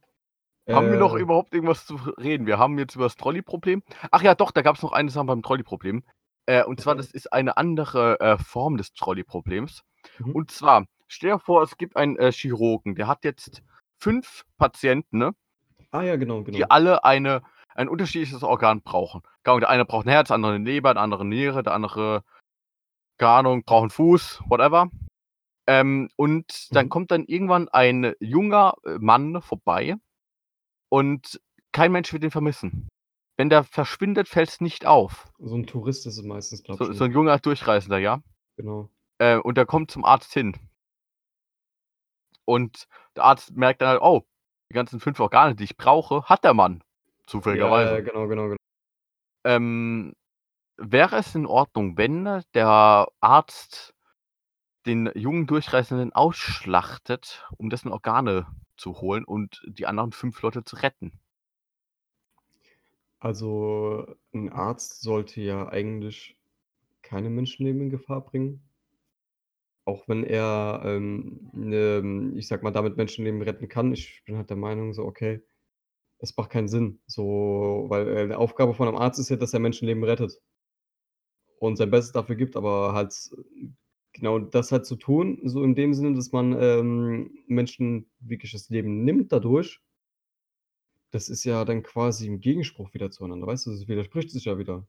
[0.70, 2.48] haben wir noch Äh, überhaupt irgendwas zu reden?
[2.48, 3.84] Wir haben jetzt über das Trolley-Problem.
[4.12, 6.04] Ach ja, doch, da gab es noch eine Sache beim Trolley-Problem.
[6.46, 9.84] Äh, und zwar, das ist eine andere äh, Form des Trolley-Problems.
[10.20, 10.32] Mhm.
[10.32, 13.64] Und zwar, stell dir vor, es gibt einen äh, Chirurgen, der hat jetzt
[14.00, 15.36] fünf Patienten, ne,
[15.92, 16.58] Ah, ja, genau, genau.
[16.58, 17.44] die alle eine,
[17.76, 19.22] ein unterschiedliches Organ brauchen.
[19.46, 22.24] Der eine braucht ein Herz, der andere eine Leber, der andere eine Niere, der andere,
[23.18, 24.90] keine Ahnung, braucht einen Fuß, whatever.
[25.68, 26.90] Ähm, und dann Mhm.
[26.90, 29.96] kommt dann irgendwann ein junger äh, Mann vorbei
[30.90, 31.40] und
[31.72, 32.90] kein Mensch wird ihn vermissen.
[33.38, 35.28] Wenn der verschwindet, fällt es nicht auf.
[35.40, 36.98] So ein Tourist ist es meistens, glaube ich.
[36.98, 38.22] so ein junger Durchreisender, ja.
[38.58, 38.90] Genau.
[39.20, 40.56] Äh, und der kommt zum Arzt hin.
[42.46, 44.24] Und der Arzt merkt dann halt, oh,
[44.70, 46.84] die ganzen fünf Organe, die ich brauche, hat der Mann.
[47.26, 47.94] Zufälligerweise.
[47.94, 48.58] ja, genau, genau, genau.
[49.46, 50.14] Ähm,
[50.78, 53.94] wäre es in Ordnung, wenn der Arzt
[54.88, 58.48] den jungen Durchreisenden ausschlachtet, um dessen Organe
[58.78, 61.20] zu holen und die anderen fünf Leute zu retten?
[63.22, 66.38] Also, ein Arzt sollte ja eigentlich
[67.04, 68.62] keine Menschenleben in Gefahr bringen.
[69.88, 73.92] Auch wenn er, ähm, 'ne ich sage mal, damit Menschenleben retten kann.
[73.92, 75.42] Ich bin halt der Meinung so, okay,
[76.20, 79.54] es macht keinen Sinn, so, weil, äh, 'ne Aufgabe von einem Arzt ist ja, dass
[79.54, 80.40] er Menschenleben rettet
[81.60, 83.14] und sein Bestes dafür gibt, aber halt
[84.14, 88.70] genau das halt zu tun, so in dem Sinne, dass man, ähm, Menschen wirklich das
[88.70, 89.82] Leben nimmt dadurch
[91.14, 93.72] das ist ja dann quasi im Gegenspruch wieder zueinander, weißt du?
[93.72, 94.88] Das widerspricht sich ja wieder.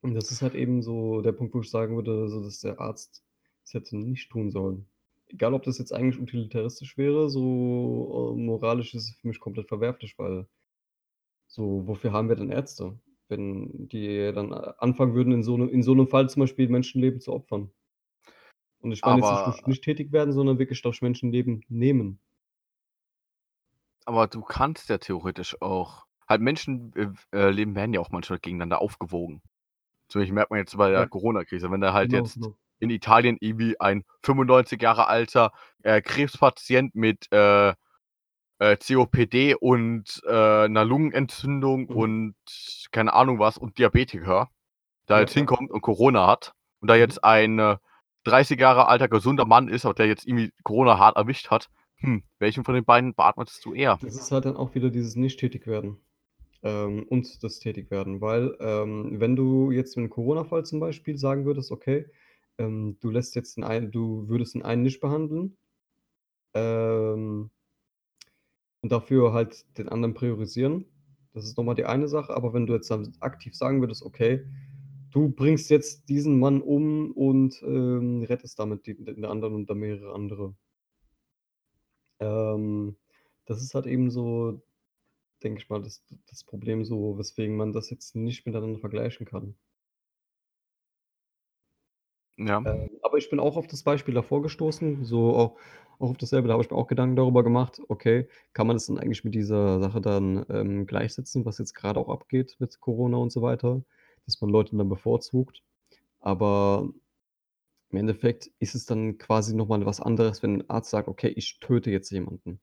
[0.00, 2.80] Und das ist halt eben so der Punkt, wo ich sagen würde, so dass der
[2.80, 3.22] Arzt
[3.62, 4.86] das hätte nicht tun sollen.
[5.28, 9.68] Egal, ob das jetzt eigentlich utilitaristisch wäre, so, äh, moralisch ist es für mich komplett
[9.68, 10.46] verwerflich, weil
[11.46, 12.98] so, wofür haben wir denn Ärzte,
[13.30, 16.68] wenn die dann a anfangen würden, in so 'ne in so 'nem Fall zum Beispiel
[16.68, 17.70] Menschenleben zu opfern?
[18.82, 22.18] Und ich meine jetzt Aber nicht nicht tätig werden, sondern wirklich durch Menschenleben nehmen.
[24.06, 26.92] Aber du kannst ja theoretisch auch halt Menschen
[27.32, 29.42] äh, äh, werden ja auch manchmal gegeneinander aufgewogen.
[30.08, 31.08] Zum Beispiel merkt man jetzt bei der Ja.
[31.08, 32.56] Corona-Krise, wenn da halt Genau, jetzt genau.
[32.80, 35.52] in Italien irgendwie ein 95 Jahre alter,
[35.84, 37.74] äh, Krebspatient mit, äh,
[38.60, 40.30] äh, COPD und äh,
[40.66, 41.96] einer Lungenentzündung Mhm.
[41.96, 42.36] und
[42.92, 44.50] keine Ahnung was und Diabetiker
[45.06, 45.40] da Ja, jetzt ja.
[45.40, 47.00] hinkommt und Corona hat und da Mhm.
[47.00, 47.78] jetzt ein äh,
[48.24, 52.22] 30 Jahre alter gesunder Mann ist, aber der jetzt irgendwie Corona hart erwischt hat, hm,
[52.38, 53.98] welchen von den beiden beatmetest du eher?
[54.02, 55.98] Das ist halt dann auch wieder dieses Nicht-Tätig-Werden,
[56.62, 61.72] ähm, und das Tätig-Werden, weil, ähm, wenn du jetzt im Corona-Fall zum Beispiel sagen würdest,
[61.72, 62.06] okay,
[62.58, 65.56] ähm, du lässt jetzt den einen du würdest den einen nicht behandeln
[66.54, 67.50] ähm
[68.82, 70.86] und dafür halt den anderen priorisieren.
[71.34, 74.02] Das ist noch mal die eine Sache, aber wenn du jetzt dann aktiv sagen würdest:
[74.02, 74.44] „Okay,
[75.12, 79.78] du bringst jetzt diesen Mann um und, ähm, rettest damit die den anderen und dann
[79.78, 80.54] mehrere andere.“
[82.20, 82.96] Ähm,
[83.46, 84.62] das ist halt eben so,
[85.44, 89.56] denke ich mal, das das Problem so, weswegen man das jetzt nicht miteinander vergleichen kann.
[92.46, 92.66] Ja.
[92.66, 95.56] Ähm, aber ich bin auch auf das Beispiel davor gestoßen, so auch
[95.98, 96.48] auch auf dasselbe.
[96.48, 99.34] Da habe ich mir auch Gedanken darüber gemacht, okay, kann man das dann eigentlich mit
[99.34, 103.82] dieser Sache dann, ähm, gleichsetzen, was jetzt grade auch abgeht mit Corona und so weiter,
[104.26, 105.62] dass man Leute dann bevorzugt.
[106.20, 106.90] Aber
[107.90, 111.28] im Endeffekt ist es dann quasi noch mal was anderes, wenn 'n Arzt sagt: „Okay,
[111.36, 112.60] ich töte jetzt jemanden.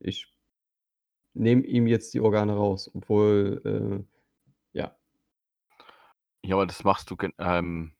[0.00, 0.26] Ich
[1.36, 4.06] nehme ihm jetzt die Organe raus“, obwohl,
[4.74, 4.96] äh ja.
[6.44, 7.92] Ja, aber das machst du ähm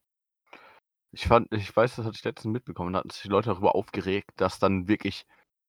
[1.13, 3.75] ich fand ich weiß, das hatte ich letztens mitbekommen, da hatten sich die Leute darüber
[3.75, 5.27] aufgeregt, dass dann wirklich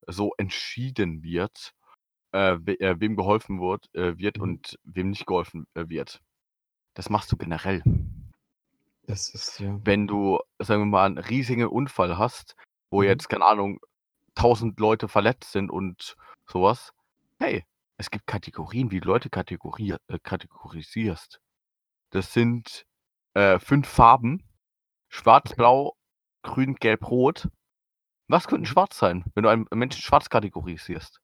[0.07, 1.73] so entschieden wird,
[2.33, 4.41] äh, we äh, wem geholfen wird äh, wird Mhm.
[4.41, 6.21] und wem nicht geholfen, äh, wird.
[6.95, 7.83] Das machst du generell.
[9.07, 12.55] Das ist ja Wenn du, sagen wir mal, 'n riesigen Unfall hast,
[12.91, 13.07] wo Mhm.
[13.07, 13.79] jetzt, keine Ahnung,
[14.35, 16.15] 1.000 Leute verletzt sind und
[16.47, 16.91] so was.
[17.39, 17.65] Hey,
[17.97, 21.39] es gibt Kategorien, wie du Leute kategorier äh, kategorisierst.
[22.11, 22.85] Das sind,
[23.35, 24.43] äh, 5 Farben:
[25.11, 25.53] Schwarz.
[25.55, 25.95] Blau,
[26.41, 27.49] Grün, Gelb, Rot.
[28.27, 28.67] Was könnte.
[28.67, 31.21] Schwarz sein, wenn du einen Menschen schwarz kategorisierst?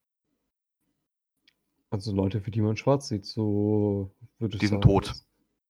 [1.90, 5.10] Also, Leute, für die man schwarz sieht, so würde ich Die sind sagen, tot.
[5.10, 5.26] dass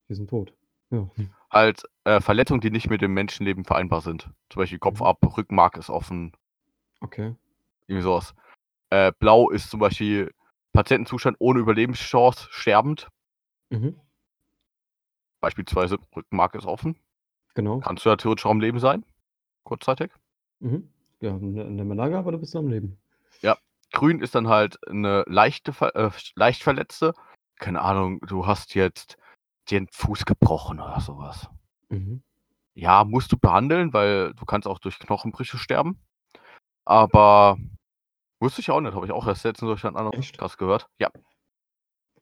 [0.09, 0.51] die sind tot.
[0.89, 1.07] Ja.
[1.51, 4.31] Halt, äh, Verletzungen, die nicht mit dem Menschenleben vereinbar sind.
[4.49, 5.05] Zum Beispiel Kopf Mhm.
[5.05, 6.35] ab, Rückenmark ist offen.
[7.01, 7.35] Okay.
[7.85, 8.33] Irgendwie so was.
[8.89, 10.33] Äh, Blau ist zum Beispiel
[10.73, 13.09] Patientenzustand ohne Überlebenschance, sterbend.
[13.69, 13.99] Mhm.
[15.39, 16.97] Beispielsweise Rückenmark ist offen.
[17.57, 17.79] Genau.
[17.81, 19.03] Kannst du ja theoretisch auch am Leben sein,
[19.63, 20.11] kurzzeitig.
[20.61, 20.89] Mhm.
[21.21, 22.97] Ja, ne nimm mal lange, aber du bist am Leben.
[23.43, 23.57] Ja.
[23.93, 27.13] Grün ist dann halt 'ne leichte äh, leicht Verletzte.
[27.57, 29.17] Keine Ahnung, du hast jetzt
[29.69, 31.49] dir 'n Fuß gebrochen oder so was.
[31.91, 32.21] Mhm.
[32.75, 35.99] Ja, musst du behandeln, weil du kannst auch durch Knochenbrüche sterben.
[36.85, 37.57] Aber
[38.39, 40.13] wusste ich auch nicht, habe ich auch erst letztens durch 'n anderen?
[40.13, 40.87] Podcast gehört.
[40.99, 41.11] Ja.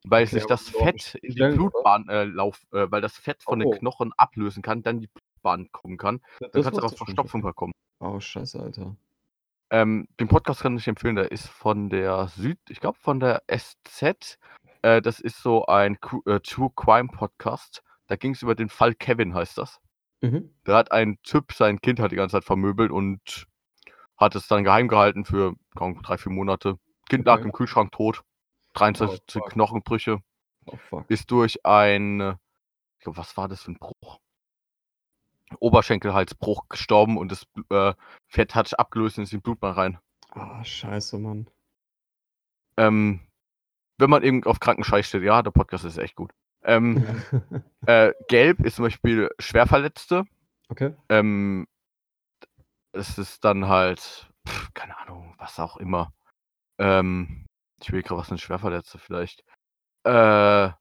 [0.08, 1.48] Weil Okay, sich das Fett in die?
[1.50, 3.72] Blutbahn, äh, lauf äh, weil das Fett von den Oh.
[3.72, 5.10] Knochen ablösen kann, dann die
[5.46, 6.22] Blutbahn kommen kann.
[6.40, 7.72] Dann das kann's aber wusste ich nicht, Verstopfung bekommen.
[8.00, 8.96] Oh, scheiße, Alter.
[9.72, 13.44] Ähm, den Podcast kann ich empfehlen, der ist von der Süd ich glaube, von der
[13.48, 14.38] SZ.
[14.82, 17.84] Äh, das ist so ein äh, True Crime Podcast.
[18.08, 19.80] Da ging's über den Fall Kevin, heißt das.
[20.22, 20.54] Mhm.
[20.64, 23.48] Da hat ein Typ sein Kind halt die ganze Zeit vermöbelt und
[24.18, 26.78] hat es dann geheim gehalten für, Ahnung, 3, 4 Monate.
[27.10, 27.46] Kind lag Okay.
[27.46, 29.50] im Kühlschrank tot, Oh, 23 fuck.
[29.52, 30.20] Knochenbrüche.
[30.66, 31.02] Oh.
[31.08, 32.38] Ist durch ein
[32.98, 34.20] ich glaube, was war das für 'n Bruch?
[35.60, 37.94] Oberschenkelhalsbruch gestorben und das, äh,
[38.28, 40.00] Fett hat sich abgelöst und ist in die Blutbahn rein.
[40.32, 41.50] Ah, scheiße, Mann.
[42.78, 43.22] Ähm,
[43.98, 46.34] wenn man eben auf kranken Scheiß steht, ja, der Podcast ist echt gut.
[46.64, 47.06] Ähm,
[47.86, 50.26] äh, Gelb ist zum Beispiel Schwerverletzte.
[50.70, 50.94] Okay.
[51.10, 51.68] Ähm,
[52.92, 56.14] es ist dann halt, pf, keine Ahnung, was auch immer.
[56.80, 57.46] Ähm,
[57.82, 59.44] ich überlege grad, was sind Schwerverletzte vielleicht?
[60.04, 60.72] Äh,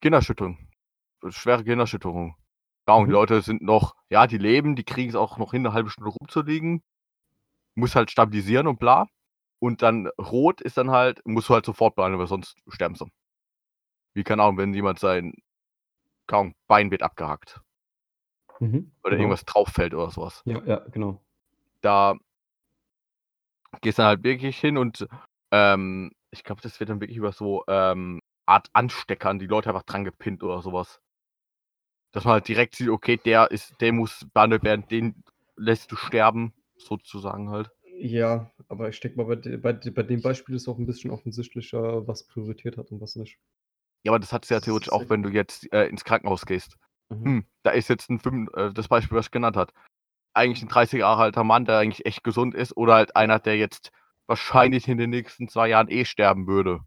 [0.00, 0.58] Gehirnerschütterung.
[1.28, 2.36] Schwere Gehirnerschütterung.
[2.88, 3.14] Keine Ahnung, die Mhm.
[3.14, 6.82] Leute sind noch ja, die leben, die kriegen's auch noch hin, 'ne 1/2 Stunde rumzuliegen.
[7.76, 9.06] Muss halt stabilisieren und bla.
[9.60, 13.10] Und dann Rot ist dann halt musst du halt sofort behandeln, weil sonst sterben sie.
[14.16, 15.34] Wie, keine Ahnung, wenn jemand sein
[16.28, 17.60] Ahnung, Bein wird abgehackt.
[18.60, 18.90] Mhm.
[19.04, 19.22] Oder Genau.
[19.22, 20.42] irgendwas drauf fällt oder so was.
[20.46, 21.20] Ja, ja, genau.
[21.84, 22.16] Da
[23.82, 25.06] gehst dann halt wirklich hin und,
[25.52, 29.68] ähm, ich glaube, das wird dann wirklich über so, ähm, Art Anstecker an die Leute
[29.70, 31.00] einfach dran gepinnt oder so was.
[32.14, 35.24] Dass man halt direkt sieht, okay, der ist der muss behandelt werden, den
[35.56, 37.70] lässt du sterben, sozusagen halt.
[38.00, 42.06] Ja, aber ich denke mal, bei bei bei dem Beispiel ist auch 'n bisschen offensichtlicher,
[42.06, 43.38] was Priorität hat und was nicht.
[44.04, 46.76] Ja, aber das hat's ja Das theoretisch auch, wenn du jetzt, äh, ins Krankenhaus gehst.
[47.10, 47.36] Mhm.
[47.36, 49.72] Hm, da ist jetzt 'n fünf äh, das Beispiel, was ich genannt hat.
[50.34, 53.16] Eigentlich 'n 30 Jahre alter Mann, der eigentlich echt gesund ist oder halt Ja.
[53.16, 53.92] einer, der jetzt
[54.26, 56.80] wahrscheinlich in den nächsten 2 Jahren eh sterben würde.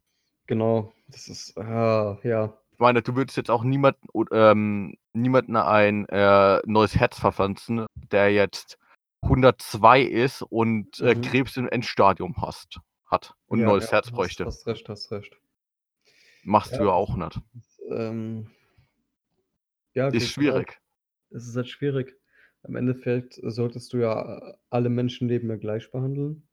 [0.50, 2.60] Genau, das ist ah, ja.
[2.80, 8.32] Ich meine, du würdest jetzt auch niemanden ähm, niemanden ein, äh, neues Herz verpflanzen, der
[8.32, 8.78] jetzt
[9.22, 11.22] 102 ist und, äh, Mhm.
[11.22, 14.46] Krebs im Endstadium hast hat und ein Ja, neues ja, Herz bräuchte.
[14.46, 15.38] hast recht, hast recht.
[16.46, 17.42] Machst du Ja, ja auch nicht.
[17.90, 18.50] ähm,
[19.94, 20.32] ja, Ist genau.
[20.32, 20.80] schwierig.
[21.32, 22.16] Es ist halt schwierig.
[22.64, 26.48] Im Endeffekt solltest du ja alle Menschenleben ja gleich behandeln.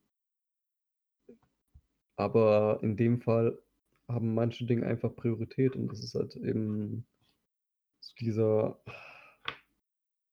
[2.16, 3.56] Aber in dem Fall
[4.08, 7.06] haben manche Dinge einfach Priorität und das ist halt eben
[8.00, 8.80] so dieser,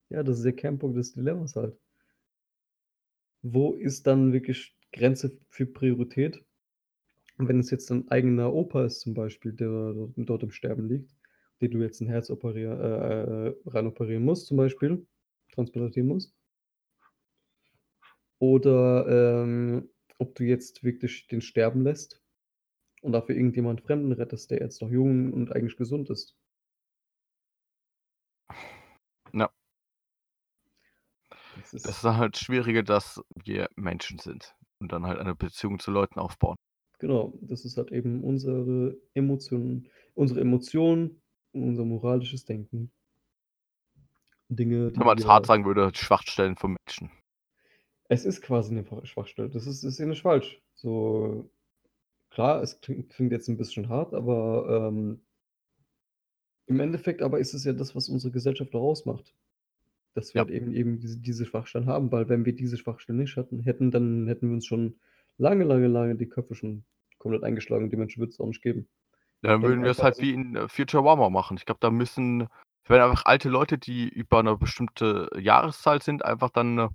[0.09, 1.77] ja, das ist der Kernpunkt des Dilemmas halt.
[3.41, 6.43] Wo ist dann wirklich Grenze für Priorität?
[7.37, 11.11] Und wenn es jetzt dein eigener Opa ist zum Beispiel, der dort, im Sterben liegt,
[11.61, 15.05] den du jetzt ein Herz operieren, äh, äh, rein operieren musst zum Beispiel,
[15.51, 16.35] transplantieren musst,
[18.39, 19.89] oder ähm,
[20.19, 22.22] ob du jetzt wirklich den sterben lässt
[23.03, 26.35] und dafür irgendjemand Fremden rettest, der jetzt noch jung und eigentlich gesund ist.
[29.33, 29.49] Ja.
[31.55, 35.35] Das Das ist ist, dann halt schwieriger, dass wir Menschen sind und dann halt eine
[35.35, 36.55] Beziehung zu Leuten aufbauen.
[36.99, 41.21] genau, das ist halt eben unsere Emotionen, unsere Emotionen
[41.51, 42.91] und unser moralisches Denken.
[44.49, 47.11] Dinge, die Wenn man es hart sagen würde, Schwachstellen von Menschen.
[48.09, 49.49] es ist quasi eine Schwach- Schwachstelle.
[49.49, 50.61] Das ist, ist ja nicht falsch.
[50.75, 51.49] So,
[52.33, 55.21] klar, es klingt, klingt jetzt ein bisschen hart, aber ähm,
[56.65, 59.33] im Endeffekt aber ist es ja das, was unsere Gesellschaft auch ausmacht.
[60.15, 60.45] Dass wir Ja.
[60.45, 63.91] halt eben, eben diese, diese Schwachstellen haben, weil wenn wir diese Schwachstellen nicht hatten, hätten,
[63.91, 64.95] dann hätten wir uns schon
[65.37, 66.83] lange, lange, lange die Köpfe schon
[67.17, 67.89] komplett eingeschlagen.
[67.89, 68.87] Die Menschen würde es auch nicht geben.
[69.41, 71.57] Dann Denk würden wir es halt wie in äh, Futurama machen.
[71.57, 72.47] Ich glaube, da müssen,
[72.87, 76.89] wenn einfach alte Leute, die über eine bestimmte Jahreszahl sind, einfach dann äh,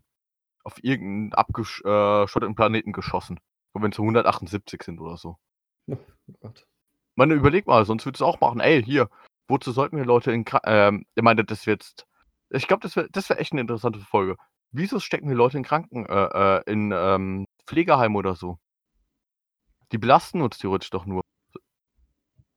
[0.65, 3.39] auf irgendeinen abgeschotteten Planeten geschossen.
[3.73, 5.37] Und wenn es so 178 sind oder so.
[6.31, 6.67] Oh Gott.
[7.17, 9.09] Man überleg mal, sonst würdest du auch machen, ey, hier,
[9.49, 12.07] wozu sollten wir Leute in Kranken, ähm, ich meine, das wird jetzt,
[12.51, 14.37] ich glaube, das wäre das wär echt eine interessante Folge.
[14.71, 18.59] Wieso stecken wir Leute in Kranken, äh, äh, in ähm, Pflegeheim oder so?
[19.91, 21.23] Die belasten uns theoretisch doch nur.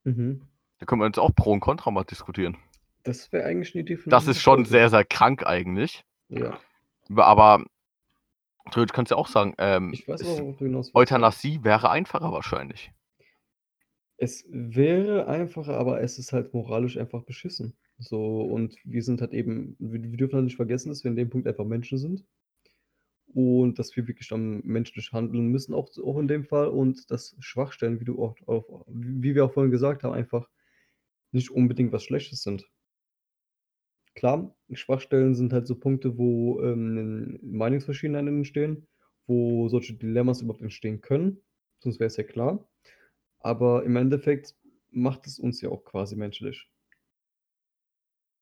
[0.04, 0.48] Mhm.
[0.80, 2.58] Da können wir uns auch Pro und Contra mal diskutieren.
[3.04, 6.04] Das wäre eigentlich eine für Das ist schon sehr, sehr krank eigentlich.
[6.28, 6.60] Ja.
[7.16, 7.66] Aber
[8.70, 10.96] theoretisch kannst du ja auch sagen, ähm, Ich weiß aber, du hinaus willst.
[10.96, 12.92] Euthanasie wäre einfacher wahrscheinlich.
[14.18, 17.76] Es wäre einfacher, aber es ist halt moralisch einfach beschissen.
[17.98, 21.18] So, und wir sind halt eben, wir, wir dürfen halt nicht vergessen, dass wir in
[21.18, 22.24] dem Punkt einfach Menschen sind.
[23.34, 26.68] Und dass wir wirklich dann menschlich handeln müssen, auch, auch in dem Fall.
[26.68, 30.48] Und dass Schwachstellen, wie du auch, auch, wie wir auch vorhin gesagt haben, einfach
[31.32, 32.68] nicht unbedingt was Schlechtes sind.
[34.14, 38.88] Klar, Schwachstellen sind halt so Punkte, wo ähm, Meinungsverschiedenheiten entstehen,
[39.26, 41.42] wo solche Dilemmas überhaupt entstehen können.
[41.80, 42.68] Sonst wäre es ja klar.
[43.40, 44.56] Aber im Endeffekt
[44.92, 46.70] macht es uns ja auch quasi menschlich.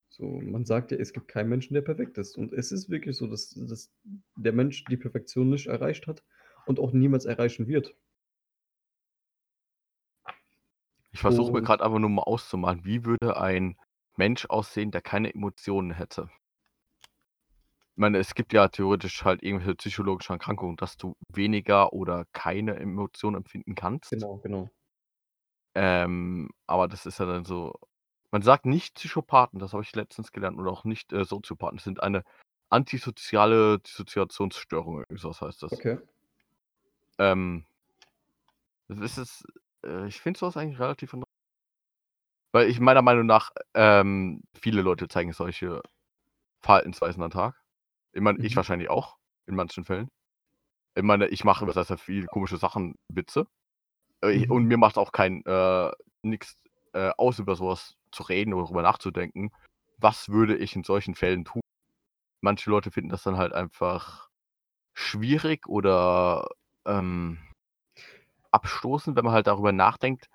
[0.09, 2.35] So, man sagt ja, es gibt keinen Menschen, der perfekt ist.
[2.35, 3.93] Und es ist wirklich so, dass, dass
[4.35, 6.23] der Mensch die Perfektion nicht erreicht hat
[6.65, 7.95] und auch niemals erreichen wird.
[11.11, 13.77] Ich versuche mir gerade einfach nur mal auszumalen, wie würde ein
[14.19, 16.29] Mensch aussehen, der keine Emotionen hätte.
[17.01, 22.75] Ich meine, es gibt ja theoretisch halt irgendwelche psychologische Erkrankungen, dass du weniger oder keine
[22.75, 24.11] Emotionen empfinden kannst.
[24.11, 24.69] Genau, genau.
[25.73, 27.73] Ähm, aber das ist ja dann so.
[28.31, 31.77] Man sagt nicht Psychopathen, das habe ich letztens gelernt, oder auch nicht äh, Soziopathen.
[31.77, 32.23] Das sind eine
[32.69, 35.73] antisoziale Dissoziationsstörung, sowas heißt das.
[35.73, 35.97] Okay.
[37.17, 37.65] Ähm,
[38.87, 39.43] das ist es,
[39.83, 41.28] äh, ich finde sowas eigentlich relativ interessant.
[42.51, 45.81] Weil ich meiner Meinung nach, ähm, viele Leute zeigen solche
[46.61, 47.61] Verhaltensweisen an den Tag.
[48.13, 48.57] Ich meine, ich Mhm.
[48.57, 49.17] wahrscheinlich auch,
[49.47, 50.09] in manchen Fällen.
[50.95, 53.47] Ich meine, ich mache über sehr, sehr viele komische Sachen, Witze.
[54.23, 54.51] Äh, ich- Mhm.
[54.53, 55.91] Und mir macht auch kein, äh,
[56.23, 56.57] nix
[56.93, 59.51] äh, aus, über sowas zu reden oder darüber nachzudenken.
[59.97, 61.61] Was würde ich in solchen Fällen tun?
[62.41, 64.29] Manche Leute finden das dann halt einfach
[64.93, 66.49] schwierig oder
[66.85, 67.39] ähm,
[68.51, 70.27] abstoßend, wenn man halt darüber nachdenkt.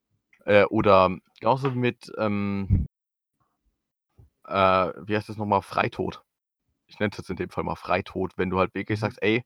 [0.45, 2.87] Äh, oder genauso mit, ähm,
[4.47, 6.23] äh, wie heißt das nochmal, Freitod.
[6.89, 9.01] Ich nenne es jetzt in dem Fall mal Freitod, wenn du halt wirklich Mhm.
[9.01, 9.45] sagst, ey,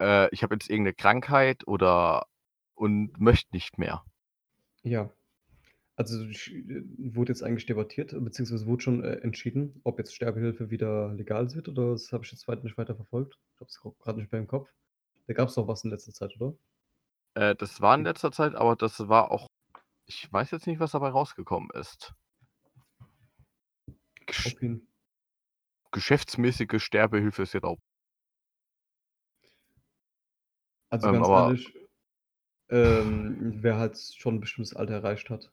[0.00, 2.26] äh, ich habe jetzt irgendeine Krankheit oder
[2.76, 4.04] und möchte nicht mehr.
[4.84, 5.10] Ja.
[5.96, 6.84] Also sch-
[7.14, 11.68] wurde jetzt eigentlich debattiert, beziehungsweise wurde schon äh, entschieden, ob jetzt Sterbehilfe wieder legal wird
[11.68, 13.38] oder das habe ich jetzt weit nicht weiter verfolgt.
[13.54, 14.70] Ich habe es gerade nicht mehr im Kopf.
[15.28, 16.54] Da gab es doch was in letzter Zeit, oder?
[17.34, 19.48] Äh, das war in letzter Zeit, aber das war auch,
[20.06, 22.14] ich weiß jetzt nicht, was dabei rausgekommen ist.
[24.26, 24.88] Gesch jeden
[25.92, 27.78] geschäftsmäßige Sterbehilfe ist jetzt auch.
[30.90, 31.74] Also Ähm, ganz aber- ehrlich,
[32.70, 35.52] ähm, wer halt schon ein bestimmtes Alter erreicht hat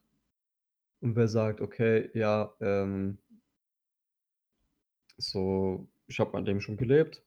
[1.02, 3.18] und wer sagt, okay, ja, ähm,
[5.18, 7.24] so, ich habe mein Leben schon gelebt,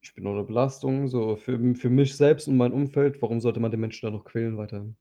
[0.00, 3.70] Ich bin unter Belastung, so für für mich selbst und mein Umfeld, warum sollte man
[3.72, 4.96] den Menschen dann noch quälen weiterhin?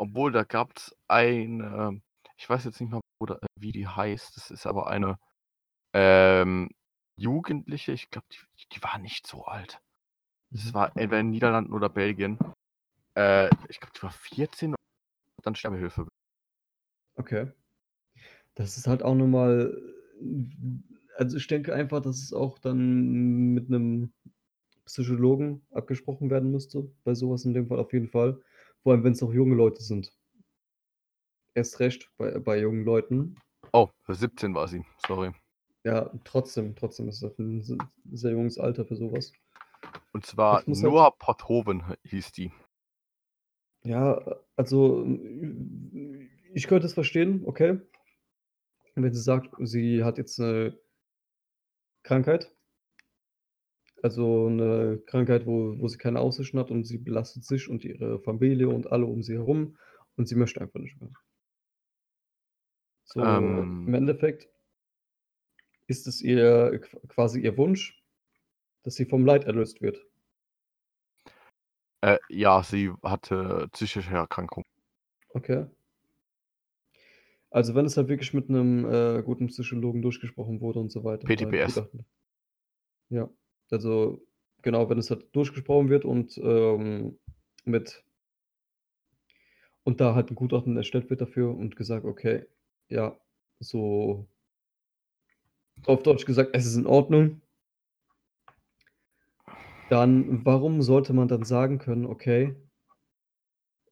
[0.00, 2.00] Obwohl, da gab's eine
[2.38, 4.34] ich weiß jetzt nicht da wie die heißt.
[4.34, 5.18] Das ist aber eine,
[5.94, 6.70] ähm,
[7.16, 8.38] Jugendliche, ich glaube, die
[8.74, 9.80] die war nicht so alt.
[10.52, 10.74] Das Mhm.
[10.74, 12.38] war entweder in Niederlanden oder Belgien.
[13.16, 16.10] Äh, ich glaube, die war 14 und dann Sterbehilfe be
[17.18, 17.50] Okay.
[18.56, 19.80] Das ist halt auch noch mal
[21.16, 24.12] also, ich denke einfach, dass es auch dann mit 'nem
[24.86, 28.40] Psychologen abgesprochen werden müsste, bei so was in dem Fall auf jeden Fall,
[28.82, 30.12] vor allem wenn's auch junge Leute sind.
[31.56, 33.40] Erst recht bei bei jungen Leuten.
[33.74, 35.32] Oh, 17 war sie, sorry.
[35.86, 37.72] Ja, trotzdem trotzdem ist das 'n s
[38.12, 39.32] sehr junges Alter für so was.
[40.14, 42.50] Und zwar Es halt Noah Podhoven h hieß die.
[43.84, 44.20] Ja,
[44.56, 45.06] also,
[46.52, 47.80] ich könnte es verstehen, okay.
[48.96, 50.80] Wenn sie sagt, sie hat jetzt 'ne
[52.04, 52.50] Krankheit
[54.02, 58.20] also, 'ne Krankheit, wo wo sie keine Aussichten hat und sie belastet sich und ihre
[58.20, 59.76] Familie und alle um sie herum
[60.16, 61.10] und sie möchte einfach nicht mehr.
[63.08, 64.50] So, im Ähm Endeffekt
[65.88, 68.04] ist es ihr qu quasi ihr Wunsch,
[68.84, 70.06] dass sie vom Leid erlöst wird.
[72.02, 74.64] Äh, ja, sie hatte psychische Erkrankung.
[75.36, 75.70] Okay.
[77.52, 81.26] Also, wenn es halt wirklich mit 'nem, äh, guten Psychologen durchgesprochen wurde und so weiter,
[81.26, 81.60] PTBS.
[81.62, 82.04] Gutachten
[83.10, 83.28] Ja,
[83.72, 84.22] also,
[84.62, 87.18] genau, wenn es halt durchgesprochen wird und, ähm,
[87.64, 88.02] mit
[89.86, 92.44] und da halt 'n Gutachten erstellt wird dafür und gesagt: „Okay,
[92.88, 93.18] ja,
[93.60, 94.26] so“
[95.86, 97.40] auf Deutsch gesagt, es ist in Ordnung.
[99.90, 102.54] Dann warum sollte man dann sagen können: „Okay“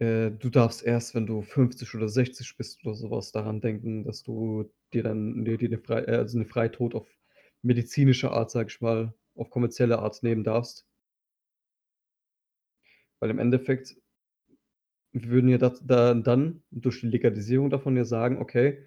[0.01, 4.05] „äh, du darfst erst, wenn du 50 oder 60 bist oder so was daran denken,
[4.05, 7.09] dass du dir dann dir dir 'ne frei äh, also, 'ne Freitod auf
[7.63, 10.87] medizinische Art, sage ich mal auf kommerzielle Art nehmen darfst.“
[13.23, 13.97] Weil im Endeffekt
[15.13, 18.85] würden ja dann durch die Legalisierung davon ja sagen: „Okay“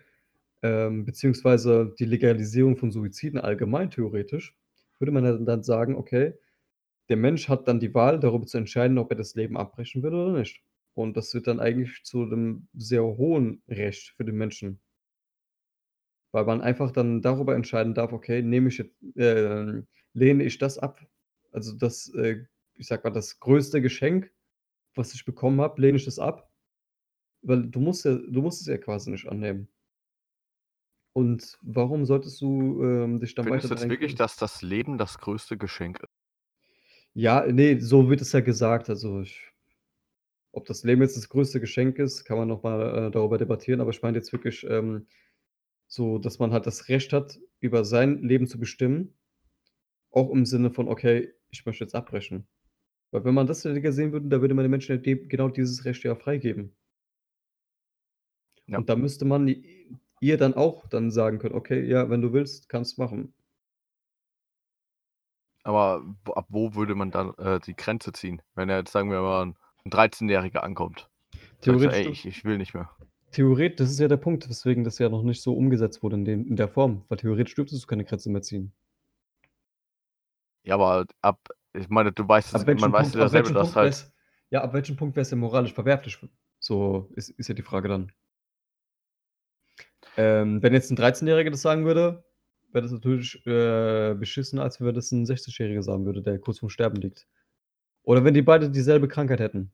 [0.63, 4.57] ähm, beziehungsweise die Legalisierung von Suiziden allgemein theoretisch,
[4.99, 6.35] würde man ja dann sagen: „Okay,
[7.09, 10.13] der Mensch hat dann die Wahl, darüber zu entscheiden, ob er das Leben abbrechen will
[10.15, 10.63] oder nicht.“
[10.95, 14.79] Und das wird dann eigentlich zu 'nem sehr hohen Recht für den Menschen.
[16.33, 20.77] Weil man einfach dann darüber entscheiden darf: „Okay, nehme ich jetzt ähm, lehne ich das
[20.77, 21.05] ab
[21.51, 24.31] also, das, äh, ich sage mal, das größte Geschenk,
[24.95, 26.49] was ich bekommen habe, lehne ich das ab?“
[27.41, 29.67] Weil du musst ja du musst es ja quasi nicht annehmen.
[31.13, 34.97] Und warum solltest du, ähm, dich dann weiter Findest du jetzt wirklich, dass das Leben
[34.97, 36.05] das größte Geschenk i
[37.13, 38.89] Ja, ne, so wird es ja gesagt.
[38.89, 39.47] Also, ich
[40.53, 43.79] ob das Leben jetzt das größte Geschenk ist, kann man noch mal, äh, darüber debattieren,
[43.79, 45.07] aber ich meine jetzt wirklich, ähm,
[45.87, 49.13] so, dass man halt das Recht hat, über sein Leben zu bestimmen,
[50.11, 52.47] auch im Sinne von: „Okay, ich möchte jetzt abbrechen.“
[53.11, 56.15] Weil wenn man das sehen würde, da würde man den Menschen genau dieses Recht ja
[56.15, 56.75] freigeben.
[58.69, 58.79] Ja.
[58.79, 59.47] Und da müsste man
[60.19, 63.33] ihr dann auch dann sagen können: „Okay, ja, wenn du willst, kannst machen.“
[65.65, 66.03] Aber
[66.35, 68.41] ab wo würde man dann, äh, die Grenze ziehen?
[68.55, 69.55] Wenn er jetzt, sagen wir mal, 'n
[69.89, 71.09] 13- Jähriger ankommt,
[71.59, 72.89] sagt so: Theoretisch „Ey, dür ich ich will nicht mehr.“
[73.33, 76.25] Theoret das ist ja der Punkt, weswegen das ja noch nicht so umgesetzt wurde in
[76.25, 78.73] dem in der Form, weil theoretisch dürftest du keine Grenze mehr ziehen.
[80.65, 81.39] Ja, aber ab
[81.73, 83.93] ich meine, du weißt es man welchem weiß Punkt ja selber, dass Punkt wäre halt
[83.93, 84.13] es
[84.49, 86.17] ja, ab welchem Punkt wäre es denn moralisch verwerflich?
[86.59, 88.11] So ist ist ja die Frage dann.
[90.17, 92.23] Ähm, wenn jetzt 'n 13- Jähriger das sagen würde,
[92.71, 96.59] wäre das natürlich, äh, beschissener, als wenn das 'n 60- Jähriger sagen würde, der kurz
[96.59, 97.27] vorm Sterben liegt.
[98.03, 99.73] Oder wenn die beide dieselbe Krankheit hätten.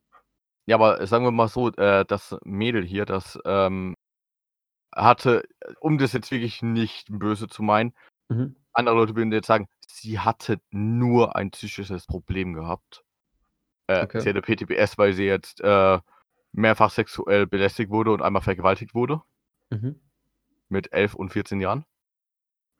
[0.69, 3.95] Ja, aber sagen wir mal so, äh, das Mädel hier, das, ähm,
[4.95, 5.43] hatte
[5.81, 7.93] um das jetzt wirklich nicht böse zu meinen
[8.29, 8.57] Mhm.
[8.77, 13.03] Andere Leute würden jetzt sagen, sie hatte nur ein psychisches Problem gehabt.
[13.87, 14.19] Äh, Okay.
[14.21, 15.99] sie hatte PTBS, weil sie jetzt, äh,
[16.53, 19.21] mehrfach sexuell belästigt wurde und einmal vergewaltigt wurde.
[19.69, 19.99] Mhm.
[20.69, 21.85] Mit 11 und 14 Jahren.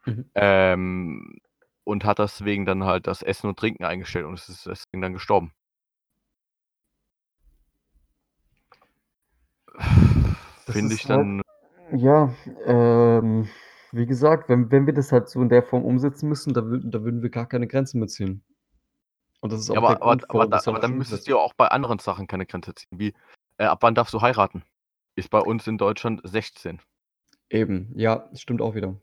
[0.05, 0.29] Mhm.
[0.35, 1.39] Ähm,
[1.83, 5.53] und hat deswegen dann halt das Essen und Trinken eingestellt und ist deswegen dann gestorben.
[10.65, 11.41] Finde ich halt dann
[11.91, 12.33] ja,
[12.65, 13.47] ähm,
[13.91, 16.91] wie gesagt, wenn wenn wir das halt so in der Form umsetzen müssen, da würden
[16.91, 18.43] da würden wir gar keine Grenzen mehr ziehen.
[19.41, 21.27] Und das ist Ja, auch der aber aber Grund, aber da ja aber dann müsstest
[21.27, 23.13] du ja auch bei anderen Sachen keine Grenze ziehen, wie,
[23.57, 24.63] äh, ab wann darfst du heiraten?
[25.15, 26.81] Ist bei uns in Deutschland 16.
[27.49, 28.99] Eben, ja, stimmt auch wieder.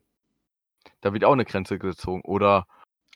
[1.02, 2.66] Da wird auch 'ne Grenze gezogen oder,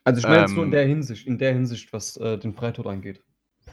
[0.05, 2.55] Also, ich meine jetzt nur in ähm der Hinsicht in der Hinsicht, was, äh, den
[2.55, 3.23] Freitod angeht.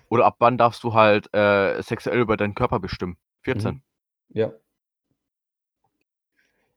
[0.10, 3.18] oder ab wann darfst du halt, äh, sexuell über deinen Körper bestimmen?
[3.44, 3.76] 14.
[3.76, 3.82] Mhm.
[4.30, 4.54] Ja.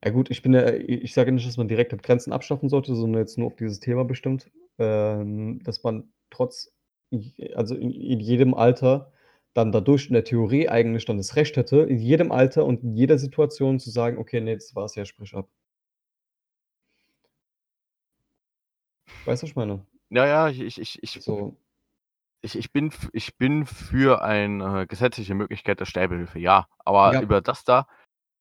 [0.03, 2.95] Ja gut, ich bin ja ich sage nicht, dass man direkt halt Grenzen abschaffen sollte,
[2.95, 6.71] sondern jetzt nur auf dieses Thema bestimmt, ähm, dass man trotz
[7.55, 9.11] also in in jedem Alter
[9.53, 12.95] dann dadurch in der Theorie eigentlich dann das Recht hätte, in jedem Alter und in
[12.95, 15.49] jeder Situation zu sagen: „Okay, ne, das war's, ja, sprich ab.“
[19.25, 19.85] Weißt du, was ich meine?
[20.09, 21.55] Ja, ja, ich ich ich So.
[22.41, 26.67] ich ich bin ich bin für eine gesetzliche Möglichkeit der Sterbehilfe, ja.
[26.79, 27.21] Aber Ja.
[27.21, 27.87] über das da,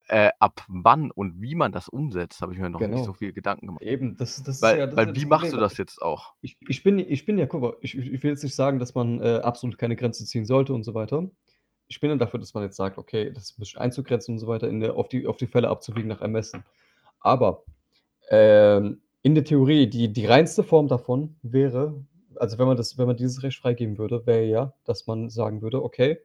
[0.08, 3.14] äh, ab wann und wie man das umsetzt, habe ich mir noch nicht so Genau.
[3.14, 3.82] viel Gedanken gemacht.
[3.82, 5.58] Eben, das das ist Weil ja das ist ja weil das wie machst du Problem.
[5.58, 6.34] das jetzt auch?
[6.42, 8.94] Ich ich bin ich bin ja guck mal, ich ich will jetzt nicht sagen, dass
[8.94, 11.30] man, äh, absolut keine Grenze ziehen sollte und so weiter.
[11.88, 14.48] Ich bin ja dafür, dass man jetzt sagt: „Okay, das 'n bisschen einzugrenzen und so
[14.48, 16.64] weiter, in der auf die auf die Fälle abzuwiegen nach Ermessen.“
[17.20, 17.64] Aber,
[18.30, 22.04] ähm, in der Theorie, die die reinste Form davon wäre
[22.36, 25.62] also, wenn man das wenn man dieses Recht freigeben würde, wäre ja, dass man sagen
[25.62, 26.18] würde: „Okay,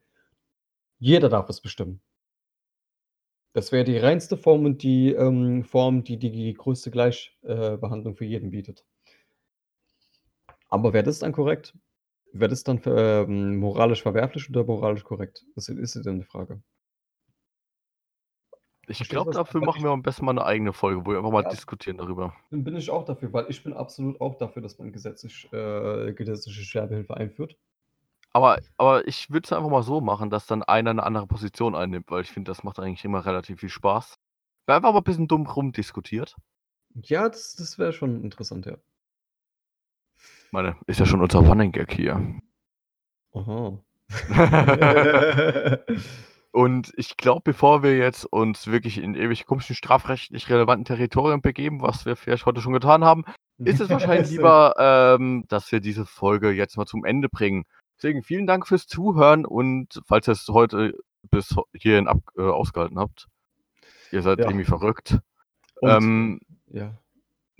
[0.99, 2.01] jeder darf es bestimmen.“
[3.55, 7.77] Das wäre die reinste Form und die, ähm, Form, die die die größte Gleich äh,
[8.15, 8.83] für jeden bietet.
[10.67, 11.73] Aber wäre das dann korrekt?
[12.33, 15.45] Wäre das dann ähm, moralisch verwerflich oder moralisch korrekt?
[15.55, 16.63] Das ist ja dann die Frage.
[18.87, 21.31] Ich glaube, dafür machen ich wir am besten mal 'ne eigene Folge, wo wir einfach
[21.31, 21.43] mal Ja.
[21.43, 22.33] diskutieren darüber.
[22.51, 26.13] Dann bin ich auch dafür, weil ich bin absolut auch dafür, dass man gesetzlich äh,
[26.13, 27.57] gesetzliche Sterbehilfe einführt.
[28.33, 31.75] Aber aber ich würde es einfach mal so machen, dass dann einer 'ne andere Position
[31.75, 34.15] einnimmt, weil ich finde, das macht eigentlich immer relativ viel Spaß.
[34.67, 36.35] Wer einfach mal bisschen dumm rumdiskutiert.
[36.95, 38.77] Ja, das das wäre schon interessant, ja.
[40.51, 42.39] Meine, ist ja schon unser Running Gag hier.
[43.33, 43.79] Aha.
[46.51, 51.81] Und ich glaube, bevor wir jetzt uns wirklich in ewig komischen, strafrechtlich relevanten Territorien begeben,
[51.81, 53.25] was wir vielleicht heute schon getan haben,
[53.65, 57.63] ist es wahrscheinlich lieber, ähm, dass wir diese Folge jetzt mal zum Ende bringen.
[58.03, 60.93] Deswegen vielen Dank fürs Zuhören und falls ihr es heute
[61.31, 63.29] bis hierhin ab äh, ausgehalten habt.
[64.11, 64.47] Ihr seid Ja.
[64.47, 65.19] irgendwie verrückt.
[65.75, 67.01] Und Ähm ja.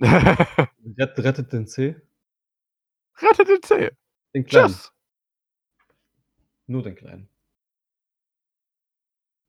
[0.00, 1.96] Rett rettet den C.
[3.16, 3.96] Rettet den C.
[4.34, 4.66] Den Kleinen.
[4.68, 4.92] Tschüss.
[6.66, 7.30] Nur den Kleinen.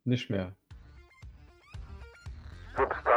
[0.05, 0.55] Nicht mehr.
[2.77, 3.14] Substanz.